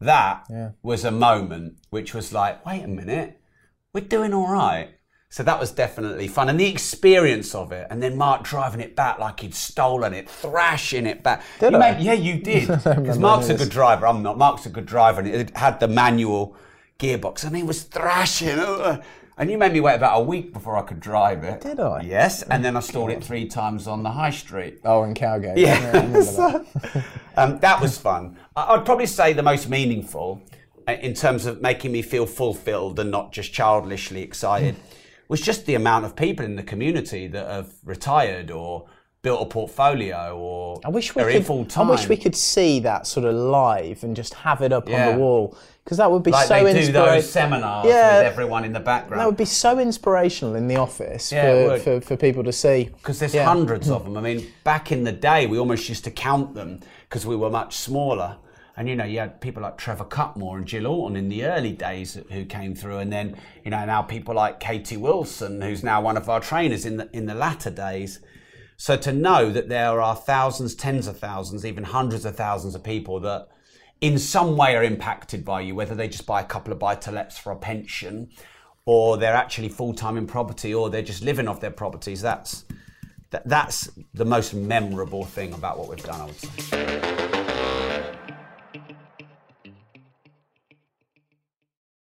That 0.00 0.44
was 0.82 1.04
a 1.04 1.10
moment 1.10 1.78
which 1.90 2.14
was 2.14 2.32
like, 2.32 2.64
wait 2.66 2.82
a 2.82 2.88
minute, 2.88 3.40
we're 3.92 4.00
doing 4.02 4.34
all 4.34 4.48
right. 4.50 4.90
So 5.34 5.42
that 5.42 5.58
was 5.58 5.72
definitely 5.72 6.28
fun, 6.28 6.48
and 6.48 6.60
the 6.60 6.68
experience 6.70 7.56
of 7.56 7.72
it, 7.72 7.88
and 7.90 8.00
then 8.00 8.16
Mark 8.16 8.44
driving 8.44 8.80
it 8.80 8.94
back 8.94 9.18
like 9.18 9.40
he'd 9.40 9.52
stolen 9.52 10.14
it, 10.14 10.30
thrashing 10.30 11.06
it 11.06 11.24
back. 11.24 11.42
Did 11.58 11.72
You 11.72 11.78
I? 11.78 11.90
made- 11.90 12.04
yeah, 12.04 12.12
you 12.12 12.34
did. 12.38 12.68
Because 12.84 13.18
Mark's 13.18 13.48
a 13.48 13.54
good 13.54 13.68
driver. 13.68 14.06
I'm 14.06 14.22
not. 14.22 14.38
Mark's 14.38 14.64
a 14.66 14.68
good 14.70 14.86
driver, 14.86 15.22
and 15.22 15.28
it 15.28 15.56
had 15.56 15.80
the 15.80 15.88
manual 15.88 16.54
gearbox, 17.00 17.42
and 17.42 17.56
he 17.56 17.64
was 17.64 17.82
thrashing. 17.82 18.60
uh, 18.60 19.02
And 19.36 19.50
you 19.50 19.58
made 19.58 19.72
me 19.72 19.80
wait 19.80 19.96
about 19.96 20.20
a 20.20 20.22
week 20.22 20.52
before 20.52 20.76
I 20.76 20.82
could 20.82 21.00
drive 21.00 21.42
it. 21.42 21.62
Did 21.62 21.80
I? 21.80 22.02
Yes, 22.02 22.42
and 22.44 22.64
then 22.64 22.76
I 22.76 22.80
stalled 22.80 23.10
it 23.10 23.24
three 23.24 23.46
times 23.48 23.88
on 23.88 24.04
the 24.04 24.10
high 24.12 24.30
street. 24.30 24.78
Oh, 24.84 25.02
in 25.02 25.14
Cowgate. 25.14 25.58
Yeah, 25.58 25.80
that. 25.90 27.04
um, 27.36 27.58
that 27.58 27.80
was 27.80 27.98
fun. 27.98 28.38
I'd 28.54 28.84
probably 28.84 29.06
say 29.06 29.32
the 29.32 29.42
most 29.42 29.68
meaningful, 29.68 30.40
uh, 30.86 30.92
in 30.92 31.12
terms 31.14 31.44
of 31.46 31.60
making 31.60 31.90
me 31.90 32.02
feel 32.02 32.24
fulfilled 32.26 33.00
and 33.00 33.10
not 33.10 33.32
just 33.32 33.52
childishly 33.52 34.22
excited, 34.22 34.76
was 35.28 35.40
just 35.40 35.66
the 35.66 35.74
amount 35.74 36.04
of 36.04 36.14
people 36.16 36.44
in 36.44 36.56
the 36.56 36.62
community 36.62 37.26
that 37.28 37.46
have 37.48 37.72
retired 37.84 38.50
or 38.50 38.86
built 39.22 39.40
a 39.40 39.46
portfolio 39.46 40.36
or 40.36 40.78
I 40.84 40.90
wish 40.90 41.14
we 41.14 41.22
are 41.22 41.30
in 41.30 41.38
could. 41.38 41.46
full 41.46 41.66
I 41.76 41.90
wish 41.90 42.08
we 42.10 42.16
could 42.18 42.36
see 42.36 42.78
that 42.80 43.06
sort 43.06 43.24
of 43.24 43.34
live 43.34 44.04
and 44.04 44.14
just 44.14 44.34
have 44.34 44.60
it 44.60 44.70
up 44.70 44.86
on 44.90 45.12
the 45.12 45.18
wall 45.18 45.56
because 45.82 45.96
that 45.96 46.10
would 46.10 46.22
be 46.22 46.30
like 46.30 46.46
so 46.46 46.62
they 46.62 46.72
do 46.86 46.92
those 46.92 47.30
seminars 47.30 47.86
Yeah. 47.86 48.18
with 48.18 48.26
everyone 48.32 48.64
in 48.64 48.72
the 48.74 48.80
background. 48.80 49.20
That 49.20 49.26
would 49.26 49.38
be 49.38 49.46
so 49.46 49.78
inspirational 49.78 50.56
in 50.56 50.68
the 50.68 50.76
office 50.76 51.32
Yeah, 51.32 51.76
for, 51.76 51.78
for, 51.78 52.00
for 52.02 52.16
people 52.18 52.44
to 52.44 52.52
see. 52.52 52.90
because 52.98 53.18
there's 53.18 53.34
Yeah. 53.34 53.46
hundreds 53.46 53.88
of 53.88 54.04
them. 54.04 54.18
I 54.18 54.20
mean, 54.20 54.46
back 54.62 54.92
in 54.92 55.04
the 55.04 55.12
day, 55.12 55.46
we 55.46 55.58
almost 55.58 55.88
used 55.88 56.04
to 56.04 56.10
count 56.10 56.54
them 56.54 56.80
because 57.08 57.24
we 57.24 57.34
were 57.36 57.50
much 57.50 57.76
smaller. 57.76 58.36
And 58.76 58.88
you 58.88 58.96
know, 58.96 59.04
you 59.04 59.20
had 59.20 59.40
people 59.40 59.62
like 59.62 59.78
Trevor 59.78 60.04
Cutmore 60.04 60.56
and 60.56 60.66
Jill 60.66 60.86
Orton 60.86 61.16
in 61.16 61.28
the 61.28 61.44
early 61.44 61.72
days 61.72 62.18
who 62.30 62.44
came 62.44 62.74
through, 62.74 62.98
and 62.98 63.12
then 63.12 63.36
you 63.64 63.70
know 63.70 63.84
now 63.84 64.02
people 64.02 64.34
like 64.34 64.58
Katie 64.58 64.96
Wilson, 64.96 65.62
who's 65.62 65.84
now 65.84 66.00
one 66.00 66.16
of 66.16 66.28
our 66.28 66.40
trainers 66.40 66.84
in 66.84 66.96
the 66.96 67.08
in 67.12 67.26
the 67.26 67.34
latter 67.34 67.70
days. 67.70 68.20
So 68.76 68.96
to 68.96 69.12
know 69.12 69.52
that 69.52 69.68
there 69.68 70.00
are 70.00 70.16
thousands, 70.16 70.74
tens 70.74 71.06
of 71.06 71.18
thousands, 71.18 71.64
even 71.64 71.84
hundreds 71.84 72.24
of 72.24 72.34
thousands 72.34 72.74
of 72.74 72.82
people 72.82 73.20
that 73.20 73.48
in 74.00 74.18
some 74.18 74.56
way 74.56 74.74
are 74.74 74.82
impacted 74.82 75.44
by 75.44 75.60
you, 75.60 75.76
whether 75.76 75.94
they 75.94 76.08
just 76.08 76.26
buy 76.26 76.40
a 76.40 76.44
couple 76.44 76.72
of 76.72 76.80
buy 76.80 76.96
to 76.96 77.12
lets 77.12 77.38
for 77.38 77.52
a 77.52 77.56
pension, 77.56 78.28
or 78.84 79.16
they're 79.16 79.34
actually 79.34 79.68
full 79.68 79.94
time 79.94 80.16
in 80.16 80.26
property, 80.26 80.74
or 80.74 80.90
they're 80.90 81.02
just 81.02 81.22
living 81.22 81.46
off 81.46 81.60
their 81.60 81.70
properties. 81.70 82.20
That's 82.20 82.64
that, 83.30 83.48
that's 83.48 83.88
the 84.12 84.24
most 84.24 84.52
memorable 84.52 85.24
thing 85.24 85.52
about 85.52 85.78
what 85.78 85.88
we've 85.88 86.02
done, 86.02 86.20
I 86.20 86.24
would 86.26 86.40
say. 86.40 87.43